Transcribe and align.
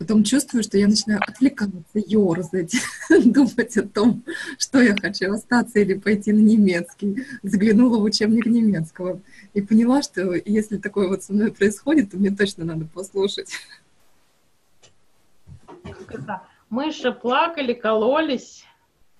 Потом 0.00 0.24
чувствую, 0.24 0.62
что 0.62 0.78
я 0.78 0.88
начинаю 0.88 1.20
отвлекаться, 1.20 1.82
ерзать, 1.94 2.74
думать 3.10 3.76
о 3.76 3.82
том, 3.86 4.24
что 4.56 4.80
я 4.80 4.96
хочу, 4.96 5.30
остаться 5.30 5.78
или 5.78 5.92
пойти 5.92 6.32
на 6.32 6.38
немецкий. 6.38 7.26
Заглянула 7.42 7.98
в 7.98 8.04
учебник 8.04 8.46
немецкого 8.46 9.20
и 9.52 9.60
поняла, 9.60 10.00
что 10.00 10.32
если 10.32 10.78
такое 10.78 11.06
вот 11.06 11.22
со 11.22 11.34
мной 11.34 11.52
происходит, 11.52 12.12
то 12.12 12.16
мне 12.16 12.30
точно 12.30 12.64
надо 12.64 12.86
послушать. 12.86 13.52
Это? 16.08 16.44
Мыши 16.70 17.12
плакали, 17.12 17.74
кололись. 17.74 18.64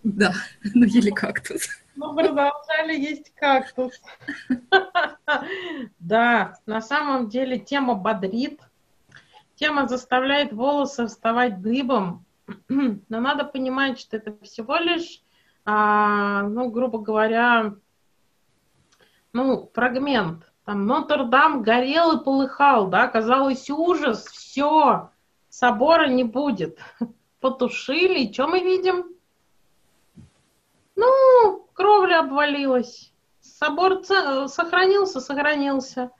Да, 0.02 0.32
ну 0.74 0.86
ели 0.86 1.10
кактус. 1.10 1.68
Ну, 1.94 2.14
продолжали 2.14 2.98
есть 2.98 3.34
кактус. 3.34 4.00
Да, 6.00 6.58
на 6.66 6.80
самом 6.80 7.28
деле 7.28 7.56
тема 7.56 7.94
бодрит, 7.94 8.58
тема 9.60 9.86
заставляет 9.86 10.52
волосы 10.52 11.06
вставать 11.06 11.60
дыбом, 11.60 12.24
но 12.68 13.20
надо 13.20 13.44
понимать, 13.44 14.00
что 14.00 14.16
это 14.16 14.34
всего 14.42 14.76
лишь, 14.76 15.22
а, 15.66 16.42
ну, 16.44 16.70
грубо 16.70 16.98
говоря, 16.98 17.74
ну, 19.32 19.70
фрагмент. 19.74 20.50
Там 20.64 20.86
Нотр-Дам 20.86 21.62
горел 21.62 22.12
и 22.18 22.24
полыхал, 22.24 22.88
да, 22.88 23.06
казалось 23.08 23.68
ужас, 23.70 24.26
все, 24.28 25.10
собора 25.50 26.08
не 26.08 26.24
будет. 26.24 26.78
Потушили, 27.40 28.20
и 28.20 28.32
что 28.32 28.46
мы 28.46 28.60
видим? 28.60 29.14
Ну, 30.96 31.66
кровля 31.74 32.20
обвалилась. 32.20 33.12
Собор 33.40 34.02
сохранился, 34.04 35.20
сохранился. 35.20 36.10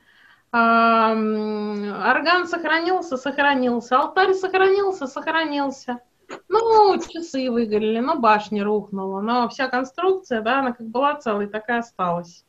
Орган 0.53 2.47
сохранился, 2.47 3.17
сохранился. 3.17 3.99
Алтарь 3.99 4.35
сохранился, 4.35 5.07
сохранился. 5.07 6.01
Ну, 6.49 6.99
часы 6.99 7.51
выгорели, 7.51 8.01
но 8.01 8.17
башня 8.17 8.65
рухнула. 8.65 9.21
Но 9.21 9.49
вся 9.49 9.69
конструкция, 9.69 10.41
да, 10.41 10.61
она 10.61 10.73
как 10.73 10.87
была 10.87 11.15
целой, 11.17 11.47
так 11.47 11.69
и 11.69 11.73
осталась. 11.73 12.45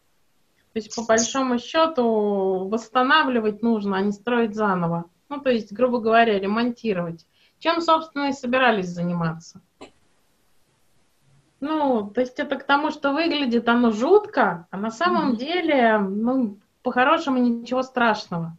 То 0.74 0.80
есть, 0.80 0.96
по 0.96 1.04
большому 1.04 1.60
счету, 1.60 2.68
восстанавливать 2.70 3.62
нужно, 3.62 3.98
а 3.98 4.02
не 4.02 4.12
строить 4.12 4.56
заново. 4.56 5.06
Ну, 5.30 5.40
то 5.40 5.50
есть, 5.50 5.72
грубо 5.74 6.00
говоря, 6.00 6.40
ремонтировать. 6.40 7.28
Чем, 7.60 7.82
собственно, 7.82 8.30
и 8.30 8.34
собирались 8.34 8.88
заниматься. 8.88 9.62
Ну, 11.60 12.10
то 12.10 12.22
есть 12.22 12.40
это 12.40 12.56
к 12.56 12.64
тому, 12.64 12.90
что 12.90 13.14
выглядит 13.14 13.70
оно 13.70 13.92
жутко, 13.92 14.68
а 14.72 14.78
на 14.78 14.90
самом 14.90 15.36
деле, 15.36 16.00
ну, 16.00 16.58
по-хорошему 16.84 17.38
ничего 17.38 17.84
страшного. 17.84 18.58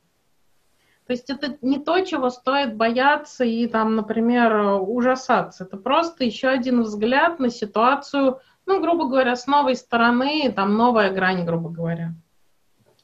То 1.07 1.13
есть 1.13 1.31
это 1.31 1.59
не 1.63 1.79
то, 1.79 2.01
чего 2.01 2.31
стоит 2.31 2.77
бояться 2.77 3.45
и 3.45 3.67
там, 3.67 3.97
например, 3.97 4.81
ужасаться. 4.81 5.65
Это 5.65 5.77
просто 5.77 6.25
еще 6.25 6.49
один 6.49 6.83
взгляд 6.83 7.41
на 7.41 7.51
ситуацию, 7.51 8.39
ну, 8.67 8.81
грубо 8.81 9.09
говоря, 9.09 9.35
с 9.35 9.47
новой 9.47 9.75
стороны, 9.75 10.51
там 10.55 10.77
новая 10.77 11.13
грань, 11.13 11.45
грубо 11.45 11.69
говоря. 11.69 12.15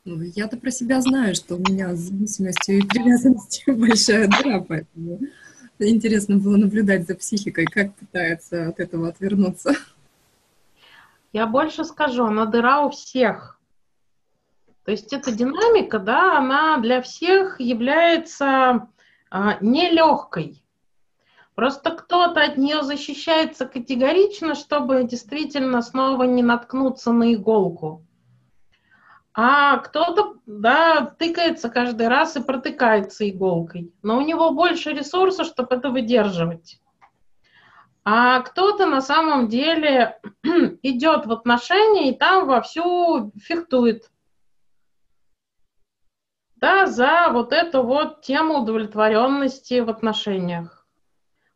Я-то 0.04 0.56
про 0.56 0.70
себя 0.70 1.00
знаю, 1.00 1.34
что 1.34 1.56
у 1.56 1.58
меня 1.58 1.94
с 1.94 1.98
зависимостью 1.98 2.78
и 2.78 2.82
привязанностью 2.82 3.76
большая 3.78 4.28
дыра, 4.28 4.60
поэтому 4.60 5.18
интересно 5.78 6.38
было 6.38 6.56
наблюдать 6.56 7.06
за 7.06 7.14
психикой, 7.14 7.66
как 7.66 7.94
пытается 7.94 8.68
от 8.68 8.80
этого 8.80 9.08
отвернуться. 9.08 9.74
Я 11.32 11.46
больше 11.46 11.84
скажу, 11.84 12.24
она 12.24 12.46
дыра 12.46 12.86
у 12.86 12.90
всех. 12.90 13.57
То 14.88 14.92
есть 14.92 15.12
эта 15.12 15.30
динамика, 15.32 15.98
да, 15.98 16.38
она 16.38 16.78
для 16.78 17.02
всех 17.02 17.60
является 17.60 18.88
а, 19.30 19.58
нелегкой. 19.60 20.64
Просто 21.54 21.90
кто-то 21.90 22.42
от 22.42 22.56
нее 22.56 22.82
защищается 22.82 23.66
категорично, 23.66 24.54
чтобы 24.54 25.04
действительно 25.04 25.82
снова 25.82 26.22
не 26.22 26.42
наткнуться 26.42 27.12
на 27.12 27.34
иголку. 27.34 28.02
А 29.34 29.76
кто-то, 29.76 30.36
да, 30.46 31.14
тыкается 31.18 31.68
каждый 31.68 32.08
раз 32.08 32.36
и 32.36 32.42
протыкается 32.42 33.28
иголкой. 33.28 33.92
Но 34.02 34.16
у 34.16 34.22
него 34.22 34.52
больше 34.52 34.94
ресурсов, 34.94 35.48
чтобы 35.48 35.74
это 35.74 35.90
выдерживать. 35.90 36.80
А 38.04 38.40
кто-то 38.40 38.86
на 38.86 39.02
самом 39.02 39.48
деле 39.48 40.18
идет 40.82 41.26
в 41.26 41.32
отношения 41.32 42.08
и 42.08 42.16
там 42.16 42.46
вовсю 42.46 43.32
фехтует. 43.36 44.08
Да, 46.60 46.86
за 46.86 47.28
вот 47.32 47.52
эту 47.52 47.82
вот 47.84 48.22
тему 48.22 48.62
удовлетворенности 48.62 49.78
в 49.78 49.88
отношениях. 49.90 50.86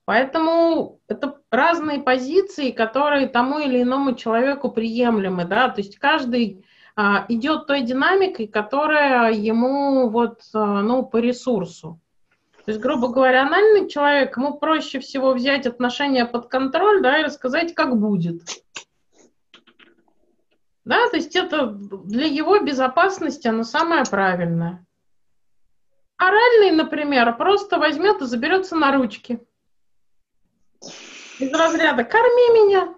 Поэтому 0.05 1.01
это 1.09 1.41
разные 1.51 2.01
позиции, 2.01 2.71
которые 2.71 3.27
тому 3.29 3.59
или 3.59 3.83
иному 3.83 4.15
человеку 4.15 4.71
приемлемы, 4.71 5.45
да, 5.45 5.69
то 5.69 5.81
есть 5.81 5.99
каждый 5.99 6.65
а, 6.95 7.25
идет 7.29 7.67
той 7.67 7.83
динамикой, 7.83 8.47
которая 8.47 9.33
ему 9.33 10.09
вот, 10.09 10.41
а, 10.55 10.83
ну, 10.83 11.05
по 11.05 11.17
ресурсу. 11.17 12.01
То 12.65 12.71
есть, 12.71 12.81
грубо 12.81 13.09
говоря, 13.09 13.43
анальный 13.43 13.89
человек, 13.89 14.37
ему 14.37 14.59
проще 14.59 15.01
всего 15.01 15.33
взять 15.33 15.67
отношения 15.67 16.27
под 16.27 16.47
контроль, 16.47 17.03
да, 17.03 17.19
и 17.19 17.25
рассказать, 17.25 17.75
как 17.75 17.99
будет. 17.99 18.43
Да, 20.85 21.09
то 21.09 21.17
есть 21.17 21.35
это 21.35 21.67
для 21.67 22.27
его 22.27 22.59
безопасности 22.61 23.49
оно 23.49 23.65
самое 23.65 24.05
правильное. 24.09 24.85
Оральный, 26.23 26.71
например, 26.71 27.37
просто 27.37 27.79
возьмет 27.79 28.23
и 28.23 28.27
заберется 28.27 28.77
на 28.77 28.93
ручки. 28.97 29.41
Из 31.41 31.53
разряда 31.53 32.05
«корми 32.05 32.63
меня», 32.63 32.95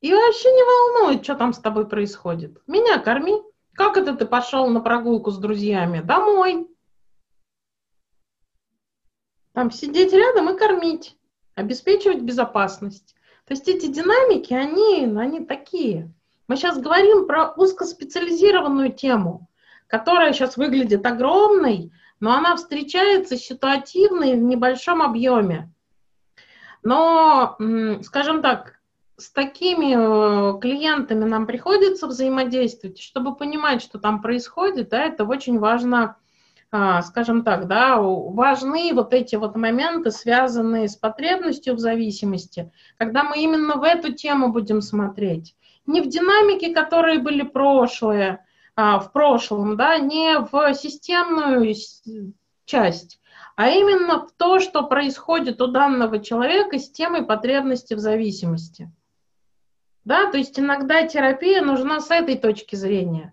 и 0.00 0.10
вообще 0.10 0.50
не 0.50 0.62
волнует, 0.62 1.22
что 1.22 1.34
там 1.34 1.52
с 1.52 1.58
тобой 1.58 1.86
происходит. 1.86 2.62
Меня 2.66 2.98
корми. 2.98 3.42
Как 3.74 3.98
это 3.98 4.14
ты 4.14 4.24
пошел 4.24 4.68
на 4.68 4.80
прогулку 4.80 5.32
с 5.32 5.38
друзьями? 5.38 6.00
Домой. 6.00 6.66
Там 9.52 9.70
сидеть 9.70 10.14
рядом 10.14 10.48
и 10.48 10.58
кормить, 10.58 11.18
обеспечивать 11.56 12.22
безопасность. 12.22 13.14
То 13.44 13.52
есть 13.52 13.68
эти 13.68 13.86
динамики, 13.86 14.54
они, 14.54 15.04
они 15.18 15.44
такие. 15.44 16.10
Мы 16.48 16.56
сейчас 16.56 16.78
говорим 16.80 17.26
про 17.26 17.52
узкоспециализированную 17.52 18.94
тему, 18.94 19.50
которая 19.88 20.32
сейчас 20.32 20.56
выглядит 20.56 21.04
огромной, 21.04 21.92
но 22.24 22.32
она 22.32 22.56
встречается 22.56 23.36
ситуативно 23.36 24.24
в 24.24 24.42
небольшом 24.42 25.02
объеме. 25.02 25.70
Но, 26.82 27.58
скажем 28.02 28.40
так, 28.40 28.80
с 29.18 29.30
такими 29.30 29.92
э, 29.94 30.58
клиентами 30.58 31.24
нам 31.24 31.46
приходится 31.46 32.06
взаимодействовать, 32.06 32.98
чтобы 32.98 33.36
понимать, 33.36 33.82
что 33.82 33.98
там 33.98 34.22
происходит, 34.22 34.88
да, 34.88 35.04
это 35.04 35.24
очень 35.24 35.58
важно, 35.58 36.16
а, 36.72 37.02
скажем 37.02 37.44
так, 37.44 37.66
да, 37.66 37.98
важны 38.00 38.92
вот 38.94 39.12
эти 39.12 39.36
вот 39.36 39.54
моменты, 39.54 40.10
связанные 40.10 40.88
с 40.88 40.96
потребностью 40.96 41.74
в 41.74 41.78
зависимости, 41.78 42.72
когда 42.96 43.22
мы 43.22 43.36
именно 43.36 43.76
в 43.76 43.82
эту 43.82 44.14
тему 44.14 44.48
будем 44.48 44.80
смотреть. 44.80 45.54
Не 45.84 46.00
в 46.00 46.08
динамике, 46.08 46.72
которые 46.72 47.18
были 47.18 47.42
прошлые, 47.42 48.43
в 48.76 49.10
прошлом, 49.12 49.76
да, 49.76 49.98
не 49.98 50.38
в 50.38 50.74
системную 50.74 51.74
часть, 52.64 53.20
а 53.56 53.68
именно 53.68 54.26
в 54.26 54.32
то, 54.32 54.58
что 54.58 54.82
происходит 54.82 55.60
у 55.60 55.68
данного 55.68 56.18
человека 56.18 56.78
с 56.78 56.90
темой 56.90 57.24
потребности 57.24 57.94
в 57.94 57.98
зависимости. 57.98 58.90
Да, 60.04 60.30
то 60.30 60.36
есть 60.36 60.58
иногда 60.58 61.06
терапия 61.06 61.62
нужна 61.62 62.00
с 62.00 62.10
этой 62.10 62.36
точки 62.36 62.76
зрения. 62.76 63.32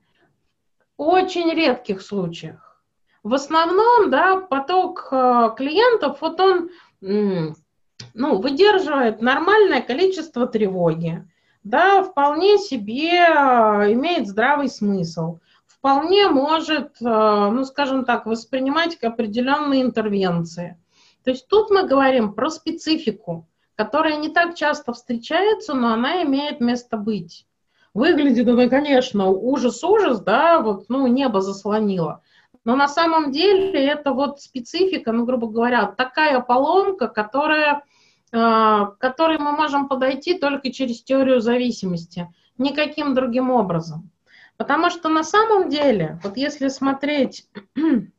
В 0.97 1.03
очень 1.03 1.51
редких 1.51 2.01
случаях. 2.01 2.81
В 3.23 3.33
основном, 3.33 4.09
да, 4.09 4.37
поток 4.37 5.09
э, 5.11 5.49
клиентов, 5.57 6.21
вот 6.21 6.39
он 6.39 6.69
ну, 7.01 8.37
выдерживает 8.37 9.21
нормальное 9.21 9.81
количество 9.81 10.47
тревоги, 10.47 11.27
да, 11.63 12.03
вполне 12.03 12.57
себе 12.57 13.09
э, 13.09 13.93
имеет 13.93 14.27
здравый 14.27 14.69
смысл, 14.69 15.39
вполне 15.67 16.27
может, 16.27 17.01
э, 17.01 17.05
ну, 17.05 17.63
скажем 17.63 18.05
так, 18.05 18.25
воспринимать 18.25 18.95
определенные 19.03 19.81
интервенции. 19.81 20.77
То 21.23 21.31
есть 21.31 21.47
тут 21.47 21.69
мы 21.69 21.87
говорим 21.87 22.33
про 22.33 22.49
специфику, 22.49 23.47
которая 23.75 24.17
не 24.17 24.29
так 24.29 24.55
часто 24.55 24.93
встречается, 24.93 25.73
но 25.73 25.93
она 25.93 26.23
имеет 26.23 26.59
место 26.59 26.97
быть. 26.97 27.45
Выглядит 27.93 28.47
она, 28.47 28.67
конечно, 28.67 29.27
ужас-ужас, 29.27 30.21
да, 30.21 30.61
вот, 30.61 30.85
ну, 30.87 31.07
небо 31.07 31.41
заслонило. 31.41 32.21
Но 32.63 32.75
на 32.75 32.87
самом 32.87 33.31
деле 33.31 33.85
это 33.85 34.13
вот 34.13 34.39
специфика, 34.39 35.11
ну, 35.11 35.25
грубо 35.25 35.47
говоря, 35.47 35.87
такая 35.87 36.39
поломка, 36.41 37.07
которая, 37.07 37.83
к 38.31 38.95
которой 38.99 39.37
мы 39.37 39.51
можем 39.51 39.87
подойти 39.87 40.37
только 40.37 40.71
через 40.71 41.03
теорию 41.03 41.41
зависимости, 41.41 42.33
никаким 42.57 43.13
другим 43.13 43.51
образом. 43.51 44.09
Потому 44.57 44.89
что 44.89 45.09
на 45.09 45.23
самом 45.23 45.69
деле, 45.69 46.19
вот 46.23 46.37
если 46.37 46.69
смотреть 46.69 47.47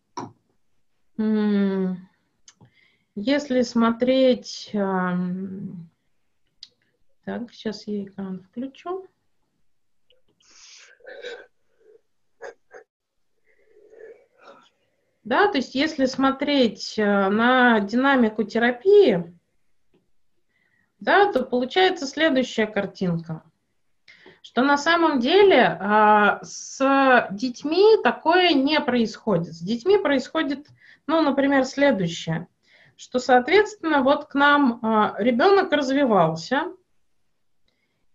если 3.14 3.62
смотреть... 3.62 4.70
Так, 7.24 7.52
сейчас 7.52 7.86
я 7.86 8.02
экран 8.02 8.40
включу. 8.40 9.06
Да, 15.22 15.46
то 15.46 15.58
есть 15.58 15.76
если 15.76 16.06
смотреть 16.06 16.98
э, 16.98 17.04
на 17.04 17.78
динамику 17.78 18.42
терапии, 18.42 19.32
да, 21.02 21.32
то 21.32 21.42
получается 21.42 22.06
следующая 22.06 22.66
картинка, 22.66 23.42
что 24.40 24.62
на 24.62 24.78
самом 24.78 25.18
деле 25.18 25.76
а, 25.80 26.38
с 26.44 27.26
детьми 27.32 27.96
такое 28.04 28.52
не 28.52 28.80
происходит. 28.80 29.52
С 29.52 29.60
детьми 29.60 29.98
происходит, 29.98 30.68
ну, 31.08 31.20
например, 31.20 31.64
следующее, 31.64 32.46
что, 32.96 33.18
соответственно, 33.18 34.02
вот 34.04 34.26
к 34.26 34.34
нам 34.34 34.78
а, 34.80 35.16
ребенок 35.18 35.72
развивался, 35.72 36.72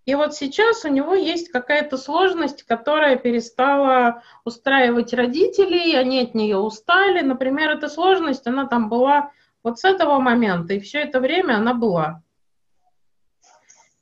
и 0.06 0.16
вот 0.16 0.34
сейчас 0.34 0.86
у 0.86 0.88
него 0.88 1.14
есть 1.14 1.50
какая-то 1.50 1.98
сложность, 1.98 2.64
которая 2.64 3.18
перестала 3.18 4.24
устраивать 4.46 5.14
родителей, 5.14 5.98
они 5.98 6.22
от 6.22 6.34
нее 6.34 6.56
устали. 6.56 7.20
Например, 7.20 7.72
эта 7.72 7.90
сложность, 7.90 8.48
она 8.48 8.66
там 8.66 8.88
была 8.88 9.32
вот 9.62 9.78
с 9.78 9.84
этого 9.84 10.20
момента, 10.20 10.74
и 10.74 10.80
все 10.80 11.00
это 11.00 11.20
время 11.20 11.56
она 11.56 11.74
была. 11.74 12.24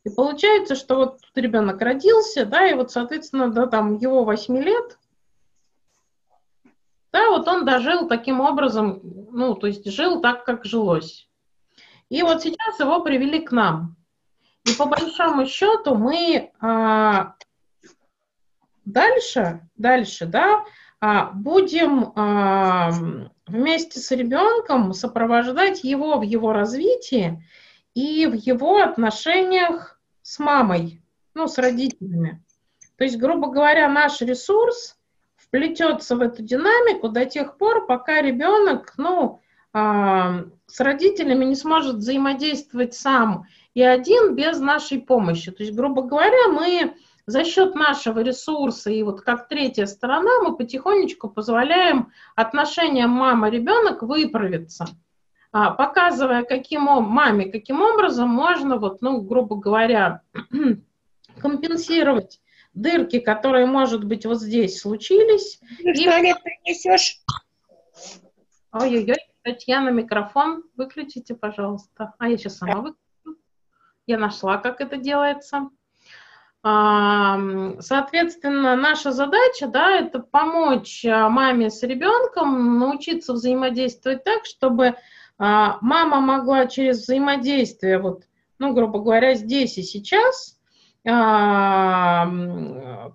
И 0.06 0.10
получается, 0.12 0.75
что 0.75 0.96
вот 0.98 1.19
тут 1.19 1.36
ребенок 1.36 1.81
родился, 1.81 2.46
да, 2.46 2.68
и 2.68 2.75
вот, 2.75 2.92
соответственно, 2.92 3.50
до 3.50 3.66
там 3.66 3.98
его 3.98 4.24
8 4.24 4.56
лет, 4.57 5.00
да, 7.12 7.30
вот 7.31 7.48
он 7.48 7.66
дожил 7.66 8.07
таким 8.07 8.40
образом, 8.40 9.00
ну, 9.31 9.56
то 9.56 9.66
есть 9.66 9.90
жил 9.90 10.22
так, 10.22 10.46
как 10.46 10.63
жилось. 10.63 11.28
И 12.10 12.22
вот 12.22 12.44
сейчас 12.44 12.80
его 12.80 13.02
привели 13.02 13.40
к 13.40 13.52
нам. 13.52 13.96
И 14.63 14.74
по 14.74 14.86
большому 14.86 15.48
счету 15.48 15.96
мы 15.96 16.51
а, 16.60 17.34
дальше, 18.86 19.68
дальше, 19.75 20.28
да, 20.28 20.66
а, 21.00 21.31
будем 21.31 22.12
а, 22.16 22.92
вместе 23.48 24.00
с 24.00 24.12
ребенком 24.12 24.94
сопровождать 24.94 25.84
его 25.84 26.19
в 26.19 26.22
его 26.22 26.54
развитии 26.54 27.44
и 27.96 28.28
в 28.28 28.34
его 28.34 28.81
отношениях 28.81 29.95
с 30.25 30.39
мамой, 30.39 31.04
ну, 31.36 31.48
с 31.48 31.60
родителями. 31.60 32.44
То 32.98 33.04
есть, 33.04 33.18
грубо 33.19 33.51
говоря, 33.51 33.88
наш 33.88 34.22
ресурс 34.22 34.98
вплетется 35.36 36.16
в 36.16 36.22
эту 36.22 36.42
динамику 36.42 37.10
до 37.10 37.25
тех 37.25 37.57
пор, 37.57 37.86
пока 37.86 38.24
ребенок, 38.24 38.95
ну, 38.98 39.39
э, 39.75 40.45
с 40.66 40.80
родителями 40.80 41.45
не 41.45 41.56
сможет 41.56 41.98
взаимодействовать 41.98 42.95
сам 42.95 43.45
и 43.75 43.83
один 43.83 44.33
без 44.33 44.60
нашей 44.60 45.00
помощи. 45.00 45.51
То 45.51 45.62
есть, 45.62 45.75
грубо 45.75 46.01
говоря, 46.01 46.48
мы 46.48 46.95
за 47.27 47.44
счет 47.44 47.75
нашего 47.75 48.22
ресурса 48.22 48.89
и 48.89 49.04
вот 49.04 49.22
как 49.22 49.48
третья 49.48 49.86
сторона 49.86 50.42
мы 50.42 50.57
потихонечку 50.57 51.30
позволяем 51.30 52.12
отношениям 52.36 53.12
мама-ребенок 53.12 54.01
выправиться. 54.01 54.88
А, 55.57 55.72
показывая 55.72 56.44
каким 56.44 56.81
маме, 56.81 57.50
каким 57.50 57.81
образом 57.81 58.28
можно, 58.28 58.75
вот, 58.75 59.02
ну, 59.02 59.22
грубо 59.22 59.56
говоря, 59.56 60.19
компенсировать 61.40 62.42
дырки, 62.74 63.19
которые, 63.19 63.66
может 63.66 64.04
быть, 64.04 64.25
вот 64.25 64.42
здесь 64.42 64.81
случились. 64.81 65.62
Ты 65.78 65.92
и... 65.92 66.04
туалет 66.04 66.44
принесешь? 66.44 67.22
Ой-ой-ой, 68.74 69.16
Татьяна, 69.44 69.92
микрофон 69.92 70.66
выключите, 70.75 71.36
пожалуйста. 71.36 72.13
А 72.18 72.28
я 72.28 72.38
сейчас 72.38 72.58
сама 72.58 72.81
выключу. 72.81 73.40
Я 74.08 74.18
нашла, 74.18 74.58
как 74.58 74.81
это 74.81 74.98
делается. 74.98 75.69
Соответственно, 76.63 78.75
наша 78.75 79.13
задача, 79.13 79.68
да, 79.68 79.92
это 79.92 80.19
помочь 80.19 81.06
а, 81.06 81.30
маме 81.30 81.69
с 81.69 81.84
ребенком 81.84 82.80
научиться 82.80 83.34
взаимодействовать 83.34 84.24
так, 84.24 84.46
чтобы 84.46 84.96
а, 85.38 85.78
мама 85.82 86.20
могла 86.22 86.68
через 86.68 87.02
взаимодействие, 87.02 88.00
вот, 88.00 88.24
ну, 88.60 88.74
грубо 88.74 89.00
говоря, 89.00 89.36
здесь 89.36 89.78
и 89.78 89.84
сейчас, 89.84 90.58
а, 91.08 92.26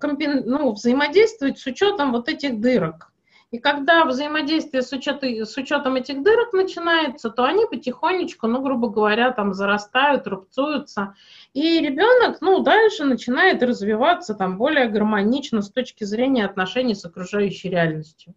компен, 0.01 0.43
ну, 0.47 0.73
взаимодействовать 0.73 1.59
с 1.59 1.67
учетом 1.67 2.13
вот 2.13 2.29
этих 2.29 2.61
дырок. 2.61 3.11
И 3.51 3.59
когда 3.59 4.05
взаимодействие 4.05 4.83
с, 4.83 4.93
учетом, 4.93 5.29
с 5.29 5.57
учетом 5.57 5.97
этих 5.97 6.23
дырок 6.23 6.53
начинается, 6.53 7.31
то 7.31 7.45
они 7.45 7.67
потихонечку, 7.67 8.47
ну, 8.47 8.63
грубо 8.63 8.89
говоря, 8.91 9.33
там 9.33 9.55
зарастают, 9.55 10.29
рубцуются. 10.29 11.17
И 11.53 11.81
ребенок, 11.81 12.41
ну, 12.41 12.61
дальше 12.61 13.05
начинает 13.05 13.61
развиваться 13.65 14.35
там 14.35 14.57
более 14.57 14.89
гармонично 14.89 15.63
с 15.63 15.71
точки 15.71 16.05
зрения 16.05 16.45
отношений 16.45 16.95
с 16.95 17.05
окружающей 17.05 17.71
реальностью. 17.71 18.35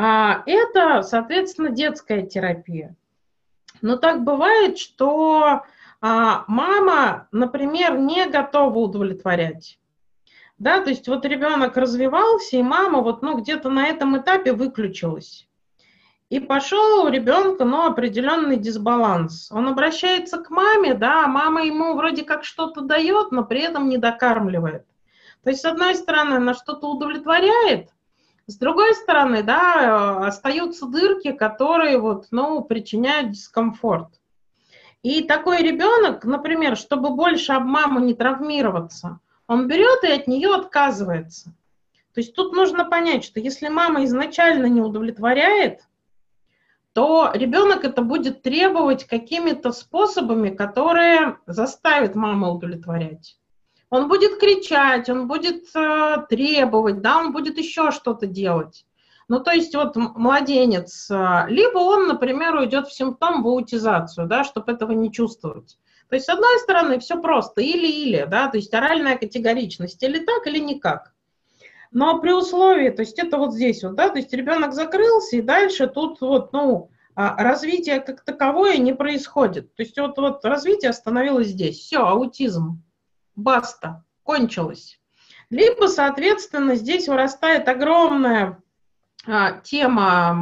А 0.00 0.44
это, 0.46 1.02
соответственно, 1.02 1.70
детская 1.70 2.22
терапия. 2.22 2.94
Но 3.82 3.96
так 3.96 4.22
бывает, 4.22 4.78
что 4.78 5.64
а, 6.00 6.44
мама, 6.46 7.26
например, 7.32 7.98
не 7.98 8.26
готова 8.26 8.78
удовлетворять. 8.78 9.80
Да, 10.56 10.80
то 10.82 10.90
есть 10.90 11.08
вот 11.08 11.24
ребенок 11.24 11.76
развивался, 11.76 12.58
и 12.58 12.62
мама 12.62 13.00
вот, 13.00 13.22
ну, 13.22 13.38
где-то 13.38 13.70
на 13.70 13.88
этом 13.88 14.16
этапе 14.16 14.52
выключилась. 14.52 15.48
И 16.30 16.38
пошел 16.38 17.02
у 17.02 17.08
ребенка, 17.08 17.64
ну, 17.64 17.84
определенный 17.84 18.56
дисбаланс. 18.56 19.50
Он 19.50 19.66
обращается 19.66 20.38
к 20.38 20.48
маме, 20.50 20.94
да, 20.94 21.26
мама 21.26 21.64
ему 21.64 21.96
вроде 21.96 22.22
как 22.22 22.44
что-то 22.44 22.82
дает, 22.82 23.32
но 23.32 23.44
при 23.44 23.62
этом 23.62 23.88
не 23.88 23.98
докармливает. 23.98 24.86
То 25.42 25.50
есть, 25.50 25.62
с 25.62 25.64
одной 25.64 25.96
стороны, 25.96 26.34
она 26.34 26.54
что-то 26.54 26.86
удовлетворяет, 26.88 27.90
с 28.48 28.56
другой 28.56 28.94
стороны, 28.94 29.42
да, 29.42 30.26
остаются 30.26 30.86
дырки, 30.86 31.32
которые 31.32 31.98
вот, 31.98 32.28
ну, 32.30 32.62
причиняют 32.62 33.32
дискомфорт. 33.32 34.08
И 35.02 35.22
такой 35.22 35.62
ребенок, 35.62 36.24
например, 36.24 36.76
чтобы 36.76 37.10
больше 37.10 37.52
об 37.52 37.66
маму 37.66 38.00
не 38.00 38.14
травмироваться, 38.14 39.20
он 39.46 39.68
берет 39.68 40.02
и 40.02 40.10
от 40.10 40.26
нее 40.26 40.54
отказывается. 40.54 41.54
То 42.14 42.20
есть 42.20 42.34
тут 42.34 42.54
нужно 42.54 42.86
понять, 42.86 43.22
что 43.22 43.38
если 43.38 43.68
мама 43.68 44.04
изначально 44.06 44.66
не 44.66 44.80
удовлетворяет, 44.80 45.82
то 46.94 47.30
ребенок 47.34 47.84
это 47.84 48.00
будет 48.00 48.40
требовать 48.40 49.04
какими-то 49.04 49.72
способами, 49.72 50.48
которые 50.48 51.36
заставят 51.46 52.14
маму 52.14 52.52
удовлетворять. 52.52 53.36
Он 53.90 54.08
будет 54.08 54.38
кричать, 54.38 55.08
он 55.08 55.28
будет 55.28 55.64
э, 55.74 56.16
требовать, 56.28 57.00
да, 57.00 57.18
он 57.18 57.32
будет 57.32 57.56
еще 57.56 57.90
что-то 57.90 58.26
делать. 58.26 58.84
Ну, 59.28 59.40
то 59.40 59.50
есть 59.50 59.74
вот 59.74 59.96
младенец, 59.96 61.10
э, 61.10 61.46
либо 61.48 61.78
он, 61.78 62.06
например, 62.06 62.56
уйдет 62.56 62.88
в 62.88 62.94
симптом, 62.94 63.42
в 63.42 63.46
аутизацию, 63.46 64.26
да, 64.26 64.44
чтобы 64.44 64.72
этого 64.72 64.92
не 64.92 65.10
чувствовать. 65.10 65.78
То 66.10 66.16
есть, 66.16 66.26
с 66.26 66.30
одной 66.30 66.58
стороны, 66.60 66.98
все 66.98 67.20
просто, 67.20 67.62
или-или, 67.62 68.26
да, 68.30 68.48
то 68.48 68.56
есть 68.56 68.72
оральная 68.74 69.16
категоричность, 69.16 70.02
или 70.02 70.18
так, 70.24 70.46
или 70.46 70.58
никак. 70.58 71.12
Но 71.90 72.20
при 72.20 72.32
условии, 72.32 72.90
то 72.90 73.00
есть 73.00 73.18
это 73.18 73.38
вот 73.38 73.54
здесь 73.54 73.82
вот, 73.82 73.94
да, 73.94 74.10
то 74.10 74.18
есть 74.18 74.32
ребенок 74.32 74.74
закрылся, 74.74 75.36
и 75.36 75.42
дальше 75.42 75.86
тут 75.86 76.20
вот, 76.20 76.52
ну, 76.52 76.90
а, 77.14 77.42
развитие 77.42 78.00
как 78.00 78.22
таковое 78.24 78.76
не 78.76 78.94
происходит. 78.94 79.74
То 79.74 79.82
есть 79.82 79.98
вот, 79.98 80.18
вот 80.18 80.44
развитие 80.44 80.90
остановилось 80.90 81.48
здесь. 81.48 81.78
Все, 81.78 82.06
аутизм 82.06 82.82
баста, 83.38 84.04
кончилось. 84.22 85.00
Либо, 85.50 85.86
соответственно, 85.86 86.74
здесь 86.74 87.08
вырастает 87.08 87.68
огромная 87.68 88.62
а, 89.26 89.52
тема, 89.60 90.36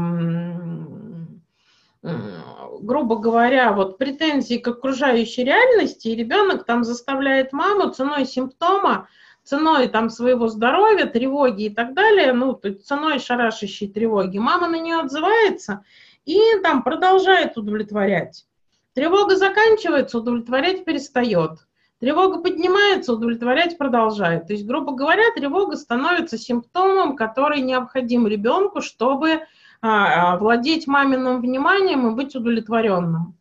грубо 2.81 3.17
говоря, 3.17 3.73
вот 3.73 3.99
претензий 3.99 4.59
к 4.59 4.69
окружающей 4.69 5.45
реальности, 5.45 6.09
и 6.09 6.17
ребенок 6.17 6.65
там 6.65 6.83
заставляет 6.85 7.53
маму 7.53 7.91
ценой 7.91 8.27
симптома, 8.27 9.09
ценой 9.45 9.89
там 9.89 10.11
своего 10.11 10.49
здоровья, 10.49 11.07
тревоги 11.07 11.65
и 11.65 11.71
так 11.71 11.95
далее, 11.95 12.33
ну, 12.33 12.61
ценой 12.85 13.21
шарашащей 13.21 13.89
тревоги, 13.89 14.39
мама 14.39 14.69
на 14.69 14.79
нее 14.79 14.97
отзывается 14.97 15.85
и 16.25 16.41
там 16.63 16.83
продолжает 16.83 17.57
удовлетворять. 17.57 18.47
Тревога 18.95 19.37
заканчивается, 19.37 20.19
удовлетворять 20.19 20.85
перестает. 20.85 21.67
Тревога 21.99 22.41
поднимается, 22.41 23.15
удовлетворять 23.15 23.79
продолжает. 23.79 24.47
То 24.47 24.53
есть, 24.53 24.67
грубо 24.67 24.93
говоря, 24.93 25.23
тревога 25.35 25.77
становится 25.77 26.37
симптомом, 26.37 27.17
который 27.17 27.63
необходим 27.63 28.27
ребенку, 28.27 28.83
чтобы 28.83 29.41
а, 29.81 30.37
владеть 30.37 30.87
маминым 30.87 31.41
вниманием 31.41 32.07
и 32.07 32.15
быть 32.15 32.37
удовлетворенным. 32.37 33.35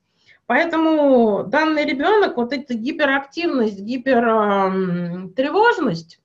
Поэтому 0.46 1.44
данный 1.46 1.84
ребенок, 1.86 2.38
вот 2.38 2.54
эта 2.54 2.76
гиперактивность, 2.76 3.80
гипертревожность, 3.80 6.22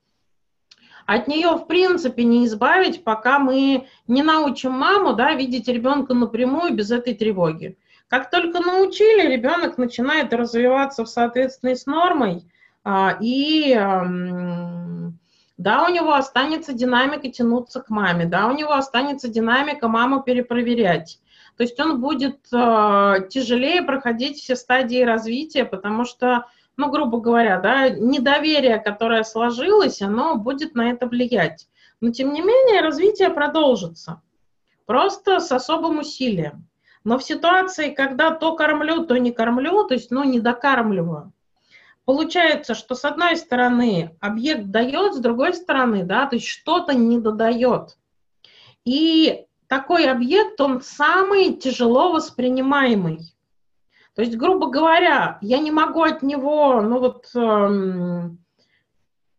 от 1.07 1.27
нее 1.27 1.57
в 1.57 1.67
принципе 1.67 2.23
не 2.23 2.47
избавить, 2.47 3.03
пока 3.03 3.41
мы 3.41 3.89
не 4.07 4.23
научим 4.23 4.71
маму 4.73 5.15
да, 5.15 5.35
видеть 5.35 5.67
ребенка 5.67 6.15
напрямую 6.15 6.73
без 6.75 6.93
этой 6.93 7.15
тревоги. 7.15 7.77
Как 8.11 8.29
только 8.29 8.59
научили, 8.59 9.31
ребенок 9.31 9.79
начинает 9.79 10.33
развиваться 10.33 11.05
в 11.05 11.09
соответствии 11.09 11.75
с 11.75 11.87
нормой, 11.87 12.45
а, 12.83 13.17
и 13.21 13.73
да, 15.57 15.85
у 15.87 15.93
него 15.93 16.15
останется 16.15 16.73
динамика 16.73 17.29
тянуться 17.31 17.81
к 17.81 17.89
маме, 17.89 18.25
да, 18.25 18.49
у 18.49 18.57
него 18.57 18.73
останется 18.73 19.29
динамика 19.29 19.87
маму 19.87 20.25
перепроверять. 20.25 21.21
То 21.57 21.63
есть 21.63 21.79
он 21.79 22.01
будет 22.01 22.39
э, 22.53 23.29
тяжелее 23.29 23.83
проходить 23.83 24.39
все 24.39 24.57
стадии 24.57 25.03
развития, 25.03 25.65
потому 25.67 26.05
что, 26.05 26.47
ну, 26.79 26.91
грубо 26.91 27.21
говоря, 27.21 27.61
да, 27.61 27.91
недоверие, 27.91 28.79
которое 28.79 29.23
сложилось, 29.23 30.01
оно 30.01 30.37
будет 30.37 30.75
на 30.75 30.91
это 30.91 31.07
влиять. 31.07 31.69
Но, 32.01 32.11
тем 32.11 32.33
не 32.33 32.41
менее, 32.41 32.81
развитие 32.81 33.29
продолжится. 33.29 34.23
Просто 34.87 35.39
с 35.39 35.53
особым 35.53 35.99
усилием. 35.99 36.70
Но 37.05 37.19
в 37.19 37.25
ситуации, 37.25 37.91
когда 37.91 38.31
то 38.31 38.55
кормлю, 38.55 39.07
то 39.07 39.17
не 39.17 39.33
кормлю, 39.33 39.85
то 39.85 39.95
есть, 39.95 40.11
ну, 40.11 40.25
не 40.25 40.41
докармливаю, 40.41 41.33
Получается, 42.05 42.75
что 42.75 42.97
с 42.97 43.05
одной 43.05 43.37
стороны 43.37 44.17
объект 44.21 44.67
дает, 44.67 45.15
с 45.15 45.19
другой 45.19 45.55
стороны, 45.55 46.03
да, 46.03 46.27
то 46.27 46.35
есть 46.35 46.49
что-то 46.49 46.93
не 46.93 47.21
додает. 47.21 47.99
И 48.85 49.45
такой 49.69 50.11
объект, 50.11 50.61
он 50.61 50.81
самый 50.81 51.55
тяжело 51.55 52.11
воспринимаемый. 52.11 53.21
То 54.17 54.23
есть, 54.23 54.37
грубо 54.37 54.71
говоря, 54.71 55.39
я 55.41 55.59
не 55.59 55.71
могу 55.71 56.03
от 56.03 56.23
него, 56.23 56.81
ну 56.81 56.99
вот, 56.99 57.31
эм, 57.37 58.45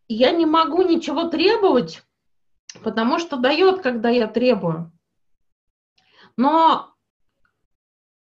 я 0.08 0.30
не 0.30 0.46
могу 0.46 0.80
ничего 0.82 1.24
требовать, 1.24 2.02
потому 2.82 3.18
что 3.18 3.36
дает, 3.36 3.82
когда 3.82 4.08
я 4.08 4.26
требую. 4.26 4.90
Но 6.38 6.91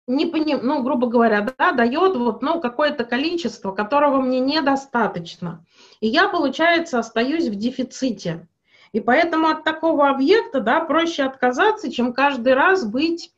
не 0.08 0.26
поним, 0.26 0.60
ну, 0.64 0.84
грубо 0.84 1.08
говоря, 1.08 1.42
да, 1.58 1.72
дает 1.72 2.16
вот, 2.16 2.42
ну, 2.42 2.60
какое-то 2.60 3.06
количество, 3.06 3.72
которого 3.72 4.22
мне 4.22 4.40
недостаточно. 4.40 5.66
И 6.02 6.08
я, 6.08 6.28
получается, 6.28 7.00
остаюсь 7.00 7.48
в 7.48 7.56
дефиците. 7.56 8.48
И 8.92 9.00
поэтому 9.00 9.48
от 9.48 9.64
такого 9.64 10.10
объекта, 10.10 10.60
да, 10.60 10.82
проще 10.82 11.24
отказаться, 11.24 11.92
чем 11.92 12.14
каждый 12.14 12.54
раз 12.54 12.86
быть, 12.86 13.34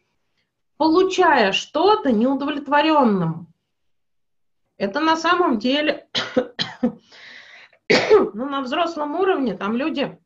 получая 0.78 1.52
что-то 1.52 2.12
неудовлетворенным. 2.12 3.48
Это 4.78 5.00
на 5.00 5.16
самом 5.16 5.60
деле, 5.60 6.08
ну, 7.90 8.50
на 8.50 8.62
взрослом 8.62 9.16
уровне 9.16 9.56
там 9.56 9.78
люди 9.78 10.18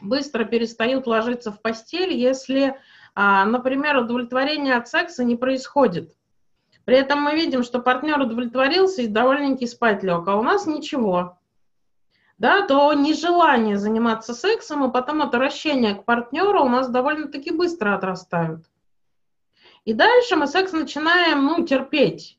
быстро 0.00 0.44
перестают 0.44 1.06
ложиться 1.06 1.52
в 1.52 1.62
постель, 1.62 2.12
если 2.12 2.76
например, 3.14 3.96
удовлетворение 3.98 4.74
от 4.76 4.88
секса 4.88 5.24
не 5.24 5.36
происходит. 5.36 6.16
При 6.84 6.96
этом 6.96 7.22
мы 7.22 7.34
видим, 7.34 7.62
что 7.62 7.78
партнер 7.78 8.20
удовлетворился 8.20 9.02
и 9.02 9.06
довольненький 9.06 9.68
спать 9.68 10.02
лег, 10.02 10.26
а 10.28 10.36
у 10.36 10.42
нас 10.42 10.66
ничего. 10.66 11.38
Да, 12.36 12.66
то 12.66 12.92
нежелание 12.92 13.78
заниматься 13.78 14.34
сексом 14.34 14.84
и 14.84 14.92
потом 14.92 15.22
отвращение 15.22 15.94
к 15.94 16.04
партнеру 16.04 16.64
у 16.64 16.68
нас 16.68 16.88
довольно-таки 16.88 17.52
быстро 17.52 17.94
отрастают. 17.94 18.64
И 19.84 19.92
дальше 19.92 20.36
мы 20.36 20.46
секс 20.46 20.72
начинаем, 20.72 21.44
ну, 21.44 21.64
терпеть. 21.64 22.38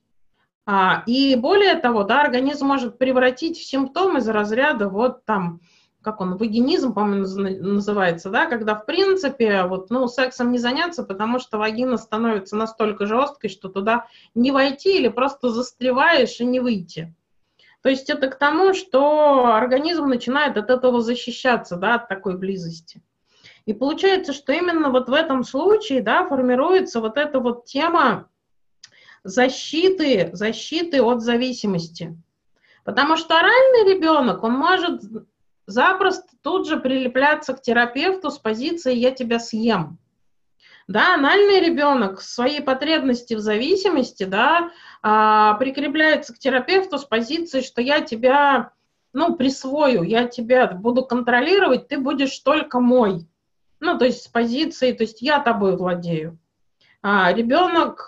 А, 0.65 1.03
и 1.05 1.35
более 1.35 1.75
того, 1.75 2.03
да, 2.03 2.21
организм 2.21 2.67
может 2.67 2.97
превратить 2.97 3.57
в 3.57 3.63
симптом 3.63 4.17
из 4.17 4.27
разряда 4.27 4.89
вот 4.89 5.23
там 5.23 5.61
как 6.05 6.21
он, 6.21 6.37
вагинизм, 6.37 6.93
по-моему, 6.93 7.25
называется, 7.25 8.29
да, 8.29 8.45
когда, 8.45 8.75
в 8.75 8.85
принципе, 8.85 9.63
вот, 9.63 9.89
ну, 9.89 10.07
сексом 10.07 10.51
не 10.51 10.59
заняться, 10.59 11.03
потому 11.03 11.39
что 11.39 11.57
вагина 11.57 11.97
становится 11.97 12.55
настолько 12.55 13.07
жесткой, 13.07 13.49
что 13.49 13.69
туда 13.69 14.05
не 14.35 14.51
войти 14.51 14.99
или 14.99 15.07
просто 15.07 15.49
застреваешь 15.49 16.39
и 16.39 16.45
не 16.45 16.59
выйти. 16.59 17.11
То 17.81 17.89
есть 17.89 18.11
это 18.11 18.27
к 18.27 18.37
тому, 18.37 18.75
что 18.75 19.47
организм 19.47 20.05
начинает 20.05 20.57
от 20.57 20.69
этого 20.69 21.01
защищаться, 21.01 21.75
да, 21.75 21.95
от 21.95 22.07
такой 22.07 22.37
близости. 22.37 23.01
И 23.65 23.73
получается, 23.73 24.31
что 24.31 24.53
именно 24.53 24.91
вот 24.91 25.09
в 25.09 25.13
этом 25.13 25.43
случае, 25.43 26.03
да, 26.03 26.27
формируется 26.27 27.01
вот 27.01 27.17
эта 27.17 27.39
вот 27.39 27.65
тема 27.65 28.29
защиты, 29.23 30.29
защиты 30.33 31.01
от 31.01 31.23
зависимости. 31.23 32.15
Потому 32.83 33.17
что 33.17 33.39
оральный 33.39 33.95
ребенок, 33.95 34.43
он 34.43 34.53
может 34.53 35.01
запросто 35.67 36.27
тут 36.41 36.67
же 36.67 36.77
прилепляться 36.77 37.53
к 37.53 37.61
терапевту 37.61 38.31
с 38.31 38.37
позиции 38.37 38.95
«я 38.95 39.11
тебя 39.11 39.39
съем». 39.39 39.97
Да, 40.87 41.15
анальный 41.15 41.59
ребенок 41.59 42.21
своей 42.21 42.61
потребности 42.61 43.33
в 43.33 43.39
зависимости, 43.39 44.23
да, 44.23 44.69
а, 45.01 45.55
прикрепляется 45.55 46.33
к 46.33 46.37
терапевту 46.37 46.99
с 46.99 47.05
позиции, 47.05 47.61
что 47.61 47.81
я 47.81 48.01
тебя, 48.01 48.71
ну, 49.11 49.35
присвою, 49.35 50.03
я 50.03 50.27
тебя 50.27 50.67
буду 50.67 51.03
контролировать, 51.03 51.87
ты 51.87 51.97
будешь 51.97 52.37
только 52.39 52.79
мой. 52.79 53.27
Ну, 53.79 53.97
то 53.97 54.05
есть 54.05 54.23
с 54.23 54.27
позиции, 54.27 54.91
то 54.91 55.03
есть 55.03 55.23
я 55.23 55.39
тобой 55.39 55.75
владею. 55.75 56.37
А, 57.01 57.33
ребенок 57.33 58.05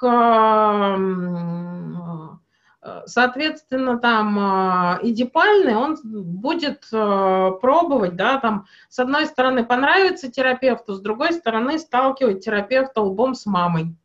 соответственно, 3.05 3.97
там 3.99 4.37
а, 4.39 4.99
идипальный, 5.01 5.75
он 5.75 5.97
будет 6.03 6.87
а, 6.93 7.51
пробовать, 7.51 8.15
да, 8.15 8.39
там, 8.39 8.65
с 8.89 8.99
одной 8.99 9.25
стороны, 9.25 9.65
понравится 9.65 10.31
терапевту, 10.31 10.93
с 10.93 11.01
другой 11.01 11.33
стороны, 11.33 11.79
сталкивать 11.79 12.43
терапевта 12.43 13.01
лбом 13.01 13.35
с 13.35 13.45
мамой. 13.45 13.95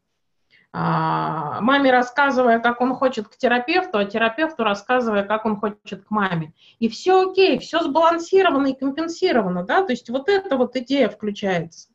Маме 0.75 1.91
рассказывая, 1.91 2.59
как 2.59 2.81
он 2.81 2.95
хочет 2.95 3.29
к 3.29 3.37
терапевту, 3.37 3.99
а 3.99 4.07
терапевту 4.07 4.65
рассказывая, 4.65 5.23
как 5.23 5.45
он 5.45 5.57
хочет 5.57 6.07
к 6.07 6.11
маме. 6.11 6.55
И 6.79 6.89
все 6.89 7.31
окей, 7.31 7.59
все 7.59 7.83
сбалансировано 7.83 8.69
и 8.69 8.79
компенсировано, 8.79 9.65
да, 9.65 9.83
то 9.83 9.93
есть 9.93 10.09
вот 10.09 10.31
эта 10.31 10.57
вот 10.57 10.75
идея 10.77 11.11
включается. 11.11 11.91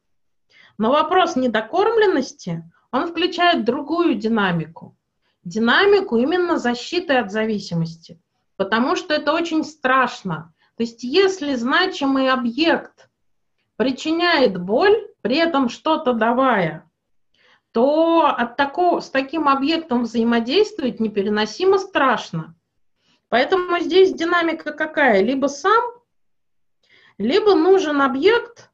Но 0.77 0.91
вопрос 0.91 1.35
недокормленности, 1.35 2.71
он 2.91 3.07
включает 3.07 3.65
другую 3.65 4.13
динамику 4.13 4.96
динамику 5.47 6.17
именно 6.17 6.57
защиты 6.57 7.13
от 7.15 7.31
зависимости, 7.31 8.21
потому 8.55 8.95
что 8.95 9.13
это 9.13 9.33
очень 9.33 9.63
страшно. 9.63 10.53
То 10.75 10.83
есть 10.83 11.03
если 11.03 11.55
значимый 11.55 12.29
объект 12.29 13.09
причиняет 13.77 14.59
боль, 14.59 15.07
при 15.21 15.37
этом 15.37 15.69
что-то 15.69 16.13
давая, 16.13 16.89
то 17.71 18.25
от 18.25 18.57
такого, 18.57 18.99
с 18.99 19.09
таким 19.09 19.47
объектом 19.47 20.03
взаимодействовать 20.03 20.99
непереносимо 20.99 21.77
страшно. 21.77 22.55
Поэтому 23.29 23.79
здесь 23.79 24.13
динамика 24.13 24.71
какая? 24.71 25.21
Либо 25.21 25.47
сам, 25.47 25.83
либо 27.17 27.55
нужен 27.55 28.01
объект, 28.01 28.71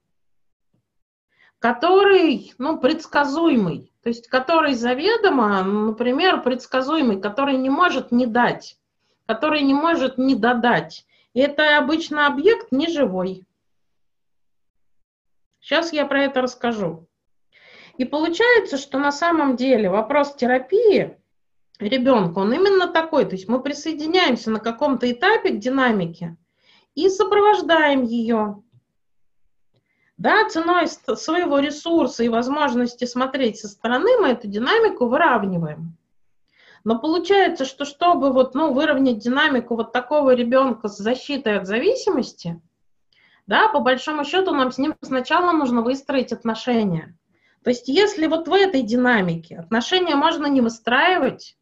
который 1.59 2.53
ну, 2.57 2.77
предсказуемый. 2.77 3.92
То 4.03 4.09
есть 4.09 4.27
который 4.27 4.73
заведомо, 4.73 5.63
например, 5.63 6.41
предсказуемый, 6.41 7.21
который 7.21 7.55
не 7.55 7.69
может 7.69 8.11
не 8.11 8.25
дать, 8.25 8.77
который 9.25 9.61
не 9.61 9.73
может 9.73 10.17
не 10.17 10.35
додать. 10.35 11.05
И 11.33 11.39
это 11.39 11.77
обычно 11.77 12.27
объект 12.27 12.71
неживой. 12.71 13.45
Сейчас 15.61 15.93
я 15.93 16.05
про 16.05 16.23
это 16.23 16.41
расскажу. 16.41 17.07
И 17.97 18.03
получается, 18.03 18.77
что 18.77 18.99
на 18.99 19.11
самом 19.11 19.55
деле 19.55 19.89
вопрос 19.89 20.35
терапии 20.35 21.17
ребенка, 21.79 22.39
он 22.39 22.51
именно 22.53 22.87
такой. 22.87 23.23
То 23.23 23.31
есть 23.31 23.47
мы 23.47 23.61
присоединяемся 23.61 24.51
на 24.51 24.59
каком-то 24.59 25.09
этапе 25.09 25.51
к 25.51 25.59
динамике 25.59 26.35
и 26.93 27.07
сопровождаем 27.07 28.03
ее. 28.03 28.62
Да, 30.17 30.47
ценой 30.47 30.87
своего 30.87 31.59
ресурса 31.59 32.23
и 32.23 32.29
возможности 32.29 33.05
смотреть 33.05 33.59
со 33.59 33.67
стороны 33.67 34.09
мы 34.19 34.29
эту 34.29 34.47
динамику 34.47 35.07
выравниваем. 35.07 35.97
Но 36.83 36.99
получается, 36.99 37.65
что 37.65 37.85
чтобы 37.85 38.31
вот, 38.31 38.53
ну, 38.55 38.73
выровнять 38.73 39.17
динамику 39.17 39.75
вот 39.75 39.91
такого 39.91 40.35
ребенка 40.35 40.87
с 40.87 40.97
защитой 40.97 41.57
от 41.57 41.65
зависимости, 41.65 42.61
да, 43.47 43.69
по 43.69 43.79
большому 43.79 44.23
счету 44.23 44.53
нам 44.53 44.71
с 44.71 44.77
ним 44.77 44.95
сначала 45.01 45.51
нужно 45.51 45.81
выстроить 45.81 46.31
отношения. 46.31 47.17
То 47.63 47.69
есть 47.69 47.87
если 47.87 48.27
вот 48.27 48.47
в 48.47 48.53
этой 48.53 48.81
динамике 48.83 49.57
отношения 49.57 50.15
можно 50.15 50.45
не 50.45 50.61
выстраивать, 50.61 51.57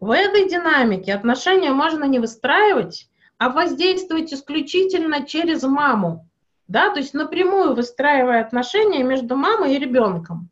в 0.00 0.10
этой 0.10 0.48
динамике 0.48 1.14
отношения 1.14 1.70
можно 1.70 2.04
не 2.04 2.18
выстраивать, 2.18 3.08
а 3.38 3.50
воздействовать 3.50 4.32
исключительно 4.32 5.26
через 5.26 5.62
маму, 5.62 6.28
да, 6.68 6.90
то 6.90 6.98
есть 6.98 7.14
напрямую 7.14 7.74
выстраивая 7.74 8.40
отношения 8.40 9.04
между 9.04 9.36
мамой 9.36 9.76
и 9.76 9.78
ребенком, 9.78 10.50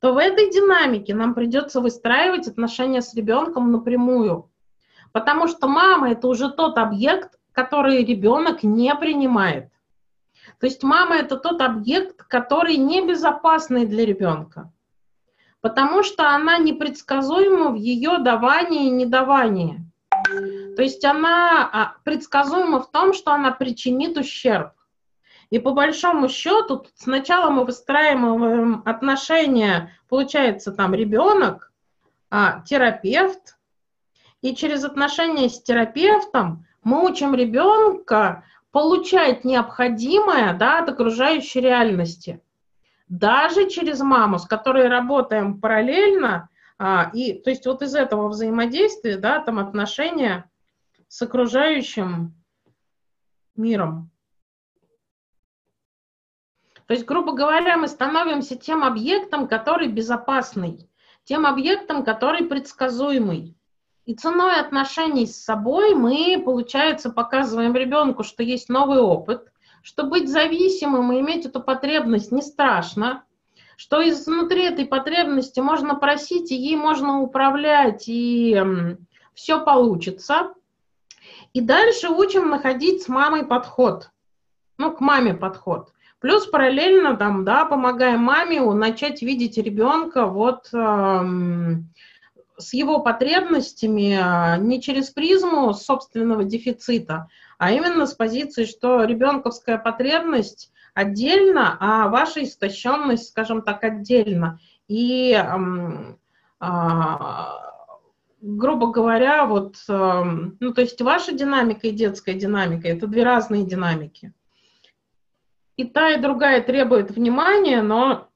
то 0.00 0.12
в 0.12 0.18
этой 0.18 0.50
динамике 0.50 1.14
нам 1.14 1.34
придется 1.34 1.80
выстраивать 1.80 2.46
отношения 2.46 3.02
с 3.02 3.14
ребенком 3.14 3.72
напрямую. 3.72 4.50
Потому 5.12 5.48
что 5.48 5.66
мама 5.66 6.10
это 6.12 6.28
уже 6.28 6.50
тот 6.50 6.76
объект, 6.78 7.38
который 7.52 8.04
ребенок 8.04 8.62
не 8.62 8.94
принимает. 8.94 9.70
То 10.60 10.66
есть 10.66 10.82
мама 10.82 11.16
это 11.16 11.36
тот 11.36 11.60
объект, 11.62 12.22
который 12.24 12.76
небезопасный 12.76 13.86
для 13.86 14.04
ребенка. 14.04 14.70
потому 15.60 16.02
что 16.02 16.30
она 16.30 16.58
непредсказуема 16.58 17.70
в 17.70 17.74
ее 17.74 18.18
давании 18.18 18.86
и 18.86 18.90
недавании. 18.90 19.84
То 20.76 20.82
есть 20.82 21.04
она 21.04 21.68
а, 21.72 21.94
предсказуема 22.04 22.80
в 22.80 22.90
том, 22.90 23.12
что 23.12 23.32
она 23.32 23.50
причинит 23.50 24.16
ущерб. 24.16 24.72
И 25.50 25.58
по 25.58 25.72
большому 25.72 26.28
счету 26.28 26.86
сначала 26.94 27.50
мы 27.50 27.64
выстраиваем 27.64 28.82
отношения, 28.84 29.92
получается 30.08 30.72
там 30.72 30.94
ребенок, 30.94 31.72
а, 32.30 32.60
терапевт, 32.60 33.56
и 34.42 34.54
через 34.54 34.84
отношения 34.84 35.48
с 35.48 35.62
терапевтом 35.62 36.66
мы 36.84 37.04
учим 37.04 37.34
ребенка 37.34 38.44
получать 38.70 39.44
необходимое 39.44 40.52
да, 40.54 40.80
от 40.80 40.90
окружающей 40.90 41.60
реальности. 41.60 42.40
Даже 43.08 43.68
через 43.70 44.00
маму, 44.00 44.38
с 44.38 44.44
которой 44.44 44.88
работаем 44.88 45.60
параллельно, 45.60 46.50
а, 46.78 47.10
и 47.14 47.32
то 47.32 47.48
есть 47.48 47.66
вот 47.66 47.82
из 47.82 47.94
этого 47.94 48.28
взаимодействия, 48.28 49.16
да, 49.16 49.40
там 49.40 49.58
отношения 49.58 50.48
с 51.08 51.22
окружающим 51.22 52.34
миром. 53.56 54.10
То 56.88 56.94
есть, 56.94 57.04
грубо 57.04 57.32
говоря, 57.32 57.76
мы 57.76 57.86
становимся 57.86 58.56
тем 58.56 58.82
объектом, 58.82 59.46
который 59.46 59.88
безопасный, 59.88 60.88
тем 61.24 61.44
объектом, 61.44 62.02
который 62.02 62.46
предсказуемый. 62.46 63.54
И 64.06 64.14
ценой 64.14 64.58
отношений 64.58 65.26
с 65.26 65.36
собой 65.36 65.94
мы, 65.94 66.42
получается, 66.42 67.10
показываем 67.10 67.74
ребенку, 67.74 68.24
что 68.24 68.42
есть 68.42 68.70
новый 68.70 69.00
опыт, 69.00 69.52
что 69.82 70.04
быть 70.04 70.30
зависимым 70.30 71.12
и 71.12 71.20
иметь 71.20 71.44
эту 71.44 71.60
потребность 71.60 72.32
не 72.32 72.40
страшно, 72.40 73.22
что 73.76 74.00
изнутри 74.08 74.62
этой 74.62 74.86
потребности 74.86 75.60
можно 75.60 75.94
просить, 75.94 76.50
и 76.50 76.56
ей 76.56 76.76
можно 76.76 77.20
управлять, 77.20 78.04
и 78.06 78.64
все 79.34 79.62
получится. 79.62 80.54
И 81.52 81.60
дальше 81.60 82.08
учим 82.08 82.48
находить 82.48 83.02
с 83.02 83.08
мамой 83.08 83.44
подход, 83.44 84.10
ну, 84.78 84.90
к 84.90 85.00
маме 85.00 85.34
подход. 85.34 85.92
Плюс 86.20 86.46
параллельно 86.46 87.16
там, 87.16 87.44
да, 87.44 87.64
помогаем 87.64 88.20
маме 88.20 88.60
начать 88.60 89.22
видеть 89.22 89.56
ребенка 89.56 90.26
вот 90.26 90.68
эм, 90.72 91.92
с 92.56 92.74
его 92.74 92.98
потребностями 93.00 94.18
а, 94.20 94.56
не 94.56 94.82
через 94.82 95.10
призму 95.10 95.72
собственного 95.72 96.42
дефицита, 96.42 97.28
а 97.56 97.70
именно 97.70 98.04
с 98.06 98.14
позиции, 98.14 98.64
что 98.64 99.04
ребенковская 99.04 99.78
потребность 99.78 100.72
отдельно, 100.92 101.76
а 101.78 102.08
ваша 102.08 102.42
истощенность, 102.42 103.28
скажем 103.28 103.62
так, 103.62 103.84
отдельно. 103.84 104.58
И, 104.88 105.32
а, 106.58 107.60
грубо 108.40 108.90
говоря, 108.90 109.46
вот, 109.46 109.76
ну, 109.86 110.72
то 110.74 110.80
есть 110.80 111.00
ваша 111.00 111.30
динамика 111.32 111.86
и 111.86 111.92
детская 111.92 112.34
динамика– 112.34 112.88
это 112.88 113.06
две 113.06 113.22
разные 113.22 113.64
динамики. 113.64 114.32
И 115.78 115.84
та, 115.84 116.10
и 116.10 116.20
другая 116.20 116.60
требует 116.60 117.10
внимания, 117.10 117.80
но 117.80 118.28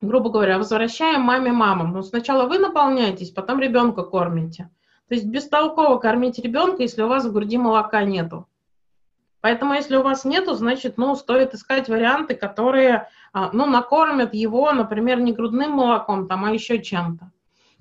грубо 0.00 0.30
говоря, 0.30 0.58
возвращаем 0.58 1.20
маме 1.22 1.52
мамам. 1.52 1.92
Но 1.92 2.02
сначала 2.02 2.48
вы 2.48 2.58
наполняетесь, 2.58 3.30
потом 3.30 3.60
ребенка 3.60 4.02
кормите. 4.02 4.70
То 5.08 5.14
есть 5.14 5.26
бестолково 5.26 5.98
кормить 5.98 6.38
ребенка, 6.38 6.82
если 6.82 7.02
у 7.02 7.08
вас 7.08 7.24
в 7.24 7.32
груди 7.32 7.58
молока 7.58 8.02
нету. 8.02 8.48
Поэтому, 9.40 9.74
если 9.74 9.96
у 9.96 10.02
вас 10.02 10.24
нету, 10.24 10.54
значит, 10.54 10.98
ну, 10.98 11.14
стоит 11.14 11.54
искать 11.54 11.88
варианты, 11.88 12.34
которые, 12.34 13.08
а, 13.32 13.50
ну, 13.52 13.66
накормят 13.66 14.34
его, 14.34 14.72
например, 14.72 15.20
не 15.20 15.32
грудным 15.32 15.72
молоком, 15.72 16.26
там, 16.26 16.44
а 16.44 16.50
еще 16.50 16.82
чем-то. 16.82 17.30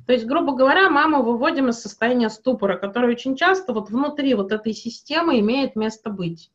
То 0.05 0.13
есть, 0.13 0.25
грубо 0.25 0.53
говоря, 0.53 0.91
маму 0.91 1.23
выводим 1.23 1.69
из 1.69 1.81
состояния 1.81 2.29
ступора, 2.29 2.77
которое 2.77 3.13
очень 3.13 3.35
часто 3.35 3.73
вот 3.73 3.89
внутри 3.89 4.35
вот 4.35 4.51
этой 4.51 4.73
системы 4.73 5.39
имеет 5.39 5.75
место 5.75 6.11
быть. 6.11 6.51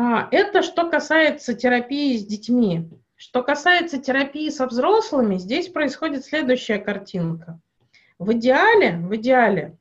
А, 0.00 0.28
это 0.30 0.62
что 0.62 0.88
касается 0.88 1.54
терапии 1.54 2.16
с 2.16 2.24
детьми. 2.24 2.88
Что 3.16 3.42
касается 3.42 3.98
терапии 3.98 4.48
со 4.48 4.68
взрослыми, 4.68 5.38
здесь 5.38 5.68
происходит 5.68 6.24
следующая 6.24 6.78
картинка. 6.78 7.58
В 8.16 8.32
идеале, 8.34 8.96
в 8.98 9.16
идеале, 9.16 9.76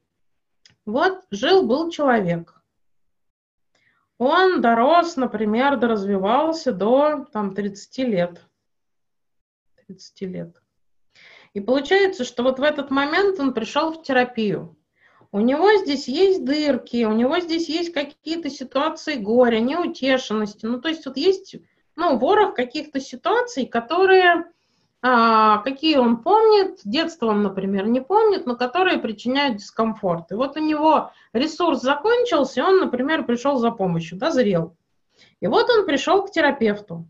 вот 0.88 1.24
жил-был 1.30 1.92
человек. 1.92 2.60
Он 4.18 4.60
дорос, 4.60 5.18
например, 5.18 5.78
доразвивался 5.78 6.72
до 6.72 7.28
там, 7.32 7.54
30 7.54 7.98
лет. 8.00 8.42
30 9.86 10.22
лет. 10.22 10.64
И 11.54 11.60
получается, 11.60 12.24
что 12.24 12.42
вот 12.42 12.58
в 12.58 12.64
этот 12.64 12.90
момент 12.90 13.40
он 13.40 13.54
пришел 13.54 13.94
в 13.94 14.02
терапию. 14.02 14.77
У 15.32 15.40
него 15.40 15.76
здесь 15.84 16.08
есть 16.08 16.46
дырки, 16.46 17.04
у 17.06 17.12
него 17.12 17.40
здесь 17.40 17.68
есть 17.70 17.94
какие-то 17.94 18.50
ситуации 18.50 19.16
горя, 19.16 19.60
неутешенности. 19.60 20.66
Ну, 20.66 20.80
то 20.80 20.90
есть 20.90 21.06
вот 21.06 21.18
есть 21.18 21.58
ну, 21.98 22.18
ворох 22.18 22.54
каких-то 22.54 23.00
ситуаций, 23.00 23.66
которые, 23.66 24.46
а, 25.02 25.58
какие 25.58 25.98
он 25.98 26.24
помнит, 26.24 26.80
детство 26.86 27.28
он, 27.28 27.44
например, 27.44 27.88
не 27.88 28.00
помнит, 28.00 28.46
но 28.46 28.56
которые 28.56 29.00
причиняют 29.00 29.58
дискомфорт. 29.58 30.32
И 30.32 30.36
вот 30.36 30.56
у 30.56 30.60
него 30.62 31.12
ресурс 31.34 31.82
закончился, 31.82 32.62
и 32.62 32.64
он, 32.64 32.80
например, 32.80 33.26
пришел 33.26 33.58
за 33.58 33.72
помощью, 33.72 34.18
дозрел. 34.18 34.78
И 35.42 35.48
вот 35.48 35.70
он 35.70 35.86
пришел 35.86 36.24
к 36.24 36.32
терапевту. 36.32 37.08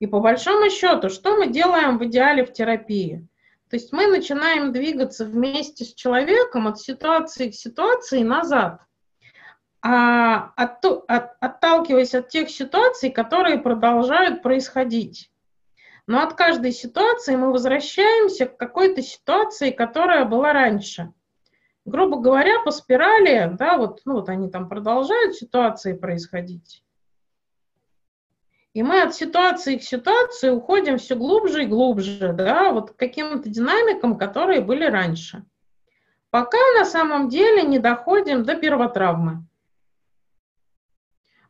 И 0.00 0.06
по 0.06 0.18
большому 0.18 0.68
счету, 0.68 1.08
что 1.08 1.36
мы 1.36 1.46
делаем 1.46 1.96
в 1.96 2.04
идеале 2.04 2.44
в 2.44 2.52
терапии? 2.52 3.26
То 3.72 3.76
есть 3.76 3.90
мы 3.90 4.06
начинаем 4.06 4.70
двигаться 4.70 5.24
вместе 5.24 5.84
с 5.84 5.94
человеком 5.94 6.68
от 6.68 6.78
ситуации 6.78 7.50
к 7.50 7.54
ситуации 7.54 8.22
назад– 8.22 8.82
а, 9.84 10.52
от, 10.56 10.84
от, 10.84 11.30
отталкиваясь 11.40 12.14
от 12.14 12.28
тех 12.28 12.50
ситуаций, 12.50 13.10
которые 13.10 13.58
продолжают 13.58 14.42
происходить. 14.42 15.30
Но 16.06 16.22
от 16.22 16.34
каждой 16.34 16.72
ситуации 16.72 17.34
мы 17.34 17.50
возвращаемся 17.50 18.46
к 18.46 18.56
какой-то 18.56 19.02
ситуации, 19.02 19.70
которая 19.70 20.24
была 20.24 20.52
раньше. 20.52 21.12
Грубо 21.84 22.18
говоря, 22.18 22.60
по 22.62 22.70
спирали, 22.70 23.56
да, 23.58 23.76
вот, 23.76 24.02
ну 24.04 24.14
вот 24.14 24.28
они 24.28 24.50
там 24.50 24.68
продолжают 24.68 25.34
ситуации 25.34 25.94
происходить. 25.94 26.84
И 28.74 28.82
мы 28.82 29.02
от 29.02 29.14
ситуации 29.14 29.76
к 29.76 29.82
ситуации 29.82 30.48
уходим 30.48 30.96
все 30.96 31.14
глубже 31.14 31.64
и 31.64 31.66
глубже, 31.66 32.32
да, 32.32 32.72
вот 32.72 32.92
к 32.92 32.96
каким-то 32.96 33.48
динамикам, 33.48 34.16
которые 34.16 34.62
были 34.62 34.84
раньше. 34.84 35.44
Пока 36.30 36.58
на 36.78 36.86
самом 36.86 37.28
деле 37.28 37.62
не 37.62 37.78
доходим 37.78 38.44
до 38.44 38.54
первотравмы. 38.56 39.44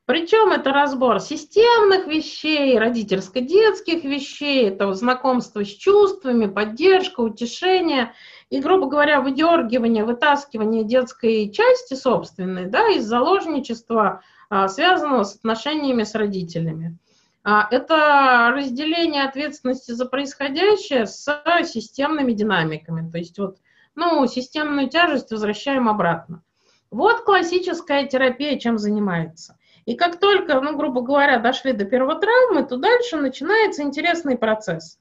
Причем 0.05 0.51
это 0.51 0.73
разбор 0.73 1.21
системных 1.21 2.09
вещей, 2.09 2.77
родительско-детских 2.77 4.03
вещей, 4.03 4.69
это 4.69 4.93
знакомство 4.95 5.65
с 5.65 5.69
чувствами, 5.69 6.47
поддержка, 6.47 7.21
утешение 7.21 8.13
и, 8.51 8.61
грубо 8.61 8.89
говоря, 8.89 9.21
выдергивание, 9.21 10.05
вытаскивание 10.05 10.83
детской 10.83 11.49
части 11.53 11.95
собственной 11.95 12.67
да, 12.67 12.89
из 12.89 13.05
заложничества, 13.05 14.23
а, 14.51 14.67
связанного 14.67 15.23
с 15.23 15.37
отношениями 15.37 16.03
с 16.03 16.17
родителями. 16.17 16.99
А, 17.45 17.67
это 17.71 18.53
разделение 18.55 19.25
ответственности 19.25 19.93
за 19.93 20.07
происходящее 20.07 21.07
с 21.07 21.27
системными 21.65 22.33
динамиками. 22.33 23.11
То 23.11 23.19
есть 23.19 23.39
вот, 23.39 23.59
ну, 23.95 24.27
системную 24.27 24.89
тяжесть 24.89 25.31
возвращаем 25.31 25.89
обратно. 25.89 26.43
Вот 26.91 27.23
классическая 27.23 28.07
терапия 28.07 28.59
чем 28.59 28.79
занимается. 28.79 29.59
И 29.87 29.97
как 29.97 30.21
только, 30.21 30.61
ну, 30.61 30.77
грубо 30.77 31.01
говоря, 31.01 31.39
дошли 31.39 31.73
до 31.73 31.85
первотравмы, 31.85 32.65
то 32.65 32.77
дальше 32.77 33.17
начинается 33.17 33.83
интересный 33.83 34.39
процесс. 34.39 34.99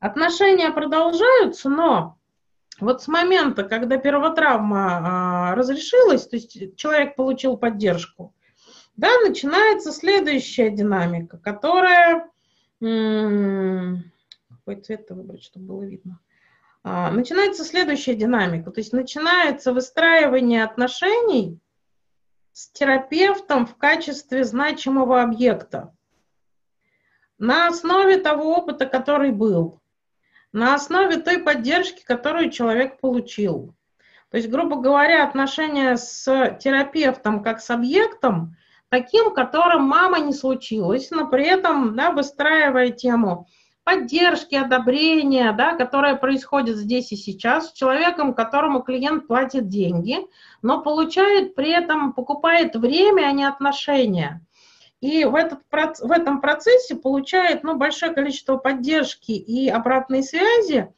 Отношения 0.00 0.70
продолжаются, 0.70 1.68
но 1.68 2.18
вот 2.80 3.02
с 3.02 3.08
момента, 3.08 3.62
когда 3.62 3.96
первотравма 3.96 5.50
а, 5.50 5.54
разрешилась, 5.54 6.26
то 6.26 6.36
есть 6.36 6.76
человек 6.76 7.16
получил 7.16 7.56
поддержку, 7.56 8.34
да, 8.96 9.08
начинается 9.20 9.92
следующая 9.92 10.70
динамика, 10.70 11.38
которая... 11.38 12.30
Какой 12.80 14.76
цвет 14.82 15.10
выбрать, 15.10 15.42
чтобы 15.42 15.66
было 15.66 15.82
видно? 15.84 16.18
А, 16.82 17.10
начинается 17.10 17.64
следующая 17.64 18.14
динамика, 18.14 18.70
то 18.70 18.80
есть 18.80 18.92
начинается 18.92 19.72
выстраивание 19.72 20.64
отношений 20.64 21.58
с 22.52 22.68
терапевтом 22.70 23.66
в 23.66 23.76
качестве 23.76 24.44
значимого 24.44 25.22
объекта. 25.22 25.94
На 27.38 27.68
основе 27.68 28.18
того 28.18 28.56
опыта, 28.56 28.86
который 28.86 29.30
был, 29.30 29.80
на 30.52 30.74
основе 30.74 31.18
той 31.18 31.38
поддержки, 31.38 32.04
которую 32.04 32.50
человек 32.50 32.98
получил. 33.00 33.74
То 34.30 34.38
есть, 34.38 34.48
грубо 34.48 34.76
говоря, 34.76 35.24
отношения 35.24 35.96
с 35.96 36.24
терапевтом 36.60 37.42
как 37.42 37.60
с 37.60 37.70
объектом, 37.70 38.56
таким, 38.96 39.34
которым 39.34 39.82
мама 39.82 40.20
не 40.20 40.32
случилась, 40.32 41.10
но 41.10 41.26
при 41.26 41.46
этом 41.46 41.94
да, 41.94 42.12
выстраивая 42.12 42.88
тему 42.88 43.46
поддержки, 43.84 44.54
одобрения, 44.54 45.52
да, 45.52 45.74
которое 45.74 46.16
происходит 46.16 46.78
здесь 46.78 47.12
и 47.12 47.16
сейчас 47.16 47.68
с 47.68 47.72
человеком, 47.74 48.32
которому 48.32 48.82
клиент 48.82 49.26
платит 49.26 49.68
деньги, 49.68 50.16
но 50.62 50.80
получает 50.80 51.54
при 51.54 51.72
этом, 51.72 52.14
покупает 52.14 52.74
время, 52.74 53.26
а 53.26 53.32
не 53.32 53.44
отношения. 53.44 54.40
И 55.02 55.26
в, 55.26 55.34
этот, 55.34 55.60
в 56.00 56.10
этом 56.10 56.40
процессе 56.40 56.96
получает 56.96 57.64
ну, 57.64 57.76
большое 57.76 58.14
количество 58.14 58.56
поддержки 58.56 59.32
и 59.32 59.68
обратной 59.68 60.22
связи, 60.22 60.90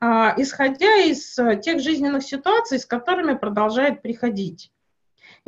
а, 0.00 0.34
исходя 0.36 0.96
из 0.96 1.34
тех 1.62 1.80
жизненных 1.80 2.22
ситуаций, 2.24 2.78
с 2.78 2.84
которыми 2.84 3.32
продолжает 3.32 4.02
приходить. 4.02 4.70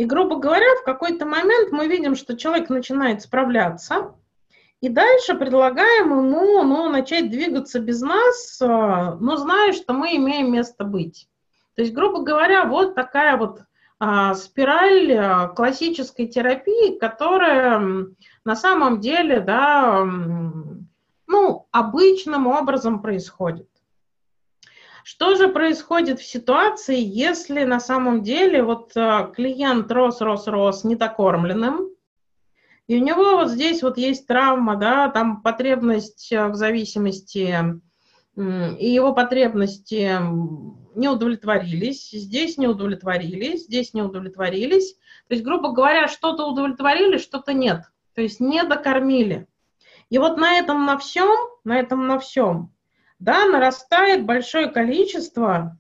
И, 0.01 0.05
грубо 0.07 0.37
говоря, 0.37 0.77
в 0.81 0.85
какой-то 0.85 1.27
момент 1.27 1.73
мы 1.73 1.87
видим, 1.87 2.15
что 2.15 2.35
человек 2.35 2.71
начинает 2.71 3.21
справляться, 3.21 4.15
и 4.81 4.89
дальше 4.89 5.35
предлагаем 5.35 6.07
ему 6.07 6.63
ну, 6.63 6.89
начать 6.89 7.31
двигаться 7.31 7.81
без 7.81 8.01
нас, 8.01 8.63
а, 8.63 9.17
но 9.21 9.37
зная, 9.37 9.75
что 9.75 9.93
мы 9.93 10.17
имеем 10.17 10.51
место 10.55 10.85
быть. 10.85 11.29
То 11.75 11.83
есть, 11.83 11.93
грубо 11.93 12.23
говоря, 12.23 12.65
вот 12.65 12.95
такая 12.95 13.37
вот 13.37 13.61
а, 13.99 14.35
спираль 14.37 15.13
а, 15.13 15.49
классической 15.49 16.29
терапии, 16.29 16.99
которая 16.99 18.07
на 18.47 18.57
самом 18.57 19.01
деле, 19.01 19.41
да, 19.41 20.03
ну, 21.27 21.67
обычным 21.73 22.47
образом 22.47 23.03
происходит. 23.03 23.69
Что 25.05 25.35
же 25.35 25.49
происходит 25.49 26.21
в 26.21 26.27
ситуации, 26.27 26.99
если 27.01 27.65
на 27.65 27.81
самом 27.81 28.23
деле 28.23 28.63
вот 28.63 28.93
клиент 28.93 29.91
рос, 29.91 30.21
рос, 30.21 30.47
рос 30.47 30.85
недокормленным, 30.85 31.91
и 32.91 32.97
у 32.97 33.05
него 33.05 33.37
вот 33.37 33.51
здесь 33.51 33.85
вот 33.85 33.99
есть 33.99 34.27
травма, 34.27 34.75
да, 34.75 35.09
там 35.11 35.43
потребность 35.43 36.33
э, 36.33 36.49
в 36.49 36.57
зависимости, 36.57 37.81
и 38.37 38.91
его 38.91 39.13
потребности 39.13 40.19
не 40.97 41.09
удовлетворились, 41.09 42.11
здесь 42.11 42.59
не 42.59 42.67
удовлетворились, 42.67 43.67
здесь 43.67 43.95
не 43.95 44.03
удовлетворились. 44.03 44.95
То 45.29 45.35
есть, 45.35 45.45
грубо 45.45 45.71
говоря, 45.71 46.09
что-то 46.09 46.47
удовлетворили, 46.47 47.19
что-то 47.19 47.53
нет. 47.53 47.83
То 48.15 48.23
есть 48.23 48.41
не 48.41 48.65
докормили. 48.65 49.47
И 50.09 50.19
вот 50.19 50.37
на 50.37 50.59
этом 50.59 50.85
на 50.85 50.99
всем, 50.99 51.31
на 51.63 51.79
этом 51.79 52.09
на 52.09 52.19
всем, 52.19 52.75
да, 53.21 53.47
нарастает 53.47 54.27
большое 54.27 54.69
количество, 54.69 55.79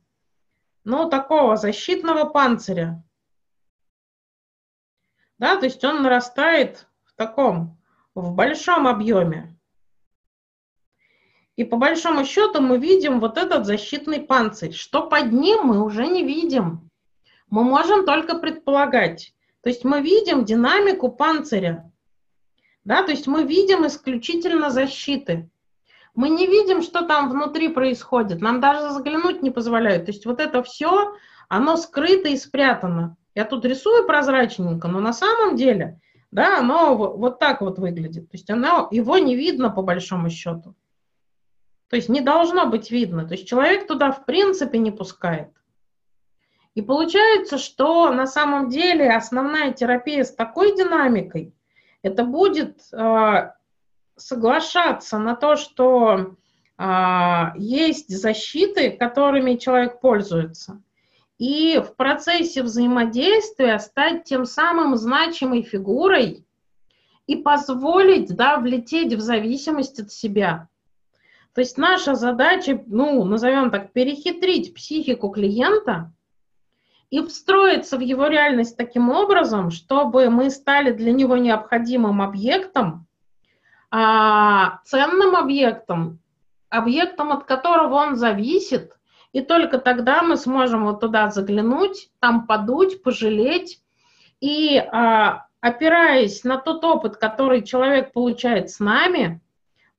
ну, 0.85 1.11
такого 1.11 1.57
защитного 1.57 2.25
панциря. 2.25 3.03
Да, 5.39 5.57
то 5.57 5.65
есть 5.65 5.83
он 5.83 6.03
нарастает 6.03 6.87
таком, 7.21 7.79
в 8.15 8.33
большом 8.33 8.87
объеме. 8.87 9.55
И 11.57 11.65
по 11.65 11.77
большому 11.77 12.25
счету 12.25 12.63
мы 12.63 12.79
видим 12.79 13.21
вот 13.21 13.37
этот 13.37 13.67
защитный 13.67 14.23
панцирь. 14.23 14.73
Что 14.73 15.07
под 15.07 15.31
ним, 15.31 15.65
мы 15.65 15.85
уже 15.85 16.07
не 16.07 16.25
видим. 16.25 16.91
Мы 17.51 17.63
можем 17.63 18.07
только 18.07 18.39
предполагать. 18.39 19.35
То 19.63 19.69
есть 19.69 19.85
мы 19.85 20.01
видим 20.01 20.47
динамику 20.47 21.11
панциря. 21.11 21.93
Да, 22.85 23.03
то 23.03 23.11
есть 23.11 23.27
мы 23.27 23.45
видим 23.45 23.87
исключительно 23.87 24.71
защиты. 24.71 25.51
Мы 26.15 26.29
не 26.31 26.47
видим, 26.47 26.83
что 26.83 27.03
там 27.03 27.31
внутри 27.31 27.69
происходит. 27.69 28.41
Нам 28.41 28.61
даже 28.61 28.91
заглянуть 28.91 29.43
не 29.43 29.51
позволяют. 29.51 30.07
То 30.07 30.13
есть 30.13 30.27
вот 30.27 30.41
это 30.41 30.63
все, 30.63 31.15
оно 31.49 31.77
скрыто 31.77 32.29
и 32.29 32.37
спрятано. 32.37 33.17
Я 33.35 33.45
тут 33.45 33.65
рисую 33.65 34.07
прозрачненько, 34.07 34.89
но 34.89 35.01
на 35.01 35.13
самом 35.13 35.57
деле 35.57 36.01
да, 36.31 36.59
оно 36.59 36.95
вот 36.97 37.39
так 37.39 37.61
вот 37.61 37.79
выглядит. 37.79 38.31
То 38.31 38.37
есть 38.37 38.51
оно, 38.51 38.89
его 38.91 39.19
не 39.19 39.35
видно 39.35 39.71
по 39.71 39.83
большому 39.83 40.31
счету. 40.31 40.75
То 41.89 41.97
есть 41.97 42.09
не 42.09 42.21
должно 42.21 42.67
быть 42.67 42.91
видно. 42.91 43.27
То 43.27 43.35
есть 43.35 43.49
человек 43.49 43.89
туда 43.89 44.13
в 44.13 44.25
принципе 44.25 44.79
не 44.79 44.93
пускает. 44.93 45.51
И 46.77 46.83
получается, 46.83 47.59
что 47.59 48.13
на 48.13 48.29
самом 48.29 48.69
деле 48.69 49.11
основная 49.11 49.73
терапия 49.73 50.23
с 50.23 50.33
такой 50.33 50.77
динамикой, 50.77 51.53
это 52.03 52.25
будет 52.25 52.81
э, 52.93 53.53
соглашаться 54.21 55.19
на 55.19 55.35
то, 55.35 55.57
что 55.57 56.37
э, 56.79 57.45
есть 57.57 58.09
защиты, 58.09 58.91
которыми 58.91 59.57
человек 59.57 60.01
пользуется, 60.01 60.83
и 61.39 61.79
в 61.79 61.97
процессе 61.97 62.63
взаимодействия 62.63 63.79
стать 63.79 64.25
тем 64.25 64.45
самым 64.45 64.97
значимой 64.97 65.63
фигурой 65.63 66.45
и 67.27 67.37
позволить 67.37 68.35
да, 68.37 68.59
влететь 68.59 69.15
в 69.15 69.21
зависимость 69.21 70.01
от 70.01 70.13
себя. 70.13 70.69
То 71.55 71.63
есть 71.63 71.79
наша 71.79 72.15
задача, 72.15 72.83
ну, 72.87 73.25
назовем 73.25 73.71
так, 73.71 73.93
перехитрить 73.93 74.75
психику 74.75 75.31
клиента 75.31 76.13
и 77.09 77.21
встроиться 77.23 77.97
в 77.97 78.01
его 78.01 78.27
реальность 78.27 78.77
таким 78.77 79.11
образом, 79.11 79.71
чтобы 79.71 80.31
мы 80.31 80.51
стали 80.51 80.93
для 80.93 81.13
него 81.13 81.37
необходимым 81.37 82.23
объектом, 82.23 83.07
а, 83.91 84.81
ценным 84.85 85.37
объектом, 85.37 86.19
объектом, 86.69 87.33
от 87.33 87.45
которого 87.45 87.95
он 87.95 88.17
зависит– 88.17 88.97
и 89.33 89.43
только 89.43 89.79
тогда 89.79 90.23
мы 90.23 90.37
сможем 90.37 90.85
вот 90.85 91.01
туда 91.01 91.31
заглянуть, 91.31 92.11
там 92.19 92.47
подуть, 92.47 93.03
пожалеть. 93.03 93.81
И 94.41 94.77
а, 94.79 95.47
опираясь 95.61 96.43
на 96.45 96.57
тот 96.57 96.85
опыт, 96.85 97.17
который 97.17 97.63
человек 97.63 98.13
получает 98.13 98.71
с 98.71 98.81
нами, 98.81 99.41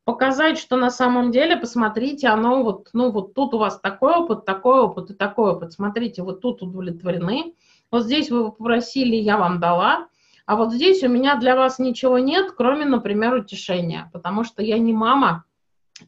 показать, 0.04 0.58
что 0.58 0.76
на 0.76 0.90
самом 0.90 1.32
деле, 1.32 1.56
посмотрите, 1.56 2.28
оно 2.28 2.64
вот, 2.64 2.90
ну 2.92 3.12
вот 3.12 3.34
тут 3.34 3.54
у 3.54 3.60
вас 3.60 3.80
такой 3.80 4.16
опыт, 4.16 4.46
такой 4.46 4.82
опыт 4.82 5.12
и 5.12 5.14
такой 5.14 5.52
опыт. 5.52 5.74
Смотрите, 5.74 6.24
вот 6.24 6.42
тут 6.42 6.62
удовлетворены. 6.62 7.56
Вот 7.90 8.04
здесь 8.04 8.30
вы 8.30 8.52
попросили, 8.52 9.16
я 9.16 9.38
вам 9.38 9.60
дала. 9.60 10.08
А 10.52 10.58
вот 10.58 10.74
здесь 10.74 11.02
у 11.02 11.08
меня 11.08 11.38
для 11.38 11.56
вас 11.56 11.80
ничего 11.80 12.20
нет, 12.20 12.52
кроме, 12.52 12.84
например, 12.84 13.36
утешения, 13.36 14.10
потому 14.12 14.44
что 14.44 14.62
я 14.62 14.78
не 14.80 14.92
мама, 14.92 15.46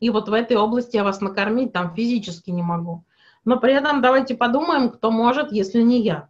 и 0.01 0.09
вот 0.09 0.27
в 0.27 0.33
этой 0.33 0.57
области 0.57 0.97
я 0.97 1.05
вас 1.05 1.21
накормить 1.21 1.71
там 1.71 1.95
физически 1.95 2.49
не 2.49 2.61
могу 2.61 3.05
но 3.45 3.57
при 3.57 3.73
этом 3.73 4.01
давайте 4.01 4.35
подумаем, 4.35 4.89
кто 4.89 5.11
может, 5.11 5.53
если 5.53 5.81
не 5.81 6.01
я. 6.01 6.27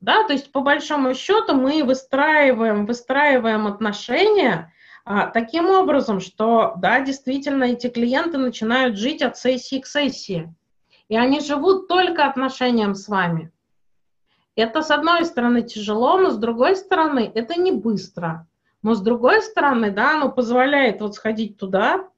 Да, 0.00 0.24
то 0.24 0.32
есть 0.32 0.50
по 0.50 0.62
большому 0.62 1.12
счету 1.12 1.54
мы 1.54 1.84
выстраиваем, 1.84 2.86
выстраиваем 2.86 3.66
отношения 3.66 4.72
а, 5.04 5.26
таким 5.26 5.68
образом, 5.68 6.20
что, 6.20 6.72
да, 6.78 7.00
действительно, 7.00 7.64
эти 7.64 7.88
клиенты 7.88 8.38
начинают 8.38 8.96
жить 8.96 9.20
от 9.20 9.36
сессии 9.36 9.78
к 9.78 9.86
сессии. 9.86 10.54
И 11.10 11.16
они 11.18 11.40
живут 11.40 11.86
только 11.86 12.24
отношением 12.24 12.94
с 12.94 13.08
вами. 13.08 13.52
Это, 14.56 14.82
с 14.82 14.90
одной 14.90 15.26
стороны, 15.26 15.62
тяжело, 15.62 16.16
но 16.18 16.30
с 16.30 16.38
другой 16.38 16.76
стороны, 16.76 17.30
это 17.34 17.60
не 17.60 17.72
быстро. 17.72 18.48
Но 18.82 18.94
с 18.94 19.02
другой 19.02 19.42
стороны, 19.42 19.90
да, 19.90 20.16
оно 20.16 20.32
позволяет 20.32 21.02
вот 21.02 21.14
сходить 21.14 21.58
туда, 21.58 22.08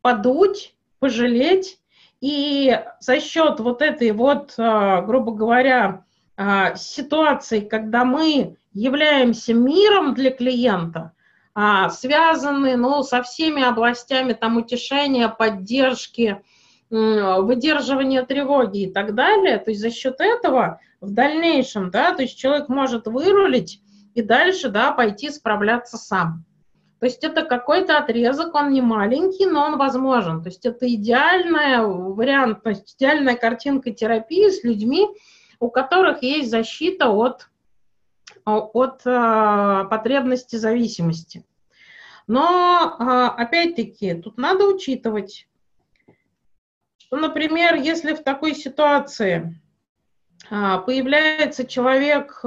подуть, 0.00 0.76
пожалеть 1.00 1.80
и 2.20 2.80
за 3.00 3.20
счет 3.20 3.58
вот 3.58 3.82
этой 3.82 4.12
вот, 4.12 4.54
а, 4.58 5.02
грубо 5.02 5.32
говоря, 5.32 6.04
а, 6.36 6.76
ситуации, 6.76 7.60
когда 7.60 8.04
мы 8.04 8.56
являемся 8.72 9.52
миром 9.52 10.14
для 10.14 10.30
клиента, 10.30 11.12
а, 11.54 11.90
связаны 11.90 12.76
ну, 12.76 13.02
со 13.02 13.22
всеми 13.22 13.62
областями 13.62 14.34
там, 14.34 14.56
утешения, 14.56 15.28
поддержки, 15.28 16.42
выдерживания 16.92 18.22
тревоги 18.22 18.82
и 18.82 18.92
так 18.92 19.14
далее, 19.14 19.58
то 19.58 19.70
есть 19.70 19.80
за 19.80 19.90
счет 19.90 20.20
этого 20.20 20.80
в 21.00 21.12
дальнейшем, 21.12 21.90
да, 21.90 22.14
то 22.14 22.22
есть 22.22 22.38
человек 22.38 22.68
может 22.68 23.06
вырулить 23.06 23.80
и 24.14 24.22
дальше, 24.22 24.68
да, 24.68 24.92
пойти 24.92 25.30
справляться 25.30 25.96
сам. 25.96 26.44
То 27.00 27.06
есть 27.06 27.24
это 27.24 27.42
какой-то 27.42 27.98
отрезок, 27.98 28.54
он 28.54 28.70
не 28.70 28.80
маленький, 28.80 29.46
но 29.46 29.64
он 29.64 29.76
возможен. 29.76 30.40
То 30.40 30.50
есть 30.50 30.64
это 30.64 30.86
идеальный 30.86 31.84
вариант, 31.84 32.62
то 32.62 32.70
есть 32.70 32.94
идеальная 32.94 33.34
картинка 33.34 33.90
терапии 33.90 34.48
с 34.48 34.62
людьми, 34.62 35.08
у 35.58 35.68
которых 35.68 36.22
есть 36.22 36.50
защита 36.50 37.08
от, 37.08 37.48
от 38.44 39.02
э, 39.04 39.84
потребности 39.90 40.54
зависимости. 40.54 41.44
Но, 42.28 42.96
э, 42.98 43.42
опять-таки, 43.42 44.14
тут 44.14 44.38
надо 44.38 44.66
учитывать, 44.66 45.48
что, 47.12 47.20
например, 47.20 47.74
если 47.74 48.14
в 48.14 48.22
такой 48.22 48.54
ситуации 48.54 49.60
э, 50.50 50.78
появляется 50.86 51.66
человек... 51.66 52.40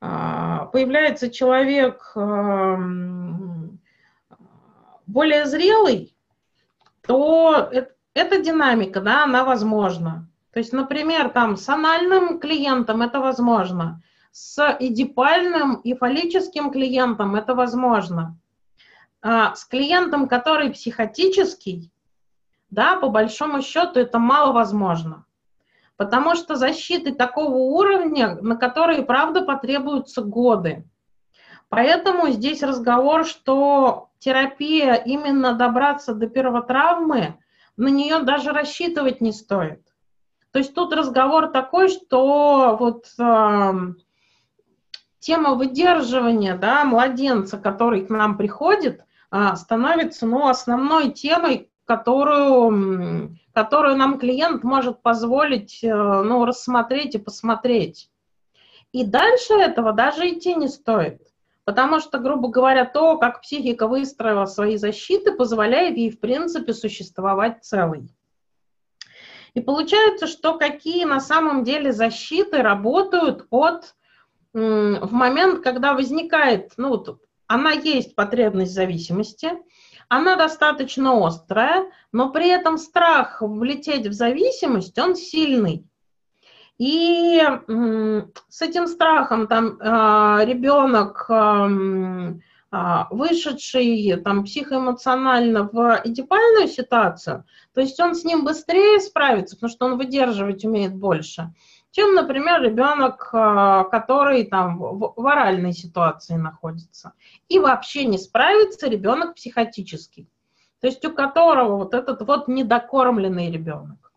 А, 0.00 0.66
появляется 0.66 1.28
человек 1.28 2.12
более 5.06 5.46
зрелый, 5.46 6.14
то 7.00 7.68
эта 8.14 8.40
динамика, 8.40 9.00
да, 9.00 9.24
она 9.24 9.44
возможна. 9.44 10.28
То 10.52 10.60
есть, 10.60 10.72
например, 10.72 11.30
там 11.30 11.56
с 11.56 11.68
анальным 11.68 12.38
клиентом 12.38 13.02
это 13.02 13.18
возможно, 13.18 14.02
с 14.30 14.76
эдипальным 14.78 15.76
и 15.76 15.94
фаллическим 15.94 16.70
клиентом 16.70 17.34
это 17.34 17.54
возможно. 17.54 18.38
а, 19.22 19.56
с 19.56 19.64
клиентом, 19.64 20.28
который 20.28 20.70
психотический, 20.70 21.90
да, 22.70 22.96
по 22.96 23.08
большому 23.08 23.62
счету 23.62 24.00
это 24.00 24.18
мало 24.18 24.52
возможно. 24.52 25.24
Потому 25.96 26.34
что 26.36 26.54
защиты 26.54 27.12
такого 27.12 27.56
уровня, 27.56 28.38
на 28.40 28.56
которые, 28.56 29.02
правда, 29.02 29.42
потребуются 29.42 30.22
годы. 30.22 30.84
Поэтому 31.68 32.28
здесь 32.28 32.62
разговор, 32.62 33.26
что 33.26 34.08
терапия, 34.18 34.94
именно 34.94 35.54
добраться 35.54 36.14
до 36.14 36.28
первотравмы, 36.28 37.38
на 37.76 37.88
нее 37.88 38.20
даже 38.20 38.52
рассчитывать 38.52 39.20
не 39.20 39.32
стоит. 39.32 39.82
То 40.52 40.60
есть 40.60 40.74
тут 40.74 40.92
разговор 40.92 41.48
такой, 41.48 41.88
что 41.88 42.76
вот 42.78 43.06
э, 43.18 43.72
тема 45.20 45.54
выдерживания 45.54 46.56
да, 46.56 46.84
младенца, 46.84 47.58
который 47.58 48.06
к 48.06 48.10
нам 48.10 48.36
приходит, 48.36 49.04
э, 49.30 49.56
становится 49.56 50.26
ну, 50.26 50.48
основной 50.48 51.12
темой, 51.12 51.67
которую, 51.88 53.38
которую 53.54 53.96
нам 53.96 54.18
клиент 54.18 54.62
может 54.62 55.00
позволить 55.00 55.82
э, 55.82 55.88
ну, 55.88 56.44
рассмотреть 56.44 57.14
и 57.14 57.18
посмотреть. 57.18 58.10
И 58.92 59.04
дальше 59.04 59.54
этого 59.54 59.94
даже 59.94 60.28
идти 60.28 60.54
не 60.54 60.68
стоит. 60.68 61.22
Потому 61.64 62.00
что, 62.00 62.18
грубо 62.18 62.48
говоря, 62.48 62.84
то, 62.84 63.16
как 63.16 63.40
психика 63.40 63.86
выстроила 63.86 64.44
свои 64.44 64.76
защиты, 64.76 65.32
позволяет 65.32 65.96
ей, 65.96 66.10
в 66.10 66.20
принципе, 66.20 66.74
существовать 66.74 67.64
целой. 67.64 68.10
И 69.54 69.60
получается, 69.60 70.26
что 70.26 70.58
какие 70.58 71.06
на 71.06 71.20
самом 71.20 71.64
деле 71.64 71.92
защиты 71.92 72.60
работают 72.62 73.46
от 73.48 73.94
в 74.52 75.12
момент, 75.12 75.62
когда 75.62 75.94
возникает, 75.94 76.72
ну 76.76 76.88
вот, 76.88 77.20
она 77.46 77.72
есть 77.72 78.14
потребность 78.14 78.72
зависимости, 78.72 79.52
она 80.08 80.36
достаточно 80.36 81.26
острая, 81.26 81.86
но 82.12 82.30
при 82.30 82.48
этом 82.48 82.78
страх 82.78 83.38
влететь 83.40 84.06
в 84.06 84.12
зависимость, 84.12 84.98
он 84.98 85.14
сильный. 85.14 85.84
И 86.78 87.42
с 88.48 88.62
этим 88.62 88.86
страхом 88.86 89.48
там 89.48 89.78
а, 89.80 90.44
ребенок, 90.44 91.26
а, 92.70 93.08
вышедший 93.10 94.16
там 94.22 94.44
психоэмоционально 94.44 95.68
в 95.72 96.00
эдипальную 96.04 96.68
ситуацию, 96.68 97.44
то 97.74 97.80
есть 97.80 97.98
он 97.98 98.14
с 98.14 98.24
ним 98.24 98.44
быстрее 98.44 99.00
справится, 99.00 99.56
потому 99.56 99.70
что 99.70 99.86
он 99.86 99.98
выдерживать 99.98 100.64
умеет 100.64 100.94
больше, 100.94 101.52
чем, 101.90 102.14
например, 102.14 102.62
ребенок, 102.62 103.30
а, 103.32 103.84
который 103.84 104.44
там 104.44 104.78
в 104.78 105.26
оральной 105.26 105.72
ситуации 105.72 106.34
находится. 106.34 107.12
И 107.48 107.58
вообще 107.58 108.04
не 108.04 108.18
справится 108.18 108.88
ребенок 108.88 109.34
психотический, 109.34 110.28
то 110.80 110.86
есть 110.86 111.04
у 111.04 111.12
которого 111.12 111.76
вот 111.76 111.94
этот 111.94 112.22
вот 112.22 112.48
недокормленный 112.48 113.50
ребенок. 113.50 114.12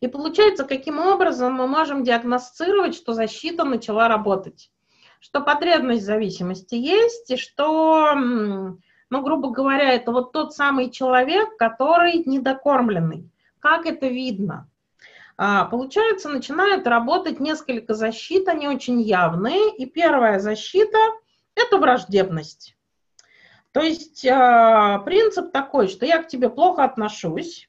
И 0.00 0.06
получается, 0.06 0.64
каким 0.64 0.98
образом 1.00 1.54
мы 1.54 1.66
можем 1.66 2.04
диагностировать, 2.04 2.94
что 2.94 3.14
защита 3.14 3.64
начала 3.64 4.06
работать, 4.08 4.70
что 5.20 5.40
потребность 5.40 6.04
зависимости 6.04 6.76
есть, 6.76 7.30
и 7.30 7.36
что, 7.36 8.14
ну, 8.14 9.22
грубо 9.22 9.50
говоря, 9.50 9.92
это 9.92 10.12
вот 10.12 10.32
тот 10.32 10.54
самый 10.54 10.90
человек, 10.90 11.56
который 11.56 12.22
недокормленный. 12.24 13.28
Как 13.58 13.86
это 13.86 14.06
видно? 14.06 14.68
А, 15.40 15.66
получается, 15.66 16.28
начинает 16.28 16.88
работать 16.88 17.38
несколько 17.38 17.94
защит, 17.94 18.48
они 18.48 18.66
очень 18.66 19.00
явные. 19.00 19.74
И 19.76 19.86
первая 19.86 20.40
защита– 20.40 20.98
это 21.54 21.78
враждебность. 21.78 22.76
То 23.70 23.80
есть 23.80 24.24
э, 24.24 24.98
принцип 25.04 25.52
такой, 25.52 25.86
что 25.86 26.04
я 26.04 26.20
к 26.22 26.26
тебе 26.26 26.50
плохо 26.50 26.82
отношусь, 26.82 27.68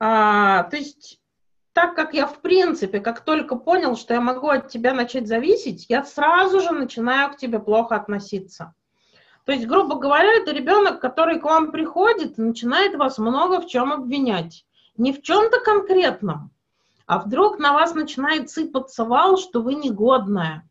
а, 0.00 0.64
то 0.64 0.76
есть, 0.76 1.20
так 1.72 1.94
как 1.94 2.14
я 2.14 2.26
в 2.26 2.40
принципе, 2.40 2.98
как 2.98 3.20
только 3.20 3.54
понял, 3.54 3.96
что 3.96 4.14
я 4.14 4.20
могу 4.20 4.48
от 4.48 4.68
тебя 4.68 4.94
начать 4.94 5.28
зависеть, 5.28 5.86
я 5.88 6.04
сразу 6.04 6.60
же 6.60 6.70
начинаю 6.70 7.30
к 7.30 7.36
тебе 7.36 7.60
плохо 7.60 7.94
относиться. 7.94 8.74
То 9.44 9.52
есть, 9.52 9.66
грубо 9.66 9.96
говоря, 9.96 10.32
это 10.34 10.52
ребенок, 10.52 11.00
который 11.00 11.38
к 11.38 11.44
вам 11.44 11.70
приходит 11.70 12.38
и 12.38 12.42
начинает 12.42 12.96
вас 12.96 13.18
много 13.18 13.60
в 13.60 13.66
чем 13.66 13.92
обвинять. 13.92 14.64
Не 14.98 15.12
в 15.12 15.22
чем-то 15.22 15.60
конкретном, 15.60 16.50
а 17.06 17.20
вдруг 17.20 17.58
на 17.58 17.72
вас 17.72 17.94
начинает 17.94 18.50
сыпаться 18.50 19.04
вал, 19.04 19.38
что 19.38 19.62
вы 19.62 19.74
негодная. 19.74 20.68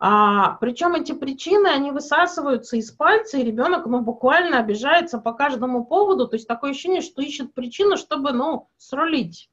А, 0.00 0.52
причем 0.60 0.94
эти 0.94 1.10
причины, 1.10 1.66
они 1.66 1.90
высасываются 1.90 2.76
из 2.76 2.92
пальца, 2.92 3.36
и 3.36 3.42
ребенок 3.42 3.86
ну, 3.86 4.00
буквально 4.00 4.60
обижается 4.60 5.18
по 5.18 5.32
каждому 5.32 5.84
поводу. 5.84 6.28
То 6.28 6.36
есть 6.36 6.46
такое 6.46 6.70
ощущение, 6.70 7.00
что 7.00 7.20
ищет 7.20 7.52
причину, 7.52 7.96
чтобы 7.96 8.30
ну, 8.30 8.68
срулить. 8.76 9.50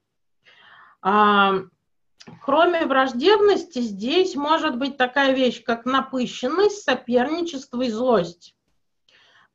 А, 1.01 1.55
кроме 2.43 2.85
враждебности, 2.85 3.79
здесь 3.79 4.35
может 4.35 4.77
быть 4.77 4.97
такая 4.97 5.33
вещь, 5.33 5.63
как 5.63 5.85
напыщенность, 5.85 6.83
соперничество 6.83 7.81
и 7.81 7.89
злость. 7.89 8.54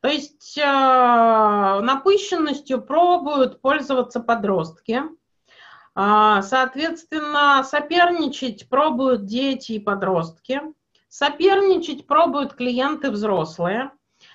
То 0.01 0.09
есть 0.09 0.57
э, 0.57 0.63
напыщенностью 0.63 2.81
пробуют 2.81 3.61
пользоваться 3.61 4.21
подростки. 4.21 5.03
А, 5.95 6.41
соответственно, 6.43 7.63
соперничать 7.65 8.69
пробуют 8.69 9.27
дети 9.27 9.73
и 9.73 9.79
подростки. 9.79 10.63
Соперничать 11.09 12.07
пробуют 12.07 12.55
клиенты 12.55 13.11
взрослые. 13.11 13.91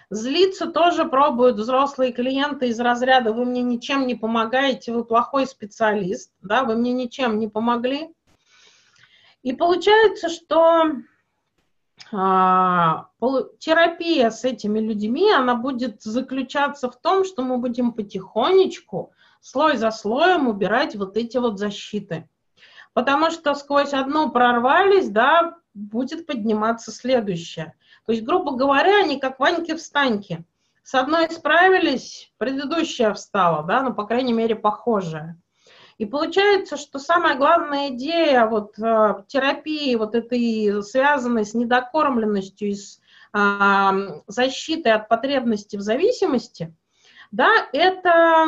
Злиться 0.09 0.67
тоже 0.67 1.05
пробуют 1.05 1.57
взрослые 1.57 2.13
клиенты 2.13 2.67
из 2.67 2.79
разряда 2.79 3.33
«вы 3.33 3.45
мне 3.45 3.63
ничем 3.63 4.05
не 4.05 4.15
помогаете, 4.15 4.91
вы 4.91 5.03
плохой 5.03 5.47
специалист, 5.47 6.31
да, 6.41 6.63
вы 6.63 6.75
мне 6.75 6.91
ничем 6.91 7.39
не 7.39 7.47
помогли». 7.47 8.13
И 9.41 9.53
получается, 9.53 10.29
что 10.29 10.91
терапия 13.59 14.29
с 14.29 14.43
этими 14.43 14.79
людьми, 14.79 15.31
она 15.31 15.55
будет 15.55 16.01
заключаться 16.01 16.89
в 16.89 16.99
том, 16.99 17.25
что 17.25 17.43
мы 17.43 17.57
будем 17.57 17.93
потихонечку, 17.93 19.13
слой 19.41 19.77
за 19.77 19.91
слоем 19.91 20.47
убирать 20.47 20.95
вот 20.95 21.17
эти 21.17 21.37
вот 21.37 21.59
защиты. 21.59 22.29
Потому 22.93 23.29
что 23.29 23.53
сквозь 23.55 23.93
одну 23.93 24.31
прорвались, 24.31 25.09
да, 25.09 25.57
будет 25.73 26.25
подниматься 26.25 26.91
следующее. 26.91 27.73
То 28.05 28.13
есть, 28.13 28.23
грубо 28.23 28.55
говоря, 28.55 29.01
они 29.03 29.19
как 29.19 29.39
Ваньки-встаньки. 29.39 30.45
С 30.83 30.95
одной 30.95 31.29
справились, 31.31 32.31
предыдущая 32.37 33.13
встала, 33.13 33.63
да, 33.63 33.81
ну, 33.81 33.93
по 33.93 34.05
крайней 34.05 34.33
мере, 34.33 34.55
похожая. 34.55 35.41
И 35.97 36.05
получается, 36.05 36.75
что 36.75 36.99
самая 36.99 37.35
главная 37.35 37.89
идея 37.89 38.47
вот, 38.47 38.77
э, 38.77 39.23
терапии, 39.27 39.95
вот 39.95 40.13
этой 40.13 40.83
связанной 40.83 41.45
с 41.45 41.53
недокормленностью 41.53 42.69
и 42.69 42.75
с 42.75 42.99
э, 43.33 44.21
защитой 44.27 44.91
от 44.91 45.07
потребности 45.07 45.77
в 45.77 45.81
зависимости, 45.81 46.75
да, 47.31 47.49
это 47.71 48.45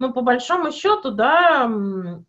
ну, 0.00 0.14
по 0.14 0.22
большому 0.22 0.72
счету, 0.72 1.10
да, 1.10 1.70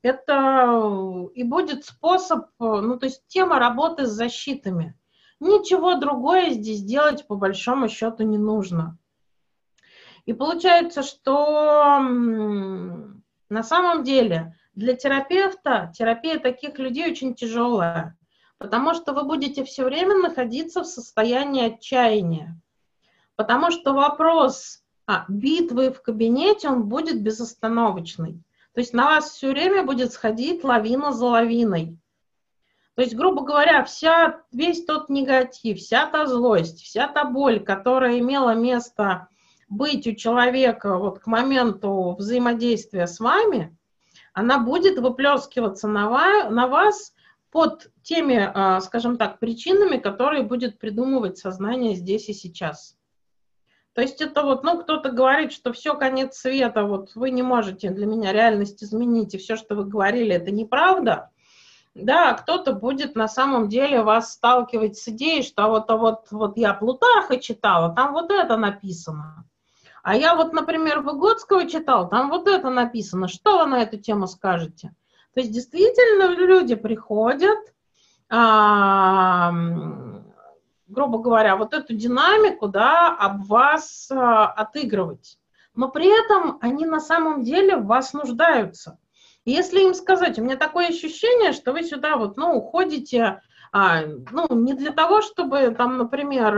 это 0.01 1.30
и 1.34 1.43
будет 1.43 1.86
способ, 1.86 2.47
ну, 2.60 2.99
то 2.99 3.06
есть 3.06 3.23
тема 3.27 3.60
работы 3.60 4.06
с 4.06 4.12
защитами. 4.12 4.97
Ничего 5.39 5.95
другое 5.95 6.51
здесь 6.51 6.84
делать 6.84 7.25
по 7.27 7.36
большому 7.36 7.88
счету 7.88 8.23
не 8.23 8.38
нужно. 8.38 8.97
И 10.25 10.34
получается, 10.34 11.03
что 11.03 11.99
на 11.99 13.63
самом 13.63 14.03
деле 14.03 14.55
для 14.75 14.93
терапевта 14.95 15.91
терапия 15.95 16.39
таких 16.39 16.79
людей 16.79 17.12
очень 17.12 17.36
тяжелая, 17.36 18.17
потому 18.57 18.93
что 18.93 19.13
вы 19.13 19.23
будете 19.23 19.63
все 19.63 19.84
время 19.84 20.15
находиться 20.15 20.81
в 20.81 20.88
состоянии 20.88 21.73
отчаяния. 21.73 22.60
Потому 23.36 23.71
что 23.71 23.93
вопрос 23.93 24.81
а 25.07 25.25
битвы 25.27 25.91
в 25.91 26.01
кабинете, 26.01 26.69
он 26.69 26.84
будет 26.84 27.21
безостановочный. 27.21 28.41
То 28.73 28.79
есть 28.79 28.93
на 28.93 29.05
вас 29.05 29.31
все 29.31 29.49
время 29.49 29.84
будет 29.84 30.13
сходить 30.13 30.63
лавина 30.63 31.12
за 31.12 31.25
лавиной. 31.25 31.97
То 32.95 33.01
есть, 33.01 33.15
грубо 33.15 33.43
говоря, 33.43 33.84
вся, 33.84 34.41
весь 34.53 34.86
тот 34.86 35.10
негатив, 35.10 35.79
вся 35.79 36.05
та 36.05 36.27
злость, 36.27 36.81
вся 36.81 37.07
та 37.07 37.25
боль, 37.25 37.60
которая 37.60 38.19
имела 38.19 38.53
место 38.53 39.27
быть 39.71 40.05
у 40.05 40.13
человека 40.13 40.97
вот 40.97 41.19
к 41.19 41.27
моменту 41.27 42.15
взаимодействия 42.19 43.07
с 43.07 43.19
вами, 43.19 43.75
она 44.34 44.60
будет 44.60 44.99
выплескиваться 44.99 45.88
на, 45.88 46.49
на 46.49 46.67
вас 46.67 47.13
под 47.51 47.89
теми, 48.03 48.51
а, 48.53 48.81
скажем 48.81 49.17
так, 49.17 49.39
причинами, 49.39 49.97
которые 49.97 50.43
будет 50.43 50.77
придумывать 50.77 51.38
сознание 51.38 51.95
здесь 51.95 52.27
и 52.29 52.34
сейчас. 52.34 52.97
То 53.93 54.01
есть 54.01 54.21
это 54.21 54.43
вот, 54.43 54.63
ну, 54.63 54.81
кто-то 54.81 55.10
говорит, 55.10 55.51
что 55.53 55.73
все, 55.73 55.95
конец 55.95 56.38
света, 56.38 56.84
вот 56.84 57.15
вы 57.15 57.31
не 57.31 57.41
можете 57.41 57.91
для 57.91 58.05
меня 58.05 58.31
реальность 58.34 58.84
изменить, 58.84 59.34
и 59.34 59.38
все, 59.38 59.55
что 59.55 59.75
вы 59.75 59.86
говорили, 59.86 60.36
это 60.36 60.51
неправда. 60.51 61.29
да, 61.93 62.34
кто-то 62.34 62.73
будет 62.73 63.15
на 63.15 63.27
самом 63.27 63.69
деле 63.69 64.01
вас 64.01 64.34
сталкивать 64.34 64.97
с 64.97 65.07
идеей, 65.10 65.43
что 65.43 65.67
вот, 65.69 65.89
а 65.89 66.53
я 66.55 66.73
Плутарха 66.73 67.38
читала, 67.38 67.93
там 67.93 68.13
вот 68.13 68.31
это 68.31 68.55
написано. 68.55 69.45
А 70.04 70.16
я 70.16 70.36
вот, 70.36 70.54
например, 70.54 71.02
Выгодского 71.02 71.68
читал, 71.68 72.10
там 72.10 72.30
вот 72.30 72.48
это 72.48 72.70
написано. 72.70 73.28
Что 73.28 73.60
вы 73.60 73.66
на 73.68 73.82
эту 73.82 73.98
тему 73.98 74.28
скажете? 74.28 74.94
То 75.34 75.40
есть 75.40 75.52
действительно 75.52 76.28
люди 76.34 76.76
приходят, 76.76 77.60
а, 78.30 79.52
грубо 80.88 81.20
говоря, 81.20 81.56
вот 81.56 81.74
эту 81.74 81.94
динамику, 81.94 82.68
да, 82.68 83.16
об 83.16 83.46
вас 83.46 84.10
а, 84.12 84.48
отыгрывать. 84.48 85.38
Но 85.76 85.90
при 85.90 86.08
этом 86.08 86.58
они 86.62 86.86
на 86.86 87.00
самом 87.00 87.44
деле 87.44 87.78
в 87.78 87.86
вас 87.86 88.14
нуждаются. 88.14 88.98
И 89.46 89.52
если 89.52 89.82
им 89.82 89.94
сказать, 89.94 90.38
у 90.38 90.44
меня 90.44 90.58
такое 90.58 90.88
ощущение, 90.88 91.54
что 91.54 91.72
вы 91.72 91.84
сюда 91.84 92.18
вот, 92.18 92.38
ну, 92.38 92.56
уходите, 92.56 93.42
а, 93.72 94.02
ну, 94.32 94.48
не 94.52 94.74
для 94.74 94.92
того, 94.92 95.22
чтобы 95.22 95.74
там, 95.78 95.98
например, 95.98 96.58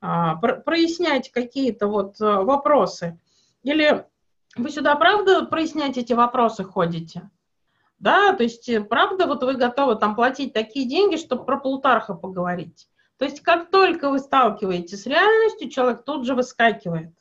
прояснять 0.00 1.30
какие-то 1.30 1.86
вот 1.86 2.20
а, 2.20 2.42
вопросы, 2.42 3.18
или 3.62 4.04
вы 4.56 4.70
сюда, 4.70 4.94
правда, 4.96 5.46
прояснять 5.46 5.96
эти 5.96 6.12
вопросы 6.12 6.64
ходите? 6.64 7.30
Да, 7.98 8.34
то 8.34 8.42
есть, 8.42 8.68
э, 8.68 8.80
правда, 8.80 9.26
вот 9.26 9.42
вы 9.42 9.54
готовы 9.54 9.96
там 9.96 10.14
платить 10.14 10.52
такие 10.52 10.86
деньги, 10.86 11.16
чтобы 11.16 11.44
про 11.44 11.58
Плутарха 11.58 12.14
поговорить. 12.14 12.88
То 13.18 13.24
есть, 13.24 13.40
как 13.40 13.70
только 13.70 14.10
вы 14.10 14.18
сталкиваетесь 14.18 15.02
с 15.02 15.06
реальностью, 15.06 15.70
человек 15.70 16.04
тут 16.04 16.26
же 16.26 16.34
выскакивает. 16.34 17.14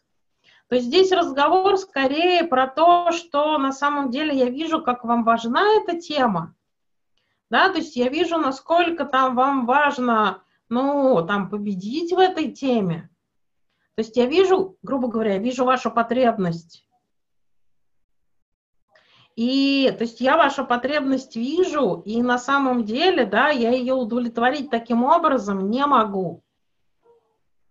То 0.68 0.76
есть 0.76 0.88
здесь 0.88 1.12
разговор 1.12 1.78
скорее 1.78 2.44
про 2.46 2.68
то, 2.68 3.12
что 3.12 3.58
на 3.58 3.72
самом 3.72 4.10
деле 4.10 4.36
я 4.36 4.50
вижу, 4.50 4.82
как 4.82 5.04
вам 5.04 5.24
важна 5.24 5.62
эта 5.78 6.00
тема. 6.00 6.56
Да, 7.50 7.70
то 7.70 7.78
есть 7.78 7.96
я 7.96 8.10
вижу, 8.10 8.38
насколько 8.38 9.06
там 9.06 9.36
вам 9.36 9.68
важно, 9.68 10.42
ну, 10.74 11.26
там, 11.26 11.50
победить 11.50 12.12
в 12.12 12.20
этой 12.20 12.52
теме. 12.52 13.10
То 13.96 14.02
есть 14.02 14.18
я 14.18 14.26
вижу, 14.26 14.78
грубо 14.82 15.08
говоря, 15.08 15.34
я 15.34 15.40
вижу 15.40 15.66
вашу 15.66 15.92
потребность. 15.92 16.88
И, 19.36 19.94
то 19.98 20.04
есть 20.04 20.22
я 20.22 20.38
вашу 20.38 20.66
потребность 20.66 21.36
вижу, 21.36 22.02
и 22.06 22.22
на 22.22 22.38
самом 22.38 22.86
деле, 22.86 23.26
да, 23.26 23.50
я 23.50 23.72
ее 23.72 23.94
удовлетворить 23.94 24.70
таким 24.70 25.04
образом 25.04 25.70
не 25.70 25.86
могу. 25.86 26.44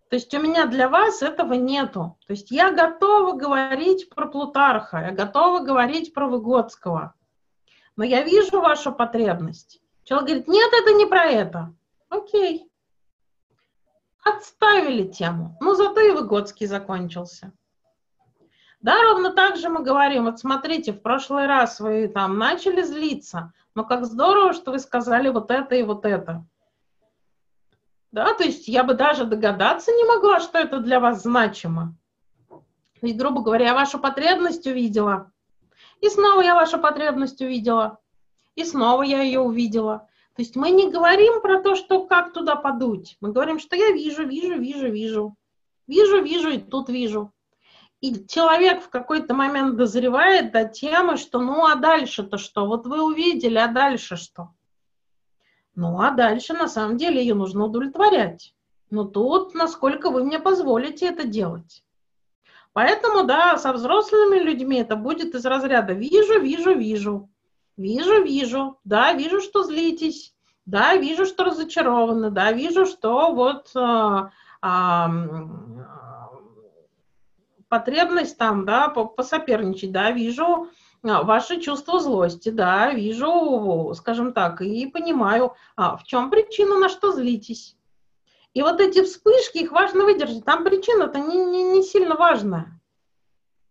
То 0.09 0.15
есть 0.15 0.33
у 0.33 0.41
меня 0.41 0.67
для 0.67 0.89
вас 0.89 1.21
этого 1.21 1.53
нету. 1.53 2.17
То 2.27 2.33
есть 2.33 2.51
я 2.51 2.71
готова 2.71 3.35
говорить 3.35 4.09
про 4.09 4.27
Плутарха, 4.27 4.99
я 4.99 5.11
готова 5.11 5.59
говорить 5.59 6.13
про 6.13 6.27
Выгодского. 6.27 7.15
Но 7.95 8.03
я 8.03 8.23
вижу 8.23 8.61
вашу 8.61 8.93
потребность. 8.93 9.81
Человек 10.03 10.27
говорит, 10.27 10.47
нет, 10.47 10.71
это 10.73 10.93
не 10.93 11.05
про 11.05 11.25
это. 11.25 11.73
Окей. 12.09 12.69
Отставили 14.23 15.07
тему. 15.07 15.57
Ну, 15.59 15.75
зато 15.75 15.99
и 15.99 16.11
Выгодский 16.11 16.65
закончился. 16.65 17.51
Да, 18.79 19.01
ровно 19.01 19.31
так 19.31 19.55
же 19.55 19.69
мы 19.69 19.81
говорим, 19.81 20.25
вот 20.25 20.39
смотрите, 20.39 20.91
в 20.91 21.01
прошлый 21.01 21.47
раз 21.47 21.79
вы 21.79 22.09
там 22.09 22.37
начали 22.37 22.81
злиться, 22.81 23.53
но 23.75 23.85
как 23.85 24.05
здорово, 24.05 24.51
что 24.51 24.71
вы 24.71 24.79
сказали 24.79 25.29
вот 25.29 25.51
это 25.51 25.75
и 25.75 25.83
вот 25.83 26.05
это. 26.05 26.45
Да, 28.11 28.33
то 28.33 28.43
есть 28.43 28.67
я 28.67 28.83
бы 28.83 28.93
даже 28.93 29.23
догадаться 29.23 29.91
не 29.91 30.03
могла, 30.03 30.39
что 30.39 30.59
это 30.59 30.79
для 30.79 30.99
вас 30.99 31.23
значимо. 31.23 31.95
И, 33.01 33.13
грубо 33.13 33.41
говоря, 33.41 33.67
я 33.67 33.73
вашу 33.73 33.99
потребность 33.99 34.67
увидела. 34.67 35.31
И 36.01 36.09
снова 36.09 36.41
я 36.41 36.53
вашу 36.53 36.77
потребность 36.77 37.41
увидела. 37.41 37.99
И 38.55 38.65
снова 38.65 39.03
я 39.03 39.21
ее 39.21 39.39
увидела. 39.39 40.07
То 40.35 40.41
есть 40.41 40.55
мы 40.55 40.71
не 40.71 40.89
говорим 40.89 41.41
про 41.41 41.61
то, 41.61 41.75
что 41.75 42.05
как 42.05 42.33
туда 42.33 42.55
подуть. 42.55 43.17
Мы 43.21 43.31
говорим, 43.31 43.59
что 43.59 43.75
я 43.75 43.91
вижу, 43.91 44.27
вижу, 44.27 44.59
вижу, 44.59 44.91
вижу. 44.91 45.35
Вижу, 45.85 46.23
вижу 46.23 46.49
и 46.49 46.57
тут 46.57 46.89
вижу. 46.89 47.31
И 48.01 48.25
человек 48.27 48.83
в 48.83 48.89
какой-то 48.89 49.33
момент 49.33 49.77
дозревает 49.77 50.51
до 50.51 50.65
темы, 50.65 51.17
что 51.17 51.39
ну 51.39 51.65
а 51.65 51.75
дальше-то 51.75 52.37
что? 52.37 52.65
Вот 52.65 52.87
вы 52.87 53.03
увидели, 53.03 53.57
а 53.57 53.67
дальше 53.67 54.15
что? 54.15 54.49
Ну 55.75 56.01
а 56.01 56.11
дальше 56.11 56.53
на 56.53 56.67
самом 56.67 56.97
деле 56.97 57.21
ее 57.21 57.35
нужно 57.35 57.65
удовлетворять. 57.65 58.55
Но 58.89 59.05
тут, 59.05 59.53
насколько 59.53 60.09
вы 60.09 60.23
мне 60.23 60.39
позволите 60.39 61.07
это 61.07 61.25
делать. 61.25 61.83
Поэтому, 62.73 63.23
да, 63.23 63.57
со 63.57 63.71
взрослыми 63.71 64.39
людьми 64.39 64.77
это 64.77 64.95
будет 64.95 65.35
из 65.35 65.45
разряда 65.45 65.93
«вижу, 65.93 66.39
вижу, 66.39 66.73
вижу». 66.75 67.29
Вижу, 67.77 68.23
вижу, 68.23 68.79
да, 68.83 69.13
вижу, 69.13 69.41
что 69.41 69.63
злитесь, 69.63 70.33
да, 70.65 70.95
вижу, 70.95 71.25
что 71.25 71.43
разочарованы, 71.45 72.29
да, 72.29 72.51
вижу, 72.51 72.85
что 72.85 73.33
вот 73.33 73.71
а, 73.75 74.29
а, 74.61 75.11
потребность 77.67 78.37
там, 78.37 78.65
да, 78.65 78.89
посоперничать, 78.89 79.91
да, 79.91 80.11
вижу 80.11 80.69
а, 81.03 81.23
ваши 81.23 81.59
чувства 81.59 81.99
злости, 81.99 82.49
да, 82.49 82.91
вижу, 82.91 83.91
скажем 83.95 84.33
так, 84.33 84.61
и 84.61 84.85
понимаю, 84.85 85.53
а, 85.75 85.97
в 85.97 86.03
чем 86.03 86.29
причина, 86.29 86.77
на 86.77 86.89
что 86.89 87.11
злитесь. 87.11 87.75
И 88.53 88.61
вот 88.61 88.79
эти 88.79 89.03
вспышки, 89.03 89.57
их 89.57 89.71
важно 89.71 90.03
выдержать. 90.03 90.45
Там 90.45 90.63
причина-то 90.63 91.17
не, 91.17 91.43
не, 91.43 91.63
не 91.63 91.81
сильно 91.81 92.15
важная. 92.15 92.79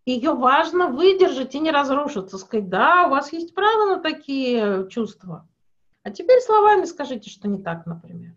Ее 0.05 0.33
важно 0.33 0.87
выдержать 0.87 1.55
и 1.55 1.59
не 1.59 1.71
разрушиться. 1.71 2.37
Сказать, 2.37 2.69
да, 2.69 3.07
у 3.07 3.09
вас 3.09 3.31
есть 3.31 3.55
право 3.55 3.95
на 3.95 4.01
такие 4.01 4.87
чувства. 4.89 5.47
А 6.03 6.11
теперь 6.11 6.41
словами 6.41 6.85
скажите, 6.85 7.29
что 7.29 7.47
не 7.47 7.61
так, 7.61 7.85
например. 7.85 8.35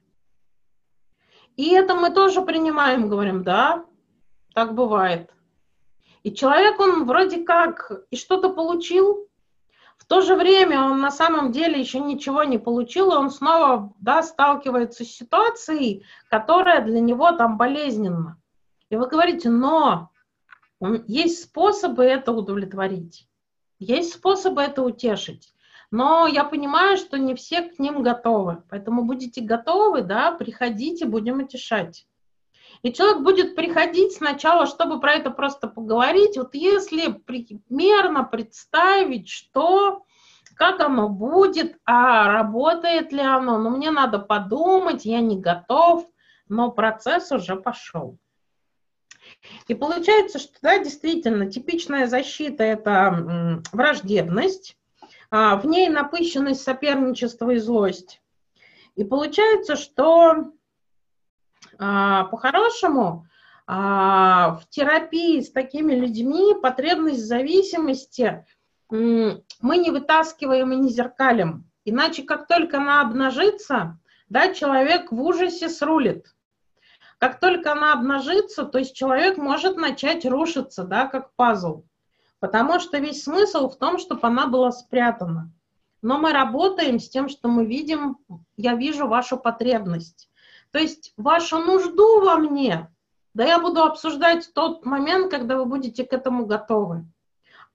И 1.56 1.70
это 1.70 1.94
мы 1.94 2.10
тоже 2.10 2.42
принимаем, 2.42 3.08
говорим, 3.08 3.42
да, 3.42 3.84
так 4.54 4.74
бывает. 4.74 5.30
И 6.22 6.32
человек, 6.32 6.78
он 6.78 7.04
вроде 7.04 7.42
как 7.44 7.90
и 8.10 8.16
что-то 8.16 8.50
получил, 8.50 9.26
в 9.96 10.04
то 10.04 10.20
же 10.20 10.36
время 10.36 10.82
он 10.82 11.00
на 11.00 11.10
самом 11.10 11.50
деле 11.50 11.80
еще 11.80 11.98
ничего 12.00 12.44
не 12.44 12.58
получил, 12.58 13.12
и 13.12 13.16
он 13.16 13.30
снова 13.30 13.92
да, 13.98 14.22
сталкивается 14.22 15.04
с 15.04 15.08
ситуацией, 15.08 16.04
которая 16.28 16.84
для 16.84 17.00
него 17.00 17.32
там 17.32 17.56
болезненна. 17.56 18.40
И 18.90 18.96
вы 18.96 19.08
говорите, 19.08 19.48
но 19.48 20.10
есть 21.06 21.44
способы 21.44 22.04
это 22.04 22.32
удовлетворить, 22.32 23.28
есть 23.78 24.14
способы 24.14 24.62
это 24.62 24.82
утешить. 24.82 25.52
Но 25.90 26.26
я 26.26 26.44
понимаю, 26.44 26.96
что 26.96 27.16
не 27.16 27.34
все 27.34 27.62
к 27.62 27.78
ним 27.78 28.02
готовы. 28.02 28.64
Поэтому 28.68 29.04
будете 29.04 29.40
готовы, 29.40 30.02
да, 30.02 30.32
приходите, 30.32 31.06
будем 31.06 31.38
утешать. 31.38 32.06
И 32.82 32.92
человек 32.92 33.22
будет 33.22 33.56
приходить 33.56 34.12
сначала, 34.12 34.66
чтобы 34.66 35.00
про 35.00 35.14
это 35.14 35.30
просто 35.30 35.68
поговорить. 35.68 36.36
Вот 36.36 36.54
если 36.54 37.12
примерно 37.12 38.24
представить, 38.24 39.28
что, 39.28 40.04
как 40.56 40.80
оно 40.80 41.08
будет, 41.08 41.78
а 41.84 42.30
работает 42.32 43.12
ли 43.12 43.20
оно, 43.20 43.58
ну 43.58 43.70
мне 43.70 43.90
надо 43.90 44.18
подумать, 44.18 45.04
я 45.04 45.20
не 45.20 45.40
готов, 45.40 46.04
но 46.48 46.70
процесс 46.70 47.30
уже 47.32 47.56
пошел. 47.56 48.18
И 49.68 49.74
получается, 49.74 50.38
что 50.38 50.52
да, 50.62 50.78
действительно, 50.78 51.50
типичная 51.50 52.06
защита– 52.06 52.64
это 52.64 53.62
враждебность, 53.72 54.76
а 55.30 55.56
в 55.56 55.66
ней 55.66 55.88
напыщенность, 55.88 56.62
соперничество 56.62 57.50
и 57.50 57.58
злость. 57.58 58.20
И 58.94 59.04
получается, 59.04 59.76
что 59.76 60.52
а, 61.78 62.24
по-хорошему, 62.24 63.26
а, 63.66 64.56
в 64.56 64.68
терапии 64.68 65.40
с 65.40 65.50
такими 65.50 65.94
людьми 65.94 66.54
потребность 66.62 67.26
зависимости 67.26 68.44
мы 68.88 69.42
не 69.78 69.90
вытаскиваем 69.90 70.72
и 70.72 70.76
не 70.76 70.90
зеркалим. 70.90 71.68
Иначе, 71.84 72.22
как 72.22 72.46
только 72.46 72.76
она 72.76 73.00
обнажится, 73.00 73.98
да, 74.28 74.54
человек 74.54 75.10
в 75.10 75.20
ужасе 75.20 75.68
срулит. 75.68 76.35
Как 77.18 77.40
только 77.40 77.72
она 77.72 77.94
обнажится, 77.94 78.64
то 78.64 78.78
есть 78.78 78.94
человек 78.94 79.38
может 79.38 79.76
начать 79.76 80.26
рушиться, 80.26 80.84
да, 80.84 81.06
как 81.06 81.34
пазл. 81.34 81.84
Потому 82.40 82.78
что 82.78 82.98
весь 82.98 83.24
смысл 83.24 83.68
в 83.68 83.76
том, 83.76 83.98
чтобы 83.98 84.20
она 84.22 84.46
была 84.46 84.70
спрятана. 84.70 85.50
Но 86.02 86.18
мы 86.18 86.32
работаем 86.32 86.98
с 86.98 87.08
тем, 87.08 87.28
что 87.28 87.48
мы 87.48 87.64
видим, 87.64 88.18
я 88.56 88.74
вижу 88.74 89.08
вашу 89.08 89.38
потребность. 89.38 90.28
То 90.70 90.78
есть 90.78 91.14
вашу 91.16 91.58
нужду 91.58 92.20
во 92.20 92.36
мне, 92.36 92.92
да 93.32 93.44
я 93.44 93.58
буду 93.58 93.82
обсуждать 93.82 94.50
тот 94.54 94.84
момент, 94.84 95.30
когда 95.30 95.56
вы 95.56 95.64
будете 95.64 96.04
к 96.04 96.12
этому 96.12 96.44
готовы. 96.46 97.06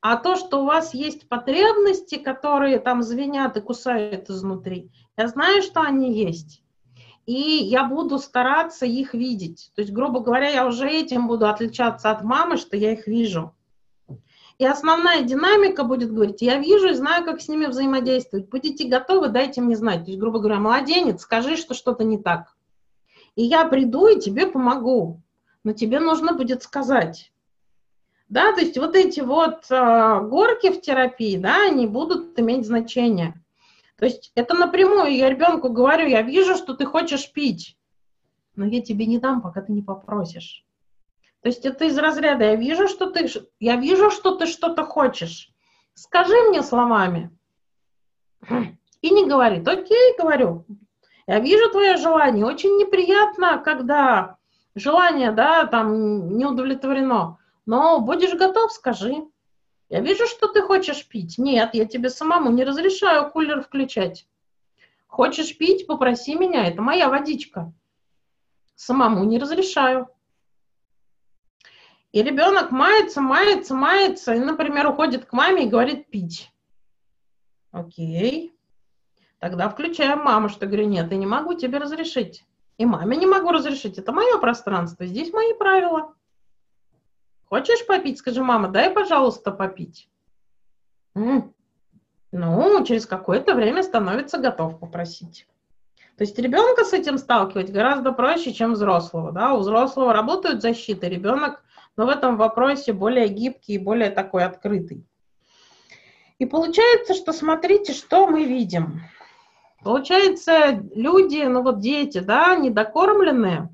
А 0.01 0.17
то, 0.17 0.35
что 0.35 0.61
у 0.61 0.65
вас 0.65 0.93
есть 0.93 1.29
потребности, 1.29 2.15
которые 2.15 2.79
там 2.79 3.03
звенят 3.03 3.57
и 3.57 3.61
кусают 3.61 4.29
изнутри, 4.29 4.91
я 5.17 5.27
знаю, 5.27 5.61
что 5.61 5.81
они 5.81 6.13
есть. 6.13 6.60
И 7.25 7.33
я 7.33 7.85
буду 7.85 8.17
стараться 8.17 8.85
их 8.85 9.13
видеть. 9.13 9.71
То 9.75 9.81
есть, 9.81 9.93
грубо 9.93 10.21
говоря, 10.21 10.49
я 10.49 10.65
уже 10.65 10.89
этим 10.89 11.27
буду 11.27 11.47
отличаться 11.47 12.09
от 12.09 12.23
мамы, 12.23 12.57
что 12.57 12.75
я 12.75 12.93
их 12.93 13.07
вижу. 13.07 13.53
И 14.57 14.65
основная 14.65 15.23
динамика 15.23 15.83
будет 15.83 16.13
говорить, 16.13 16.41
я 16.41 16.57
вижу 16.57 16.89
и 16.89 16.93
знаю, 16.93 17.25
как 17.25 17.41
с 17.41 17.47
ними 17.47 17.65
взаимодействовать. 17.65 18.49
Будете 18.49 18.87
готовы, 18.87 19.29
дайте 19.29 19.61
мне 19.61 19.75
знать. 19.75 20.05
То 20.05 20.11
есть, 20.11 20.19
грубо 20.19 20.39
говоря, 20.39 20.59
младенец, 20.59 21.21
скажи, 21.21 21.57
что 21.57 21.73
что-то 21.73 22.03
не 22.03 22.17
так. 22.17 22.55
И 23.35 23.43
я 23.43 23.65
приду 23.65 24.07
и 24.07 24.19
тебе 24.19 24.45
помогу. 24.47 25.21
Но 25.63 25.73
тебе 25.73 25.99
нужно 25.99 26.33
будет 26.33 26.63
сказать. 26.63 27.31
Да, 28.29 28.53
то 28.53 28.61
есть 28.61 28.77
вот 28.77 28.95
эти 28.95 29.19
вот 29.19 29.65
э, 29.69 30.19
горки 30.21 30.71
в 30.71 30.79
терапии, 30.79 31.37
да, 31.37 31.67
они 31.67 31.85
будут 31.85 32.39
иметь 32.39 32.65
значение. 32.65 33.33
То 34.01 34.07
есть 34.07 34.31
это 34.33 34.55
напрямую 34.55 35.15
я 35.15 35.29
ребенку 35.29 35.69
говорю, 35.69 36.07
я 36.07 36.23
вижу, 36.23 36.55
что 36.55 36.73
ты 36.73 36.85
хочешь 36.85 37.31
пить, 37.31 37.77
но 38.55 38.65
я 38.65 38.81
тебе 38.81 39.05
не 39.05 39.19
дам, 39.19 39.43
пока 39.43 39.61
ты 39.61 39.71
не 39.71 39.83
попросишь. 39.83 40.65
То 41.43 41.49
есть 41.49 41.67
это 41.67 41.85
из 41.85 41.95
разряда 41.99 42.45
я 42.45 42.55
вижу, 42.55 42.87
что 42.87 43.11
ты, 43.11 43.29
я 43.59 43.75
вижу, 43.75 44.09
что 44.09 44.35
ты 44.37 44.47
что-то 44.47 44.85
хочешь. 44.85 45.51
Скажи 45.93 46.33
мне 46.49 46.63
словами. 46.63 47.29
И 49.03 49.11
не 49.11 49.27
говорит, 49.29 49.67
окей, 49.67 50.15
говорю, 50.17 50.65
я 51.27 51.39
вижу 51.39 51.69
твое 51.69 51.97
желание. 51.97 52.43
Очень 52.43 52.77
неприятно, 52.77 53.59
когда 53.59 54.37
желание, 54.73 55.31
да, 55.31 55.67
там 55.67 56.37
не 56.39 56.47
удовлетворено. 56.47 57.37
Но 57.67 57.99
будешь 57.99 58.33
готов, 58.33 58.71
скажи. 58.71 59.27
Я 59.91 59.99
вижу, 59.99 60.25
что 60.25 60.47
ты 60.47 60.61
хочешь 60.61 61.05
пить. 61.05 61.37
Нет, 61.37 61.71
я 61.73 61.85
тебе 61.85 62.09
самому 62.09 62.49
не 62.49 62.63
разрешаю 62.63 63.29
кулер 63.29 63.61
включать. 63.61 64.25
Хочешь 65.05 65.57
пить, 65.57 65.85
попроси 65.85 66.33
меня, 66.33 66.65
это 66.65 66.81
моя 66.81 67.09
водичка. 67.09 67.73
Самому 68.75 69.25
не 69.25 69.37
разрешаю. 69.37 70.07
И 72.13 72.23
ребенок 72.23 72.71
мается, 72.71 73.19
мается, 73.19 73.73
мается, 73.73 74.33
и, 74.33 74.39
например, 74.39 74.87
уходит 74.87 75.25
к 75.25 75.33
маме 75.33 75.65
и 75.65 75.69
говорит 75.69 76.09
пить. 76.09 76.49
Окей. 77.71 78.55
Тогда 79.39 79.67
включаем 79.67 80.19
маму, 80.19 80.47
что 80.47 80.67
говорю, 80.67 80.87
нет, 80.87 81.11
я 81.11 81.17
не 81.17 81.27
могу 81.27 81.53
тебе 81.55 81.79
разрешить. 81.79 82.45
И 82.77 82.85
маме 82.85 83.17
не 83.17 83.25
могу 83.25 83.51
разрешить. 83.51 83.97
Это 83.97 84.13
мое 84.13 84.37
пространство, 84.37 85.05
здесь 85.05 85.33
мои 85.33 85.53
правила. 85.53 86.15
Хочешь 87.51 87.85
попить? 87.85 88.17
Скажи, 88.17 88.41
мама, 88.41 88.69
дай, 88.69 88.89
пожалуйста, 88.89 89.51
попить. 89.51 90.07
Ну, 91.13 92.85
через 92.85 93.05
какое-то 93.05 93.55
время 93.55 93.83
становится 93.83 94.37
готов 94.37 94.79
попросить. 94.79 95.45
То 96.17 96.23
есть 96.23 96.39
ребенка 96.39 96.85
с 96.85 96.93
этим 96.93 97.17
сталкивать 97.17 97.69
гораздо 97.69 98.13
проще, 98.13 98.53
чем 98.53 98.71
взрослого. 98.71 99.33
Да? 99.33 99.53
У 99.53 99.57
взрослого 99.57 100.13
работают 100.13 100.61
защиты, 100.61 101.09
ребенок 101.09 101.61
но 101.97 102.05
в 102.05 102.09
этом 102.09 102.37
вопросе 102.37 102.93
более 102.93 103.27
гибкий 103.27 103.73
и 103.73 103.77
более 103.77 104.11
такой 104.11 104.45
открытый. 104.45 105.05
И 106.39 106.45
получается, 106.45 107.13
что 107.13 107.33
смотрите, 107.33 107.91
что 107.91 108.27
мы 108.27 108.45
видим. 108.45 109.01
Получается, 109.83 110.81
люди, 110.95 111.43
ну 111.43 111.63
вот 111.63 111.79
дети, 111.79 112.19
да, 112.19 112.55
недокормленные, 112.55 113.67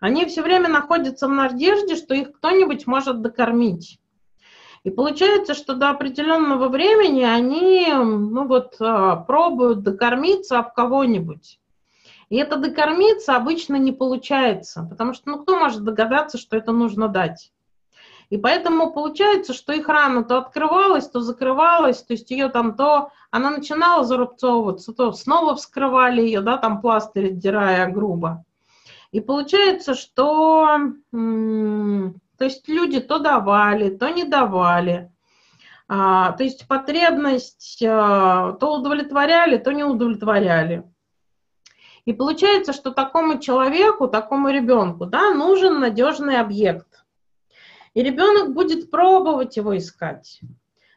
они 0.00 0.26
все 0.26 0.42
время 0.42 0.68
находятся 0.68 1.26
в 1.26 1.32
надежде, 1.32 1.96
что 1.96 2.14
их 2.14 2.32
кто-нибудь 2.32 2.86
может 2.86 3.20
докормить. 3.20 3.98
И 4.84 4.90
получается, 4.90 5.54
что 5.54 5.74
до 5.74 5.90
определенного 5.90 6.68
времени 6.68 7.22
они, 7.22 7.92
ну 7.92 8.46
вот, 8.46 8.76
а, 8.80 9.16
пробуют 9.16 9.82
докормиться 9.82 10.58
об 10.58 10.72
кого-нибудь. 10.72 11.58
И 12.28 12.36
это 12.36 12.56
докормиться 12.56 13.34
обычно 13.36 13.76
не 13.76 13.92
получается, 13.92 14.86
потому 14.88 15.14
что, 15.14 15.30
ну, 15.30 15.42
кто 15.42 15.58
может 15.58 15.82
догадаться, 15.82 16.38
что 16.38 16.56
это 16.56 16.72
нужно 16.72 17.08
дать? 17.08 17.52
И 18.30 18.36
поэтому 18.36 18.92
получается, 18.92 19.54
что 19.54 19.72
их 19.72 19.88
рана 19.88 20.22
то 20.22 20.36
открывалась, 20.36 21.08
то 21.08 21.20
закрывалась, 21.20 22.02
то 22.02 22.12
есть 22.12 22.30
ее 22.30 22.50
там 22.50 22.76
то, 22.76 23.10
она 23.30 23.50
начинала 23.50 24.04
зарубцовываться, 24.04 24.92
то 24.92 25.12
снова 25.12 25.56
вскрывали 25.56 26.20
ее, 26.20 26.42
да, 26.42 26.58
там 26.58 26.82
пластырь 26.82 27.28
отдирая 27.28 27.90
грубо. 27.90 28.44
И 29.10 29.20
получается, 29.20 29.94
что 29.94 30.78
то 31.10 32.44
есть 32.44 32.68
люди 32.68 33.00
то 33.00 33.18
давали, 33.18 33.90
то 33.90 34.08
не 34.10 34.24
давали. 34.24 35.10
А, 35.88 36.32
то 36.32 36.44
есть 36.44 36.68
потребность 36.68 37.82
а, 37.82 38.52
то 38.52 38.76
удовлетворяли, 38.76 39.56
то 39.56 39.72
не 39.72 39.84
удовлетворяли. 39.84 40.84
И 42.04 42.12
получается, 42.12 42.72
что 42.72 42.90
такому 42.90 43.38
человеку, 43.38 44.08
такому 44.08 44.50
ребенку, 44.50 45.06
да, 45.06 45.32
нужен 45.32 45.80
надежный 45.80 46.38
объект. 46.38 47.04
И 47.94 48.02
ребенок 48.02 48.52
будет 48.52 48.90
пробовать 48.90 49.56
его 49.56 49.76
искать. 49.76 50.40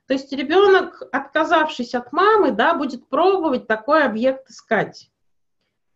То 0.08 0.14
есть 0.14 0.32
ребенок, 0.34 1.04
отказавшись 1.12 1.96
от 1.96 2.12
мамы, 2.12 2.52
да, 2.52 2.74
будет 2.74 3.08
пробовать 3.08 3.68
такой 3.68 4.04
объект 4.04 4.50
искать. 4.50 5.11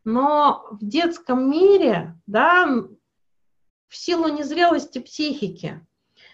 Но 0.06 0.68
в 0.70 0.86
детском 0.86 1.50
мире, 1.50 2.16
да, 2.28 2.68
в 3.88 3.96
силу 3.96 4.28
незрелости 4.28 5.00
психики, 5.00 5.86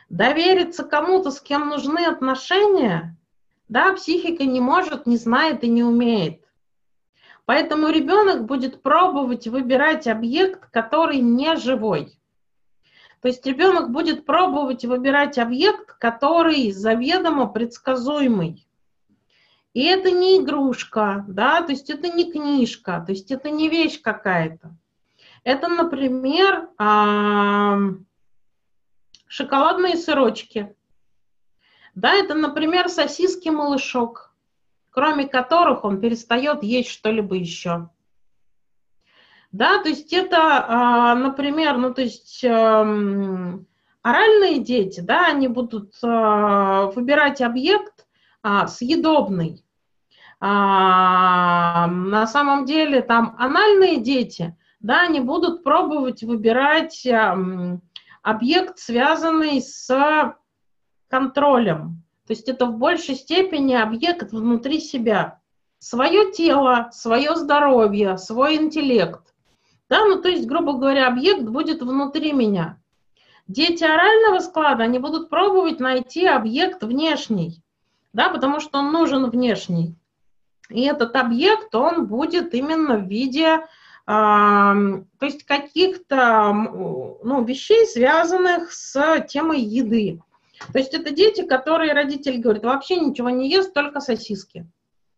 довериться 0.10 0.84
кому-то, 0.84 1.32
с 1.32 1.40
кем 1.40 1.70
нужны 1.70 2.06
отношения, 2.06 3.18
да, 3.70 3.94
психика 3.94 4.44
не 4.44 4.60
может, 4.60 5.08
не 5.08 5.16
знает 5.16 5.64
и 5.64 5.70
не 5.70 5.84
умеет. 5.84 6.44
Поэтому 7.46 7.88
ребенок 7.88 8.46
будет 8.46 8.84
пробовать 8.84 9.48
выбирать 9.48 10.06
объект, 10.06 10.70
который 10.70 11.20
не 11.20 11.56
живой. 11.56 12.20
То 13.22 13.30
есть 13.30 13.46
ребенок 13.46 13.92
будет 13.92 14.26
пробовать 14.26 14.84
выбирать 14.84 15.38
объект, 15.38 15.94
который 15.98 16.72
заведомо 16.72 17.48
предсказуемый. 17.48 18.68
И 19.74 19.86
это 19.86 20.12
не 20.12 20.38
игрушка, 20.38 21.24
да, 21.28 21.62
то 21.62 21.72
есть 21.72 21.90
это 21.90 22.10
не 22.10 22.32
книжка, 22.32 23.02
то 23.06 23.14
есть 23.14 23.32
это 23.32 23.50
не 23.50 23.70
вещь 23.70 24.02
какая-то. 24.02 24.76
Это, 25.44 25.70
например, 25.70 26.70
шоколадные 29.28 29.96
сырочки. 29.96 30.76
Да, 31.96 32.14
это, 32.14 32.36
например, 32.36 32.90
сосиски-малышок, 32.90 34.34
кроме 34.90 35.26
которых 35.28 35.86
он 35.86 36.02
перестает 36.02 36.64
есть 36.64 36.90
что-либо 36.90 37.36
еще. 37.36 37.90
Да, 39.54 39.82
то 39.82 39.90
есть 39.90 40.14
это, 40.14 41.16
например, 41.18 41.78
ну 41.78 41.94
то 41.94 42.02
есть 42.02 42.44
оральные 42.44 43.66
дети, 44.60 45.02
да, 45.02 45.28
они 45.28 45.48
будут 45.48 45.94
выбирать 46.02 47.42
объект, 47.42 48.06
а, 48.44 48.68
съедобный. 48.68 49.64
А, 50.40 51.88
на 51.88 52.26
самом 52.26 52.66
деле 52.66 53.02
там 53.02 53.36
анальные 53.38 53.98
дети, 53.98 54.58
да, 54.80 55.02
они 55.04 55.20
будут 55.20 55.64
пробовать 55.64 56.24
выбирать 56.24 57.06
а, 57.06 57.38
объект, 58.24 58.80
связанный 58.80 59.62
с 59.62 60.36
контролем. 61.10 62.04
То 62.26 62.34
есть 62.34 62.48
это 62.50 62.66
в 62.66 62.78
большей 62.78 63.16
степени 63.16 63.74
объект 63.74 64.32
внутри 64.32 64.80
себя. 64.80 65.40
Свое 65.80 66.32
тело, 66.32 66.90
свое 66.92 67.36
здоровье, 67.36 68.18
свой 68.18 68.56
интеллект. 68.56 69.34
Да, 69.90 70.06
ну 70.06 70.22
то 70.22 70.30
есть, 70.30 70.48
грубо 70.48 70.74
говоря, 70.74 71.08
объект 71.08 71.44
будет 71.44 71.82
внутри 71.82 72.32
меня. 72.32 72.80
Дети 73.48 73.84
орального 73.84 74.40
склада, 74.40 74.84
они 74.84 75.00
будут 75.00 75.30
пробовать 75.30 75.80
найти 75.80 76.26
объект 76.26 76.84
внешний 76.84 77.62
да, 78.14 78.30
потому 78.30 78.60
что 78.60 78.80
он 78.80 78.92
нужен 78.92 79.30
внешний. 79.30 79.96
И 80.70 80.82
этот 80.82 81.16
объект, 81.16 81.74
он 81.76 82.08
будет 82.08 82.54
именно 82.54 82.98
в 82.98 83.08
виде, 83.08 83.48
э, 83.56 83.62
то 84.06 85.06
есть 85.22 85.44
каких-то 85.44 86.54
ну, 86.54 87.44
вещей, 87.44 87.86
связанных 87.86 88.72
с 88.72 89.26
темой 89.28 89.62
еды. 89.62 90.22
То 90.72 90.80
есть 90.80 90.94
это 90.94 91.12
дети, 91.12 91.46
которые 91.46 91.94
родитель 91.94 92.40
говорит, 92.40 92.64
вообще 92.64 92.98
ничего 92.98 93.30
не 93.30 93.50
ест, 93.50 93.74
только 93.74 94.00
сосиски. 94.00 94.70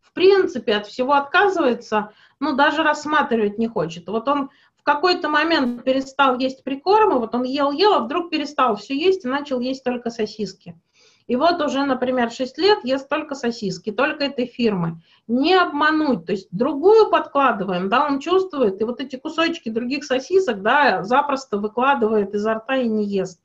В 0.01 0.13
принципе, 0.13 0.75
от 0.75 0.87
всего 0.87 1.13
отказывается, 1.13 2.11
ну, 2.39 2.55
даже 2.55 2.83
рассматривать 2.83 3.57
не 3.57 3.67
хочет. 3.67 4.07
Вот 4.07 4.27
он 4.27 4.49
в 4.77 4.83
какой-то 4.83 5.29
момент 5.29 5.83
перестал 5.83 6.37
есть 6.37 6.63
прикормы, 6.63 7.19
вот 7.19 7.33
он 7.35 7.43
ел-ел, 7.43 7.93
а 7.93 7.99
вдруг 7.99 8.29
перестал 8.29 8.75
все 8.75 8.95
есть 8.95 9.25
и 9.25 9.27
начал 9.27 9.59
есть 9.59 9.83
только 9.83 10.09
сосиски. 10.09 10.79
И 11.27 11.35
вот 11.35 11.61
уже, 11.61 11.85
например, 11.85 12.31
6 12.31 12.57
лет 12.57 12.79
ест 12.83 13.07
только 13.07 13.35
сосиски, 13.35 13.91
только 13.91 14.25
этой 14.25 14.45
фирмы. 14.45 15.01
Не 15.27 15.55
обмануть, 15.55 16.25
то 16.25 16.33
есть 16.33 16.49
другую 16.51 17.09
подкладываем, 17.09 17.89
да, 17.89 18.05
он 18.05 18.19
чувствует, 18.19 18.81
и 18.81 18.83
вот 18.83 18.99
эти 18.99 19.15
кусочки 19.15 19.69
других 19.69 20.03
сосисок, 20.03 20.61
да, 20.61 21.03
запросто 21.03 21.57
выкладывает 21.57 22.33
изо 22.33 22.55
рта 22.55 22.75
и 22.75 22.87
не 22.87 23.05
ест. 23.05 23.39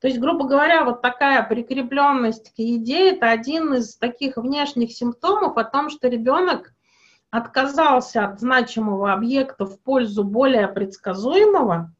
То 0.00 0.08
есть, 0.08 0.18
грубо 0.18 0.46
говоря, 0.46 0.84
вот 0.84 1.00
такая 1.02 1.42
прикрепленность 1.42 2.52
к 2.54 2.58
еде– 2.58 3.10
это 3.12 3.30
один 3.30 3.74
из 3.74 3.96
таких 3.96 4.36
внешних 4.36 4.92
симптомов 4.92 5.56
о 5.56 5.64
том, 5.64 5.90
что 5.90 6.08
ребенок 6.08 6.72
отказался 7.30 8.24
от 8.24 8.40
значимого 8.40 9.12
объекта 9.12 9.64
в 9.64 9.78
пользу 9.80 10.24
более 10.24 10.68
предсказуемого, 10.68 11.92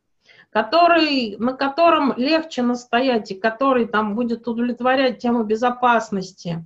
который, 0.51 1.37
на 1.39 1.53
котором 1.53 2.13
легче 2.17 2.63
настоять 2.63 3.31
и 3.31 3.37
который 3.37 3.87
там 3.87 4.15
будет 4.15 4.47
удовлетворять 4.47 5.19
тему 5.19 5.45
безопасности, 5.45 6.65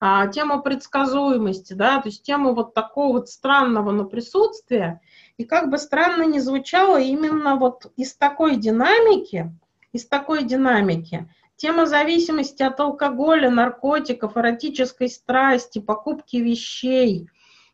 а, 0.00 0.28
тему 0.28 0.62
предсказуемости, 0.62 1.72
да, 1.72 2.00
то 2.00 2.08
есть 2.08 2.22
тему 2.22 2.54
вот 2.54 2.74
такого 2.74 3.18
вот 3.18 3.28
странного, 3.28 3.90
но 3.90 4.04
присутствия. 4.04 5.00
И 5.36 5.44
как 5.44 5.68
бы 5.68 5.78
странно 5.78 6.24
ни 6.24 6.38
звучало, 6.38 7.00
именно 7.00 7.56
вот 7.56 7.90
из 7.96 8.14
такой 8.14 8.56
динамики, 8.56 9.52
из 9.92 10.06
такой 10.06 10.44
динамики, 10.44 11.28
тема 11.56 11.86
зависимости 11.86 12.62
от 12.62 12.78
алкоголя, 12.78 13.50
наркотиков, 13.50 14.36
эротической 14.36 15.08
страсти, 15.08 15.80
покупки 15.80 16.36
вещей, 16.36 17.28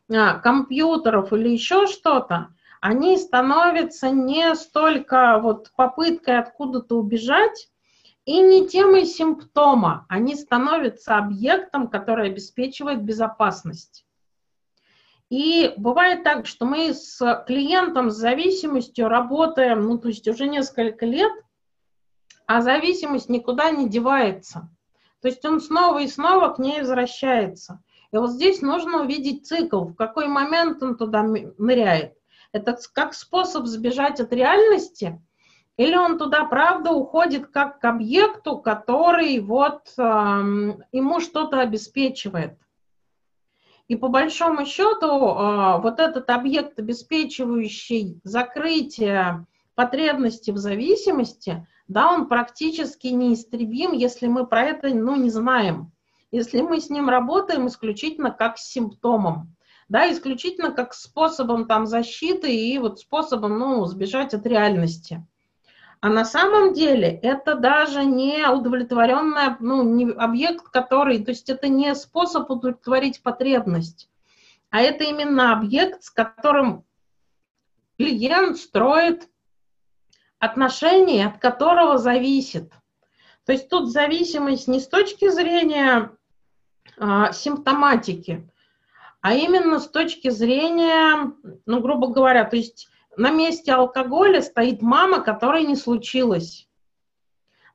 а, 0.09 0.39
компьютеров 0.39 1.31
или 1.33 1.49
еще 1.49 1.85
что-то– 1.85 2.47
они 2.81 3.17
становятся 3.17 4.09
не 4.09 4.53
столько 4.55 5.39
вот 5.39 5.71
попыткой 5.75 6.39
откуда-то 6.39 6.97
убежать, 6.97 7.69
и 8.25 8.39
не 8.39 8.67
темой 8.67 9.05
симптома, 9.05 10.05
они 10.09 10.35
становятся 10.35 11.17
объектом, 11.17 11.87
который 11.87 12.29
обеспечивает 12.29 13.03
безопасность. 13.03 14.05
И 15.29 15.73
бывает 15.77 16.23
так, 16.23 16.45
что 16.45 16.65
мы 16.65 16.93
с 16.93 17.43
клиентом 17.47 18.11
с 18.11 18.15
зависимостью 18.15 19.07
работаем, 19.07 19.81
ну, 19.81 19.97
то 19.97 20.09
есть 20.09 20.27
уже 20.27 20.47
несколько 20.47 21.05
лет, 21.05 21.31
а 22.47 22.61
зависимость 22.61 23.29
никуда 23.29 23.71
не 23.71 23.89
девается. 23.89 24.69
То 25.21 25.27
есть 25.27 25.45
он 25.45 25.61
снова 25.61 25.99
и 25.99 26.07
снова 26.07 26.49
к 26.49 26.59
ней 26.59 26.79
возвращается. 26.79 27.81
И 28.11 28.17
вот 28.17 28.31
здесь 28.31 28.61
нужно 28.61 29.03
увидеть 29.03 29.47
цикл, 29.47 29.85
в 29.85 29.95
какой 29.95 30.27
момент 30.27 30.83
он 30.83 30.97
туда 30.97 31.23
ныряет. 31.23 32.15
Это 32.53 32.77
как 32.93 33.13
способ 33.13 33.65
сбежать 33.65 34.19
от 34.19 34.33
реальности, 34.33 35.21
или 35.77 35.95
он 35.95 36.17
туда, 36.17 36.45
правда, 36.45 36.91
уходит 36.91 37.47
как 37.47 37.79
к 37.79 37.85
объекту, 37.85 38.57
который 38.57 39.39
вот 39.39 39.93
э, 39.97 40.01
ему 40.91 41.19
что-то 41.21 41.59
обеспечивает. 41.61 42.57
И 43.87 43.95
по 43.95 44.09
большому 44.09 44.65
счету 44.65 45.07
э, 45.07 45.81
вот 45.81 45.99
этот 45.99 46.29
объект, 46.29 46.77
обеспечивающий 46.77 48.19
закрытие 48.23 49.47
потребности 49.75 50.51
в 50.51 50.57
зависимости, 50.57 51.65
да, 51.87 52.11
он 52.11 52.27
практически 52.27 53.07
неистребим, 53.07 53.93
если 53.93 54.27
мы 54.27 54.45
про 54.45 54.63
это 54.63 54.89
ну, 54.89 55.15
не 55.15 55.29
знаем. 55.29 55.91
Если 56.31 56.61
мы 56.61 56.79
с 56.79 56.89
ним 56.89 57.09
работаем 57.09 57.67
исключительно 57.67 58.31
как 58.31 58.57
с 58.57 58.69
симптомом 58.69 59.55
да, 59.91 60.09
исключительно 60.09 60.71
как 60.71 60.93
способом 60.93 61.67
там 61.67 61.85
защиты 61.85 62.55
и 62.55 62.77
вот 62.77 63.01
способом, 63.01 63.59
ну, 63.59 63.83
сбежать 63.85 64.33
от 64.33 64.45
реальности. 64.45 65.27
А 65.99 66.07
на 66.07 66.23
самом 66.23 66.71
деле 66.71 67.09
это 67.09 67.55
даже 67.55 68.05
не 68.05 68.47
удовлетворенный, 68.47 69.57
ну, 69.59 69.83
не 69.83 70.09
объект, 70.09 70.69
который, 70.69 71.21
то 71.21 71.31
есть 71.31 71.49
это 71.49 71.67
не 71.67 71.93
способ 71.93 72.49
удовлетворить 72.49 73.21
потребность, 73.21 74.09
а 74.69 74.79
это 74.79 75.03
именно 75.03 75.51
объект, 75.51 76.03
с 76.03 76.09
которым 76.09 76.85
клиент 77.97 78.59
строит 78.59 79.27
отношения, 80.39 81.27
от 81.27 81.37
которого 81.39 81.97
зависит. 81.97 82.71
То 83.45 83.51
есть 83.51 83.67
тут 83.67 83.91
зависимость 83.91 84.69
не 84.69 84.79
с 84.79 84.87
точки 84.87 85.29
зрения 85.29 86.15
а, 86.97 87.33
симптоматики, 87.33 88.49
а 89.21 89.35
именно 89.35 89.79
с 89.79 89.87
точки 89.87 90.29
зрения, 90.29 91.31
ну, 91.65 91.79
грубо 91.79 92.07
говоря, 92.07 92.43
то 92.43 92.55
есть 92.55 92.89
на 93.15 93.29
месте 93.29 93.71
алкоголя 93.71 94.41
стоит 94.41 94.81
мама, 94.81 95.21
которой 95.21 95.63
не 95.63 95.75
случилось. 95.75 96.67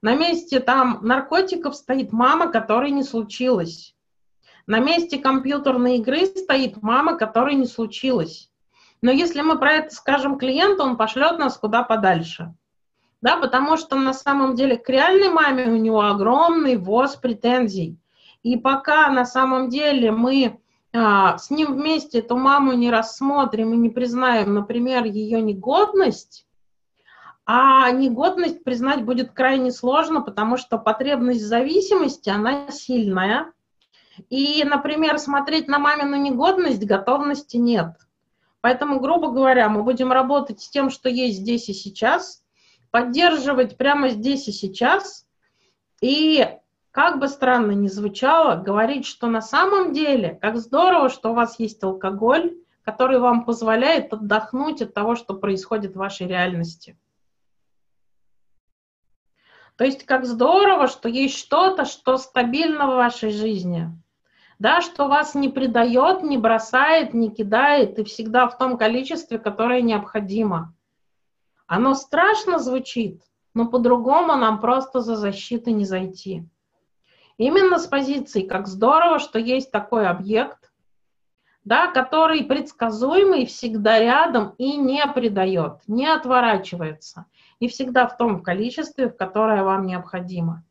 На 0.03 0.17
месте 0.17 0.61
там 0.61 0.99
наркотиков 1.03 1.77
стоит 1.77 2.13
мама, 2.13 2.49
которой 2.51 2.91
не 2.91 3.05
случилось. 3.05 3.95
На 4.67 4.81
месте 4.81 5.19
компьютерной 5.19 5.99
игры 5.99 6.27
стоит 6.27 6.83
мама, 6.83 7.17
которой 7.17 7.55
не 7.55 7.67
случилось. 7.67 8.51
Но 9.01 9.13
если 9.13 9.41
мы 9.41 9.59
про 9.59 9.75
это 9.75 9.95
скажем 9.95 10.39
клиенту, 10.39 10.83
он 10.83 10.97
пошлет 10.97 11.39
нас 11.39 11.57
куда 11.57 11.85
подальше. 11.85 12.55
Да, 13.23 13.37
потому 13.37 13.77
что 13.77 13.97
на 13.97 14.13
самом 14.13 14.57
деле 14.57 14.77
к 14.77 14.89
реальной 14.89 15.29
маме 15.29 15.67
у 15.67 15.77
него 15.77 16.03
огромный 16.03 16.77
воз 16.77 17.15
претензий. 17.17 17.99
И 18.43 18.57
пока 18.57 19.09
на 19.09 19.25
самом 19.25 19.69
деле 19.69 20.11
мы 20.11 20.61
с 20.97 21.51
ним 21.51 21.75
вместе 21.75 22.21
эту 22.21 22.37
маму 22.37 22.73
не 22.73 22.91
рассмотрим 22.91 23.75
и 23.75 23.77
не 23.77 23.91
признаем, 23.91 24.55
например, 24.55 25.05
ее 25.05 25.41
негодность, 25.43 26.47
а 27.45 27.91
негодность 27.91 28.65
признать 28.65 29.05
будет 29.05 29.33
крайне 29.33 29.71
сложно, 29.71 30.21
потому 30.21 30.57
что 30.57 30.79
потребность 30.79 31.43
зависимости, 31.43 32.29
она 32.29 32.71
сильная. 32.71 33.53
И, 34.31 34.65
например, 34.65 35.19
смотреть 35.19 35.69
на 35.69 35.79
мамину 35.79 36.17
негодность 36.17 36.85
готовности 36.85 37.57
нет. 37.57 37.95
Поэтому, 38.63 38.99
грубо 38.99 39.31
говоря, 39.31 39.69
мы 39.69 39.83
будем 39.83 40.11
работать 40.11 40.61
с 40.61 40.69
тем, 40.69 40.91
что 40.91 41.09
есть 41.09 41.39
здесь 41.39 41.69
и 41.69 41.75
сейчас, 41.75 42.43
поддерживать 42.91 43.77
прямо 43.77 44.09
здесь 44.09 44.49
и 44.49 44.53
сейчас, 44.53 45.27
и 46.01 46.49
как 46.97 47.19
бы 47.19 47.29
странно 47.29 47.73
ни 47.73 47.89
звучало, 47.89 48.57
говорить, 48.57 49.05
что 49.05 49.27
на 49.27 49.43
самом 49.43 49.93
деле, 49.93 50.39
как 50.41 50.57
здорово, 50.57 51.11
что 51.11 51.33
у 51.33 51.35
вас 51.35 51.59
есть 51.59 51.85
алкоголь, 51.85 52.57
который 52.87 53.19
вам 53.19 53.45
позволяет 53.45 54.15
отдохнуть 54.15 54.81
от 54.81 54.95
того, 54.95 55.15
что 55.15 55.35
происходит 55.35 55.93
в 55.93 55.99
вашей 55.99 56.27
реальности. 56.27 56.99
То 59.77 59.85
есть 59.85 60.07
как 60.07 60.25
здорово, 60.25 60.89
что 60.89 61.11
есть 61.11 61.37
что-то, 61.37 61.85
что 61.85 62.17
стабильно 62.17 62.87
в 62.87 62.97
вашей 62.97 63.31
жизни. 63.31 63.91
Да, 64.59 64.81
что 64.81 65.07
вас 65.07 65.35
не 65.35 65.51
предает, 65.51 66.23
не 66.23 66.39
бросает, 66.39 67.13
не 67.13 67.29
кидает 67.29 67.99
и 67.99 68.05
всегда 68.05 68.49
в 68.49 68.57
том 68.57 68.79
количестве, 68.79 69.39
которое 69.39 69.83
необходимо. 69.83 70.75
Оно 71.67 71.93
страшно 71.93 72.59
звучит, 72.59 73.21
но 73.53 73.69
по-другому 73.69 74.35
нам 74.37 74.63
просто 74.63 75.03
за 75.03 75.15
защитой 75.15 75.75
не 75.75 75.85
зайти. 75.85 76.49
Именно 77.39 77.79
с 77.79 77.87
позиции, 77.87 78.43
как 78.43 78.67
здорово, 78.67 79.19
что 79.19 79.39
есть 79.39 79.71
такой 79.71 80.07
объект, 80.07 80.73
да, 81.65 81.89
который 81.89 82.45
предсказуемый, 82.45 83.45
всегда 83.45 83.99
рядом 83.99 84.55
и 84.57 84.77
не 84.77 85.05
предает, 85.09 85.81
не 85.87 86.07
отворачивается, 86.07 87.27
и 87.59 87.69
всегда 87.69 88.07
в 88.07 88.17
том 88.17 88.43
количестве, 88.43 89.09
в 89.09 89.17
которое 89.17 89.65
вам 89.65 89.85
необходимо. 89.87 90.65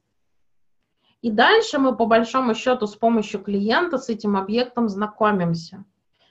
И 1.22 1.32
дальше 1.32 1.80
мы 1.80 1.95
по 1.95 2.05
большому 2.05 2.55
счету 2.55 2.88
с 2.88 2.95
помощью 2.95 3.41
клиента 3.41 3.97
с 3.97 4.09
этим 4.09 4.38
объектом 4.38 4.89
знакомимся 4.89 5.84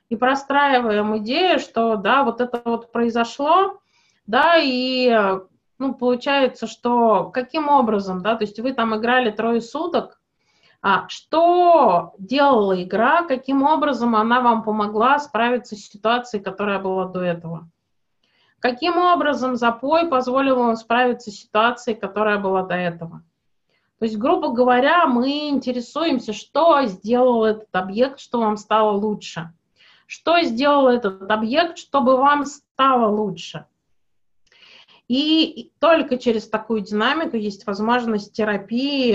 и 0.09 0.17
простраиваем 0.17 1.17
идею, 1.19 1.59
что 1.59 1.97
да, 1.97 2.25
вот 2.25 2.41
это 2.41 2.63
вот 2.65 2.91
произошло, 2.91 3.81
да, 4.27 4.57
и 4.57 5.11
ну, 5.79 5.95
получается, 5.95 6.67
что 6.67 7.31
каким 7.31 7.69
образом, 7.69 8.23
да, 8.23 8.37
то 8.37 8.45
есть 8.45 8.59
вы 8.61 8.73
там 8.73 8.97
играли 8.97 9.31
трое 9.31 9.61
суток, 9.61 10.21
что 11.09 12.13
делала 12.19 12.83
игра, 12.83 13.23
каким 13.23 13.63
образом 13.63 14.15
она 14.15 14.43
вам 14.43 14.63
помогла 14.63 15.19
справиться 15.19 15.77
с 15.77 15.79
ситуацией, 15.79 16.43
которая 16.43 16.79
была 16.79 17.07
до 17.07 17.21
этого? 17.21 17.71
Каким 18.59 18.99
образом 18.99 19.57
запой 19.57 20.09
позволил 20.09 20.57
вам 20.57 20.77
справиться 20.77 21.31
с 21.31 21.37
ситуацией, 21.37 21.97
которая 21.97 22.39
была 22.39 22.65
до 22.65 22.75
этого? 22.75 23.23
То 23.99 24.05
есть, 24.05 24.19
грубо 24.19 24.53
говоря, 24.53 25.07
мы 25.07 25.49
интересуемся, 25.49 26.35
что 26.35 26.83
сделал 26.85 27.47
этот 27.47 27.75
объект, 27.75 28.21
что 28.21 28.41
вам 28.41 28.59
стало 28.59 28.91
лучше. 28.91 29.55
Что 30.07 30.43
сделал 30.43 30.89
этот 30.89 31.31
объект, 31.31 31.79
чтобы 31.79 32.19
вам 32.19 32.45
стало 32.45 33.09
лучше. 33.09 33.65
И 35.09 35.73
только 35.81 36.17
через 36.17 36.49
такую 36.49 36.81
динамику 36.81 37.37
есть 37.37 37.67
возможность 37.67 38.33
терапии 38.33 39.13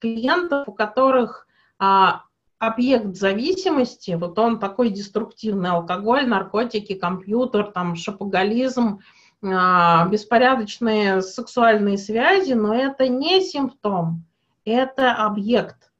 клиентов, 0.00 0.66
у 0.66 0.72
которых 0.72 1.46
а, 1.78 2.24
объект 2.58 3.16
зависимости, 3.16 4.12
вот 4.12 4.38
он 4.38 4.58
такой 4.58 4.90
деструктивный, 4.90 5.70
алкоголь, 5.70 6.26
наркотики, 6.26 6.94
компьютер, 6.94 7.70
там, 7.70 7.94
шапоголизм, 7.94 9.00
а, 9.42 10.06
беспорядочные 10.08 11.22
сексуальные 11.22 11.96
связи, 11.96 12.52
но 12.52 12.74
это 12.74 13.08
не 13.08 13.40
симптом, 13.40 14.24
это 14.64 15.14
объект. 15.14 15.90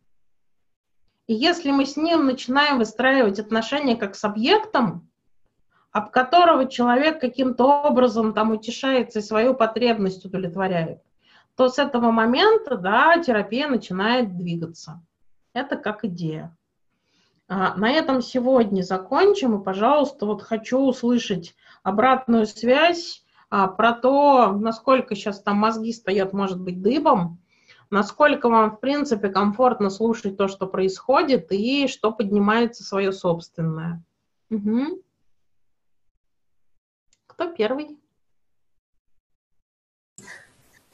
И 1.28 1.32
если 1.32 1.70
мы 1.70 1.86
с 1.86 1.96
ним 1.96 2.26
начинаем 2.26 2.78
выстраивать 2.78 3.38
отношения 3.38 3.94
как 3.94 4.16
с 4.16 4.24
объектом, 4.24 5.09
об 5.92 6.10
которого 6.10 6.66
человек 6.66 7.20
каким-то 7.20 7.64
образом 7.82 8.32
там 8.32 8.52
утешается 8.52 9.18
и 9.18 9.22
свою 9.22 9.54
потребность 9.54 10.24
удовлетворяет, 10.24 11.02
то 11.56 11.68
с 11.68 11.78
этого 11.78 12.10
момента, 12.10 12.76
да, 12.76 13.18
терапия 13.18 13.68
начинает 13.68 14.36
двигаться. 14.36 15.02
Это 15.52 15.76
как 15.76 16.04
идея. 16.04 16.56
А, 17.48 17.74
на 17.74 17.90
этом 17.90 18.22
сегодня 18.22 18.82
закончим, 18.82 19.60
и, 19.60 19.64
пожалуйста, 19.64 20.26
вот 20.26 20.42
хочу 20.42 20.78
услышать 20.78 21.56
обратную 21.82 22.46
связь 22.46 23.24
а, 23.50 23.66
про 23.66 23.92
то, 23.92 24.52
насколько 24.52 25.16
сейчас 25.16 25.42
там 25.42 25.56
мозги 25.56 25.92
стоят, 25.92 26.32
может 26.32 26.60
быть, 26.60 26.80
дыбом, 26.80 27.40
насколько 27.90 28.48
вам, 28.48 28.76
в 28.76 28.80
принципе, 28.80 29.28
комфортно 29.28 29.90
слушать 29.90 30.36
то, 30.36 30.46
что 30.46 30.68
происходит, 30.68 31.50
и 31.50 31.88
что 31.88 32.12
поднимается 32.12 32.84
свое 32.84 33.10
собственное. 33.10 34.04
Угу. 34.50 35.02
Кто 37.40 37.48
первый? 37.52 37.96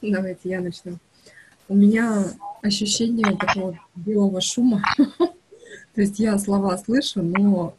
Давайте 0.01 0.47
я 0.47 0.61
начну. 0.61 0.97
У 1.67 1.75
меня 1.75 2.23
ощущение 2.61 3.35
такого 3.35 3.77
белого 3.95 4.39
шума. 4.39 4.81
То 5.93 6.01
есть 6.01 6.19
я 6.19 6.37
слова 6.37 6.77
слышу, 6.77 7.21
но 7.21 7.75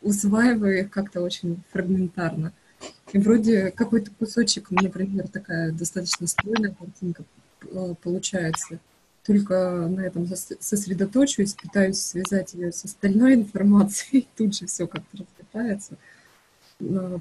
усваиваю 0.00 0.80
их 0.80 0.90
как-то 0.90 1.20
очень 1.20 1.62
фрагментарно. 1.70 2.52
И 3.12 3.18
вроде 3.18 3.70
какой-то 3.70 4.10
кусочек, 4.18 4.72
например, 4.72 5.28
такая 5.28 5.70
достаточно 5.70 6.26
стройная 6.26 6.74
картинка 6.74 7.22
э, 7.70 7.94
получается. 8.02 8.80
Только 9.24 9.86
на 9.88 10.00
этом 10.00 10.26
сосредоточуюсь, 10.26 11.54
пытаюсь 11.54 12.02
связать 12.02 12.54
ее 12.54 12.72
с 12.72 12.84
остальной 12.84 13.34
информацией, 13.34 14.26
тут 14.36 14.56
же 14.56 14.66
все 14.66 14.88
как-то 14.88 15.18
рассыпается. 15.18 15.96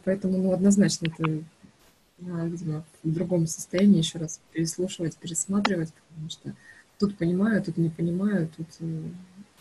Поэтому, 0.05 0.37
ну, 0.37 0.51
однозначно 0.53 1.07
это, 1.07 1.43
видимо, 2.19 2.83
в 3.03 3.13
другом 3.13 3.47
состоянии 3.47 3.99
еще 3.99 4.17
раз 4.19 4.39
переслушивать, 4.51 5.17
пересматривать, 5.17 5.93
потому 6.09 6.29
что 6.29 6.53
тут 6.97 7.17
понимаю, 7.17 7.63
тут 7.63 7.77
не 7.77 7.89
понимаю, 7.89 8.49
тут 8.55 8.67
э, 8.79 9.01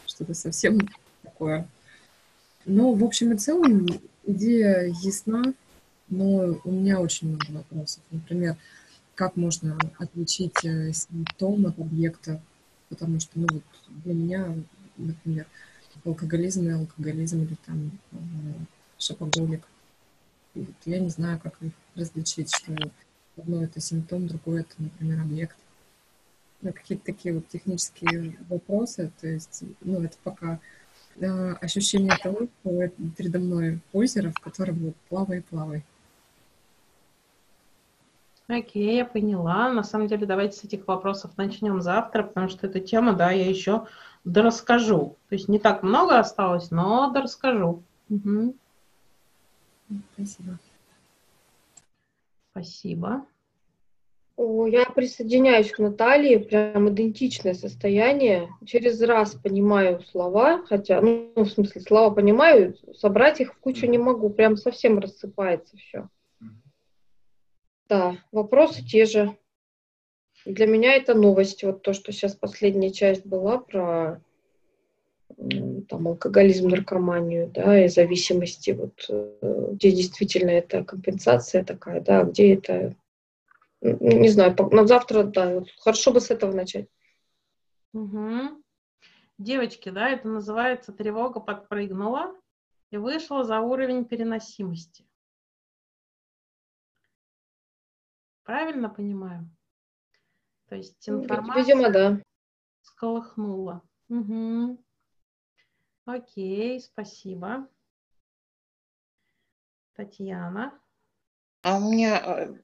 что-то 0.06 0.34
совсем 0.34 0.78
такое. 1.22 1.66
Но, 2.66 2.92
в 2.92 3.02
общем 3.04 3.32
и 3.32 3.38
целом, 3.38 3.86
идея 4.26 4.92
ясна, 5.02 5.54
но 6.08 6.60
у 6.64 6.70
меня 6.70 7.00
очень 7.00 7.28
много 7.28 7.46
вопросов. 7.50 8.02
Например, 8.10 8.56
как 9.14 9.36
можно 9.36 9.78
отличить 9.98 10.64
э, 10.64 10.92
симптом 10.92 11.66
от 11.66 11.78
объекта, 11.78 12.40
потому 12.88 13.20
что, 13.20 13.38
ну, 13.38 13.46
вот 13.50 13.62
для 14.04 14.14
меня, 14.14 14.54
например, 14.96 15.46
алкоголизм 16.04 16.68
и 16.68 16.72
алкоголизм 16.72 17.42
или 17.42 17.56
там 17.66 17.90
э, 18.12 18.16
шопоголик. 18.98 19.66
Я 20.84 20.98
не 20.98 21.08
знаю, 21.08 21.40
как 21.40 21.60
их 21.62 21.72
различить, 21.94 22.54
что 22.54 22.74
одно 23.36 23.62
это 23.64 23.80
симптом, 23.80 24.26
другое 24.26 24.62
это, 24.62 24.74
например, 24.78 25.20
объект. 25.20 25.56
Ну, 26.62 26.72
какие-то 26.72 27.04
такие 27.06 27.34
вот 27.34 27.48
технические 27.48 28.36
вопросы, 28.48 29.10
то 29.20 29.26
есть, 29.26 29.62
ну, 29.80 30.02
это 30.02 30.16
пока 30.22 30.60
э, 31.16 31.52
ощущение 31.54 32.14
того, 32.22 32.48
что 32.60 32.88
передо 33.16 33.38
мной 33.38 33.80
озеро, 33.92 34.30
в 34.30 34.40
котором 34.40 34.76
вот 34.78 34.96
плавай, 35.08 35.42
плавай. 35.42 35.84
Окей, 38.50 38.96
я 38.96 39.04
поняла. 39.04 39.72
На 39.72 39.84
самом 39.84 40.08
деле, 40.08 40.26
давайте 40.26 40.56
с 40.56 40.64
этих 40.64 40.86
вопросов 40.88 41.30
начнем 41.36 41.80
завтра, 41.80 42.24
потому 42.24 42.48
что 42.48 42.66
эта 42.66 42.80
тема, 42.80 43.12
да, 43.12 43.30
я 43.30 43.48
еще 43.48 43.86
дорасскажу. 44.24 45.16
То 45.28 45.34
есть 45.34 45.48
не 45.48 45.60
так 45.60 45.82
много 45.82 46.18
осталось, 46.18 46.70
но 46.70 47.10
дорасскажу. 47.12 47.82
Угу. 48.08 48.54
Спасибо. 50.14 50.58
Спасибо. 52.50 53.26
Я 54.36 54.86
присоединяюсь 54.86 55.70
к 55.70 55.78
Наталье, 55.78 56.38
прям 56.38 56.88
идентичное 56.88 57.52
состояние. 57.52 58.48
Через 58.64 59.00
раз 59.02 59.34
понимаю 59.34 60.00
слова, 60.00 60.64
хотя, 60.64 61.02
ну, 61.02 61.32
в 61.36 61.46
смысле, 61.46 61.82
слова 61.82 62.14
понимаю, 62.14 62.74
собрать 62.94 63.40
их 63.40 63.52
в 63.52 63.58
кучу 63.58 63.86
не 63.86 63.98
могу, 63.98 64.30
прям 64.30 64.56
совсем 64.56 64.98
рассыпается 64.98 65.76
все. 65.76 66.08
Да, 67.88 68.16
вопросы 68.32 68.82
те 68.82 69.04
же. 69.04 69.36
Для 70.46 70.66
меня 70.66 70.94
это 70.94 71.12
новость, 71.14 71.62
вот 71.62 71.82
то, 71.82 71.92
что 71.92 72.12
сейчас 72.12 72.34
последняя 72.34 72.92
часть 72.92 73.26
была 73.26 73.58
про 73.58 74.22
там, 75.88 76.08
алкоголизм, 76.08 76.68
наркоманию, 76.68 77.48
да, 77.48 77.84
и 77.84 77.88
зависимости, 77.88 78.70
вот, 78.70 79.04
э, 79.08 79.68
где 79.72 79.90
действительно 79.90 80.50
это 80.50 80.84
компенсация 80.84 81.64
такая, 81.64 82.00
да, 82.00 82.24
где 82.24 82.54
это, 82.54 82.96
не 83.80 84.28
знаю, 84.28 84.56
на 84.70 84.86
завтра, 84.86 85.24
да, 85.24 85.54
вот, 85.54 85.68
хорошо 85.78 86.12
бы 86.12 86.20
с 86.20 86.30
этого 86.30 86.52
начать. 86.52 86.88
Угу. 87.92 88.62
Девочки, 89.38 89.88
да, 89.88 90.10
это 90.10 90.28
называется 90.28 90.92
тревога 90.92 91.40
подпрыгнула 91.40 92.34
и 92.90 92.96
вышла 92.96 93.44
за 93.44 93.60
уровень 93.60 94.04
переносимости. 94.04 95.06
Правильно 98.42 98.88
понимаю? 98.88 99.48
То 100.68 100.76
есть 100.76 101.08
информация 101.08 101.62
Видимо, 101.62 101.90
да. 101.90 102.22
сколыхнула. 102.82 103.82
Угу. 104.08 104.84
Окей, 106.04 106.80
спасибо. 106.80 107.68
Татьяна. 109.94 110.80
А 111.62 111.76
у 111.76 111.92
меня 111.92 112.18
э, 112.18 112.54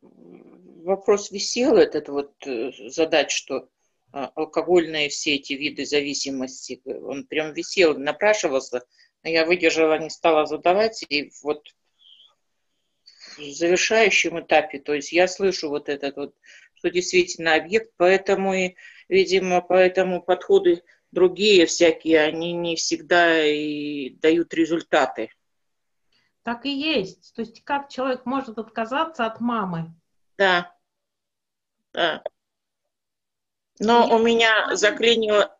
вопрос 0.85 1.31
висел, 1.31 1.77
этот 1.77 2.09
вот 2.09 2.35
э, 2.47 2.73
задать, 2.89 3.31
что 3.31 3.69
а, 4.13 4.33
алкогольные 4.35 5.11
все 5.11 5.35
эти 5.35 5.53
виды 5.53 5.85
зависимости, 5.85 6.81
он 6.87 7.27
прям 7.27 7.53
висел, 7.53 7.99
напрашивался, 7.99 8.87
но 9.23 9.29
я 9.29 9.45
выдержала, 9.45 9.99
не 9.99 10.09
стала 10.09 10.47
задавать, 10.47 11.05
и 11.11 11.31
вот 11.43 11.69
в 13.37 13.43
завершающем 13.53 14.41
этапе, 14.41 14.79
то 14.79 14.95
есть 14.95 15.13
я 15.13 15.29
слышу 15.29 15.69
вот 15.69 15.91
этот 15.91 16.17
вот, 16.17 16.35
что 16.75 16.91
действительно 16.91 17.55
объект, 17.55 17.93
поэтому 17.99 18.55
и, 18.55 18.77
видимо, 19.09 19.61
поэтому 19.61 20.23
подходы 20.23 20.83
другие 21.11 21.67
всякие, 21.67 22.21
они 22.21 22.53
не 22.53 22.77
всегда 22.77 23.45
и 23.45 24.11
дают 24.11 24.53
результаты. 24.55 25.31
Так 26.43 26.65
и 26.65 26.71
есть. 26.71 27.35
То 27.35 27.43
есть 27.43 27.65
как 27.65 27.89
человек 27.89 28.25
может 28.25 28.59
отказаться 28.59 29.27
от 29.27 29.41
мамы? 29.41 29.95
Да, 30.39 30.73
да. 31.93 32.23
Но 33.79 34.07
Я 34.07 34.15
у 34.15 34.19
меня 34.23 34.75
заклинило, 34.77 35.59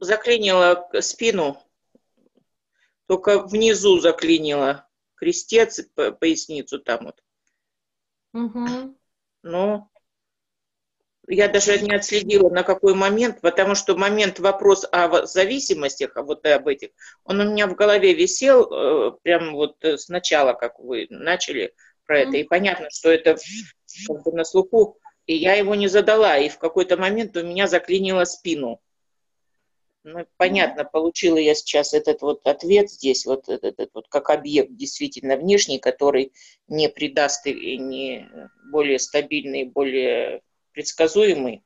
заклинило 0.00 0.88
спину, 1.00 1.62
только 3.06 3.42
внизу 3.46 3.98
заклинило 4.00 4.88
крестец, 5.14 5.80
поясницу 5.94 6.80
там 6.80 7.04
вот. 7.04 7.22
Угу. 8.32 8.98
Ну, 9.42 9.91
я 11.32 11.48
даже 11.48 11.78
не 11.80 11.94
отследила, 11.94 12.48
на 12.48 12.62
какой 12.62 12.94
момент, 12.94 13.40
потому 13.40 13.74
что 13.74 13.96
момент 13.96 14.38
вопрос 14.38 14.86
о 14.90 15.26
зависимостях, 15.26 16.16
а 16.16 16.22
вот 16.22 16.44
об 16.46 16.68
этих, 16.68 16.90
он 17.24 17.40
у 17.40 17.50
меня 17.50 17.66
в 17.66 17.74
голове 17.74 18.14
висел 18.14 18.68
э, 18.70 19.12
прям 19.22 19.54
вот 19.54 19.76
э, 19.84 19.96
сначала, 19.98 20.52
как 20.52 20.78
вы 20.78 21.06
начали 21.10 21.74
про 22.06 22.20
это, 22.20 22.36
и 22.36 22.44
понятно, 22.44 22.88
что 22.90 23.10
это 23.10 23.36
как 24.06 24.22
бы 24.22 24.32
на 24.32 24.44
слуху, 24.44 24.98
и 25.26 25.34
я 25.34 25.54
его 25.54 25.74
не 25.74 25.88
задала, 25.88 26.36
и 26.38 26.48
в 26.48 26.58
какой-то 26.58 26.96
момент 26.96 27.36
у 27.36 27.42
меня 27.42 27.66
заклинило 27.66 28.24
спину. 28.24 28.80
Ну, 30.04 30.26
понятно, 30.36 30.84
получила 30.84 31.36
я 31.36 31.54
сейчас 31.54 31.94
этот 31.94 32.22
вот 32.22 32.44
ответ 32.46 32.90
здесь, 32.90 33.24
вот 33.24 33.48
этот, 33.48 33.78
этот 33.78 33.90
вот 33.94 34.08
как 34.08 34.30
объект 34.30 34.74
действительно 34.74 35.36
внешний, 35.36 35.78
который 35.78 36.32
не 36.66 36.88
придаст 36.88 37.46
и 37.46 37.78
не 37.78 38.28
более 38.72 38.98
стабильный, 38.98 39.62
более 39.64 40.42
предсказуемый. 40.72 41.64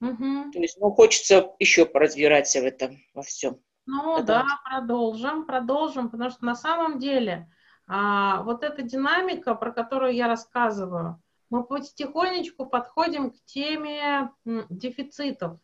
Угу. 0.00 0.52
То 0.52 0.58
есть, 0.58 0.78
ну, 0.80 0.90
хочется 0.92 1.50
еще 1.58 1.84
поразбираться 1.86 2.60
в 2.60 2.64
этом 2.64 3.02
во 3.14 3.22
всем. 3.22 3.60
Ну 3.86 4.22
да, 4.22 4.44
продолжим, 4.64 5.46
продолжим, 5.46 6.10
потому 6.10 6.30
что 6.30 6.44
на 6.44 6.54
самом 6.54 6.98
деле 6.98 7.50
а, 7.86 8.42
вот 8.42 8.62
эта 8.62 8.82
динамика, 8.82 9.54
про 9.54 9.72
которую 9.72 10.14
я 10.14 10.28
рассказываю, 10.28 11.22
мы 11.48 11.64
потихонечку 11.64 12.66
подходим 12.66 13.30
к 13.30 13.36
теме 13.46 14.30
дефицитов. 14.44 15.58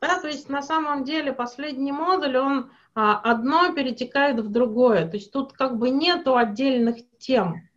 Да, 0.00 0.20
то 0.20 0.28
есть 0.28 0.48
на 0.48 0.62
самом 0.62 1.04
деле 1.04 1.32
последний 1.32 1.92
модуль, 1.92 2.36
он 2.36 2.70
а, 2.94 3.18
одно 3.18 3.72
перетекает 3.74 4.38
в 4.38 4.48
другое. 4.48 5.08
То 5.08 5.16
есть 5.16 5.32
тут 5.32 5.52
как 5.52 5.78
бы 5.78 5.90
нету 5.90 6.36
отдельных 6.36 6.96
тем. 7.18 7.68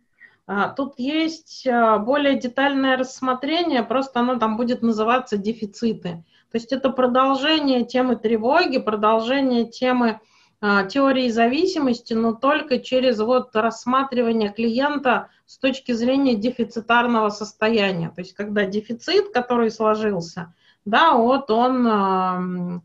А, 0.52 0.68
тут 0.68 0.98
есть 0.98 1.64
а, 1.64 1.98
более 1.98 2.36
детальное 2.36 2.96
рассмотрение, 2.96 3.84
просто 3.84 4.18
оно 4.18 4.36
там 4.36 4.56
будет 4.56 4.82
называться 4.82 5.36
дефициты. 5.36 6.24
То 6.50 6.58
есть 6.58 6.72
это 6.72 6.90
продолжение 6.90 7.84
темы 7.84 8.16
тревоги, 8.16 8.78
продолжение 8.78 9.64
темы 9.66 10.18
а, 10.60 10.82
теории 10.82 11.28
зависимости, 11.28 12.14
но 12.14 12.32
только 12.32 12.80
через 12.80 13.20
вот 13.20 13.54
рассматривание 13.54 14.52
клиента 14.52 15.28
с 15.46 15.56
точки 15.56 15.92
зрения 15.92 16.34
дефицитарного 16.34 17.28
состояния. 17.28 18.10
То 18.10 18.22
есть 18.22 18.34
когда 18.34 18.64
дефицит, 18.64 19.32
который 19.32 19.70
сложился, 19.70 20.52
да, 20.84 21.12
вот 21.12 21.48
он 21.52 22.82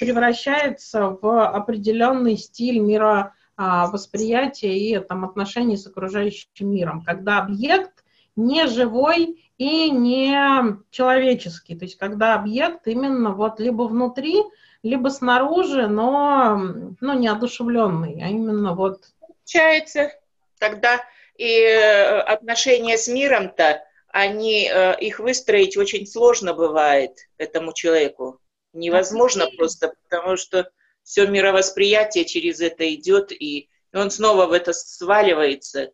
превращается 0.00 1.18
в 1.20 1.46
определенный 1.46 2.38
стиль 2.38 2.78
мира, 2.78 3.34
восприятия 3.56 4.76
и 4.76 4.98
там, 4.98 5.24
отношений 5.24 5.76
с 5.76 5.86
окружающим 5.86 6.72
миром, 6.72 7.02
когда 7.02 7.38
объект 7.38 8.04
не 8.36 8.66
живой 8.66 9.44
и 9.58 9.90
не 9.90 10.76
человеческий, 10.90 11.76
то 11.76 11.84
есть 11.84 11.96
когда 11.96 12.34
объект 12.34 12.86
именно 12.86 13.30
вот 13.30 13.60
либо 13.60 13.84
внутри, 13.84 14.42
либо 14.82 15.08
снаружи, 15.08 15.86
но 15.86 16.56
ну, 17.00 17.18
не 17.18 17.28
одушевленный, 17.28 18.22
а 18.22 18.28
именно 18.28 18.74
вот... 18.74 19.02
Получается, 19.20 20.10
тогда 20.58 21.00
и 21.36 21.60
э, 21.60 22.20
отношения 22.20 22.96
с 22.96 23.08
миром-то, 23.08 23.82
они, 24.08 24.70
э, 24.72 24.98
их 25.00 25.18
выстроить 25.18 25.76
очень 25.76 26.06
сложно 26.06 26.54
бывает 26.54 27.12
этому 27.36 27.72
человеку. 27.72 28.40
Невозможно 28.72 29.46
просто, 29.56 29.94
потому 30.08 30.36
что 30.36 30.70
все 31.04 31.28
мировосприятие 31.28 32.24
через 32.24 32.60
это 32.60 32.92
идет, 32.92 33.30
и 33.30 33.70
он 33.92 34.10
снова 34.10 34.46
в 34.46 34.52
это 34.52 34.72
сваливается. 34.72 35.92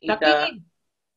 И 0.00 0.06
так 0.06 0.20
да. 0.20 0.48
и 0.48 0.62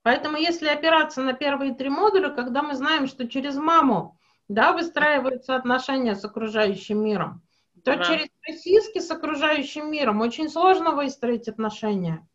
Поэтому 0.07 0.38
если 0.38 0.70
опираться 0.70 1.22
на 1.22 1.34
первые 1.34 1.74
три 1.74 1.89
модуля, 1.89 2.30
когда 2.30 2.63
мы 2.63 2.76
знаем, 2.76 3.07
что 3.07 3.28
через 3.28 3.57
маму 3.57 4.18
да, 4.47 4.72
выстраиваются 4.72 5.53
отношения 5.53 6.15
с 6.15 6.24
окружающим 6.24 7.03
миром, 7.03 7.41
то 7.84 7.97
да. 7.97 8.03
через 8.05 8.30
сосиски 8.45 8.99
с 8.99 9.11
окружающим 9.11 9.91
миром 9.91 10.22
очень 10.22 10.47
сложно 10.47 10.91
выстроить 10.91 11.49
отношения. 11.49 12.26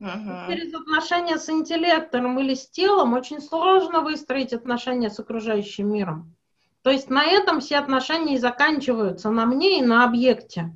Угу. 0.00 0.08
Через 0.48 0.72
отношения 0.72 1.36
с 1.36 1.50
интеллектом 1.50 2.40
или 2.40 2.54
с 2.54 2.70
телом 2.70 3.12
очень 3.12 3.42
сложно 3.42 4.00
выстроить 4.00 4.54
отношения 4.54 5.10
с 5.10 5.20
окружающим 5.20 5.92
миром. 5.92 6.34
То 6.82 6.90
есть 6.90 7.10
на 7.10 7.24
этом 7.24 7.60
все 7.60 7.76
отношения 7.76 8.34
и 8.34 8.38
заканчиваются, 8.38 9.30
на 9.30 9.44
мне 9.44 9.78
и 9.78 9.82
на 9.82 10.04
объекте. 10.04 10.72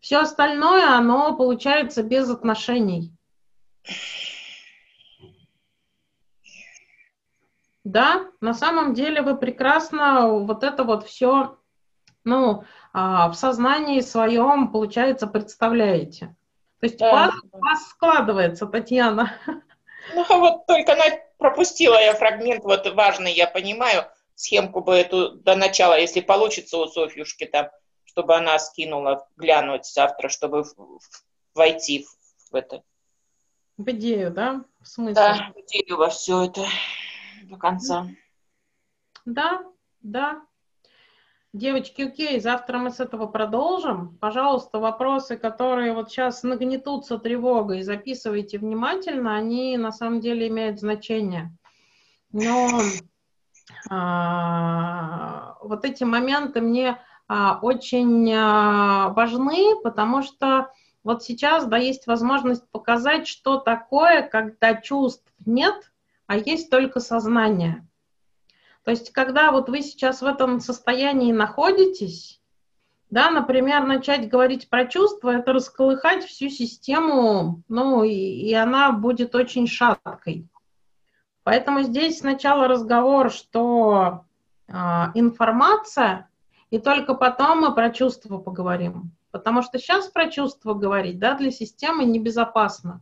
Все 0.00 0.18
остальное, 0.20 0.90
оно 0.92 1.34
получается 1.34 2.02
без 2.02 2.28
отношений. 2.30 3.12
Да, 7.84 8.26
на 8.40 8.52
самом 8.52 8.92
деле 8.92 9.22
вы 9.22 9.36
прекрасно 9.36 10.28
вот 10.28 10.62
это 10.62 10.84
вот 10.84 11.06
все, 11.06 11.58
ну, 12.24 12.64
а, 12.92 13.30
в 13.30 13.34
сознании 13.34 14.00
своем, 14.00 14.70
получается, 14.70 15.26
представляете. 15.26 16.36
То 16.80 16.86
есть 16.86 16.98
да. 16.98 17.32
у 17.50 17.58
вас 17.58 17.88
складывается, 17.88 18.66
Татьяна. 18.66 19.32
Ну, 20.14 20.24
вот 20.38 20.66
только 20.66 20.92
она 20.92 21.04
пропустила 21.38 21.98
я 22.00 22.14
фрагмент, 22.14 22.64
вот 22.64 22.86
важный, 22.94 23.32
я 23.32 23.46
понимаю, 23.46 24.04
схемку 24.38 24.80
бы 24.82 24.94
эту 24.94 25.32
до 25.32 25.56
начала, 25.56 25.98
если 25.98 26.20
получится 26.20 26.78
у 26.78 26.86
Софьюшки 26.86 27.44
там, 27.44 27.68
чтобы 28.04 28.36
она 28.36 28.56
скинула, 28.60 29.26
глянуть 29.36 29.84
завтра, 29.84 30.28
чтобы 30.28 30.64
войти 31.54 32.06
в 32.50 32.54
это. 32.54 32.84
В 33.76 33.90
идею, 33.90 34.30
да? 34.30 34.64
В 34.80 34.86
смысле? 34.86 35.14
Да, 35.14 35.52
в 35.54 35.60
идею 35.60 35.96
во 35.96 36.08
все 36.08 36.44
это 36.44 36.64
до 37.42 37.56
конца. 37.56 38.06
Да, 39.24 39.64
да. 40.02 40.42
Девочки, 41.52 42.02
окей, 42.02 42.38
завтра 42.38 42.78
мы 42.78 42.90
с 42.90 43.00
этого 43.00 43.26
продолжим. 43.26 44.16
Пожалуйста, 44.18 44.78
вопросы, 44.78 45.36
которые 45.36 45.94
вот 45.94 46.10
сейчас 46.10 46.44
нагнетутся 46.44 47.18
тревогой, 47.18 47.82
записывайте 47.82 48.58
внимательно, 48.58 49.34
они 49.34 49.76
на 49.76 49.90
самом 49.90 50.20
деле 50.20 50.46
имеют 50.46 50.78
значение. 50.78 51.56
Но 52.30 52.68
вот 53.88 55.84
эти 55.84 56.04
моменты 56.04 56.60
мне 56.60 56.98
а, 57.28 57.58
очень 57.60 58.32
а, 58.32 59.10
важны, 59.10 59.76
потому 59.82 60.22
что 60.22 60.72
вот 61.04 61.22
сейчас, 61.22 61.66
да, 61.66 61.76
есть 61.76 62.06
возможность 62.06 62.68
показать, 62.70 63.28
что 63.28 63.58
такое, 63.58 64.22
когда 64.22 64.74
чувств 64.74 65.30
нет, 65.44 65.92
а 66.26 66.36
есть 66.36 66.70
только 66.70 67.00
сознание. 67.00 67.86
То 68.84 68.90
есть, 68.90 69.12
когда 69.12 69.52
вот 69.52 69.68
вы 69.68 69.82
сейчас 69.82 70.22
в 70.22 70.26
этом 70.26 70.60
состоянии 70.60 71.32
находитесь, 71.32 72.40
да, 73.10 73.30
например, 73.30 73.86
начать 73.86 74.28
говорить 74.28 74.68
про 74.68 74.86
чувства, 74.86 75.30
это 75.36 75.52
расколыхать 75.52 76.24
всю 76.24 76.48
систему, 76.48 77.62
ну, 77.68 78.04
и, 78.04 78.12
и 78.12 78.54
она 78.54 78.92
будет 78.92 79.34
очень 79.34 79.66
шаткой. 79.66 80.48
Поэтому 81.48 81.80
здесь 81.80 82.18
сначала 82.18 82.68
разговор, 82.68 83.30
что 83.30 84.26
э, 84.68 84.72
информация, 85.14 86.28
и 86.68 86.78
только 86.78 87.14
потом 87.14 87.62
мы 87.62 87.74
про 87.74 87.88
чувства 87.88 88.36
поговорим. 88.36 89.12
Потому 89.30 89.62
что 89.62 89.78
сейчас 89.78 90.08
про 90.08 90.28
чувства 90.28 90.74
говорить, 90.74 91.18
да, 91.18 91.38
для 91.38 91.50
системы 91.50 92.04
небезопасно. 92.04 93.00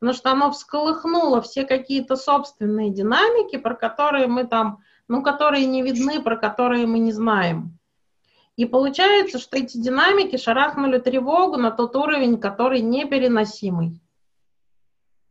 Потому 0.00 0.16
что 0.16 0.32
оно 0.32 0.50
всколыхнуло 0.50 1.42
все 1.42 1.64
какие-то 1.64 2.16
собственные 2.16 2.88
динамики, 2.88 3.58
про 3.58 3.74
которые 3.74 4.28
мы 4.28 4.44
там, 4.44 4.78
ну, 5.06 5.22
которые 5.22 5.66
не 5.66 5.82
видны, 5.82 6.22
про 6.22 6.38
которые 6.38 6.86
мы 6.86 6.98
не 7.00 7.12
знаем. 7.12 7.78
И 8.56 8.64
получается, 8.64 9.38
что 9.38 9.58
эти 9.58 9.76
динамики 9.76 10.38
шарахнули 10.38 10.96
тревогу 11.00 11.58
на 11.58 11.70
тот 11.70 11.94
уровень, 11.96 12.38
который 12.38 12.80
непереносимый. 12.80 14.00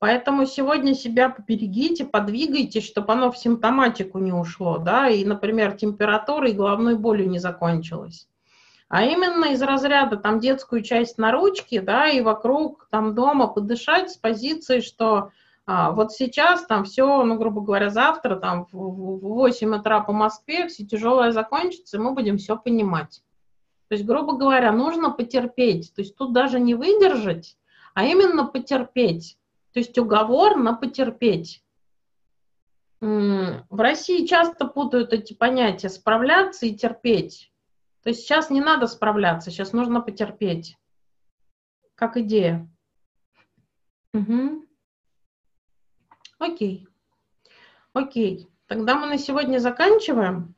Поэтому 0.04 0.46
сегодня 0.46 0.96
себя 0.96 1.30
поберегите, 1.30 2.04
подвигайте, 2.04 2.82
чтобы 2.82 3.14
оно 3.14 3.32
в 3.32 3.38
симптоматику 3.38 4.20
не 4.20 4.34
ушло, 4.34 4.78
да, 4.78 5.08
и, 5.08 5.24
например, 5.24 5.78
температура 5.78 6.50
и 6.50 6.54
головной 6.54 6.98
болью 6.98 7.30
не 7.30 7.40
закончилась. 7.40 8.28
А 8.90 9.06
именно 9.06 9.54
из 9.54 9.62
разряда 9.62 10.18
там 10.18 10.42
детскую 10.42 10.84
часть 10.84 11.18
на 11.18 11.32
ручке, 11.32 11.80
да, 11.80 12.10
и 12.10 12.20
вокруг 12.20 12.86
там 12.92 13.16
дома 13.16 13.48
подышать 13.48 14.12
с 14.12 14.18
позиции, 14.18 14.82
что 14.82 15.30
а, 15.66 15.92
вот 15.92 16.12
сейчас 16.12 16.66
там 16.66 16.84
все, 16.84 17.24
ну, 17.24 17.38
грубо 17.38 17.62
говоря, 17.62 17.90
завтра 17.90 18.36
там 18.36 18.66
в, 18.74 18.74
в 18.74 19.20
8 19.22 19.74
утра 19.74 20.02
по 20.02 20.12
Москве 20.12 20.68
все 20.68 20.86
тяжелое 20.86 21.32
закончится, 21.32 21.96
и 21.96 22.02
мы 22.02 22.12
будем 22.12 22.38
все 22.40 22.58
понимать. 22.58 23.24
То 23.88 23.96
есть, 23.96 24.06
грубо 24.06 24.36
говоря, 24.36 24.74
нужно 24.74 25.12
потерпеть. 25.12 25.94
То 25.96 26.02
есть 26.02 26.18
тут 26.18 26.34
даже 26.34 26.60
не 26.60 26.76
выдержать, 26.76 27.56
а 27.94 28.04
именно 28.04 28.46
потерпеть. 28.46 29.38
То 29.74 29.80
есть 29.80 29.98
уговор 29.98 30.56
на 30.56 30.74
потерпеть. 30.74 31.64
В 33.02 33.66
России 33.70 34.26
часто 34.26 34.66
путают 34.66 35.12
эти 35.12 35.34
понятия 35.34 35.90
справляться 35.90 36.66
и 36.66 36.76
терпеть. 36.76 37.52
То 38.02 38.10
есть 38.10 38.22
сейчас 38.22 38.50
не 38.50 38.62
надо 38.62 38.88
справляться, 38.88 39.52
сейчас 39.52 39.74
нужно 39.74 40.00
потерпеть. 40.00 40.78
Как 41.96 42.18
идея. 42.18 42.70
Угу. 44.14 44.66
Окей. 46.40 46.88
Окей. 47.94 48.48
Тогда 48.68 48.96
мы 48.96 49.08
на 49.08 49.18
сегодня 49.18 49.60
заканчиваем. 49.60 50.56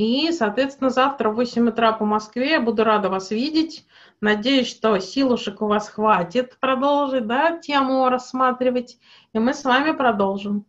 И, 0.00 0.32
соответственно, 0.32 0.88
завтра 0.88 1.28
в 1.28 1.34
8 1.34 1.68
утра 1.68 1.92
по 1.92 2.06
Москве 2.06 2.52
я 2.52 2.60
буду 2.62 2.84
рада 2.84 3.10
вас 3.10 3.30
видеть. 3.30 3.86
Надеюсь, 4.22 4.66
что 4.66 4.98
силушек 4.98 5.60
у 5.60 5.66
вас 5.66 5.90
хватит 5.90 6.56
продолжить, 6.58 7.26
да, 7.26 7.58
тему 7.58 8.08
рассматривать. 8.08 8.98
И 9.34 9.38
мы 9.38 9.52
с 9.52 9.62
вами 9.62 9.94
продолжим. 9.94 10.64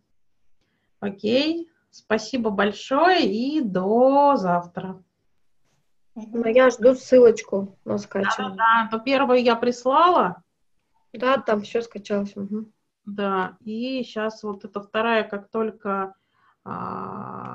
Окей. 1.00 1.70
Спасибо 1.90 2.50
большое 2.50 3.22
и 3.22 3.62
до 3.62 4.36
завтра. 4.36 5.02
Ну, 6.14 6.44
я 6.44 6.68
жду 6.68 6.94
ссылочку 6.94 7.78
на 7.86 7.96
скачивание. 7.96 8.54
Да, 8.58 8.88
да, 8.90 8.98
то 8.98 9.02
первую 9.02 9.42
я 9.42 9.56
прислала. 9.56 10.42
Да, 11.14 11.38
там 11.38 11.62
все 11.62 11.80
скачалось. 11.80 12.36
Угу. 12.36 12.66
Да, 13.06 13.56
и 13.60 14.02
сейчас 14.04 14.42
вот 14.42 14.66
эта 14.66 14.82
вторая, 14.82 15.24
как 15.24 15.48
только 15.48 16.14
а, 16.64 17.52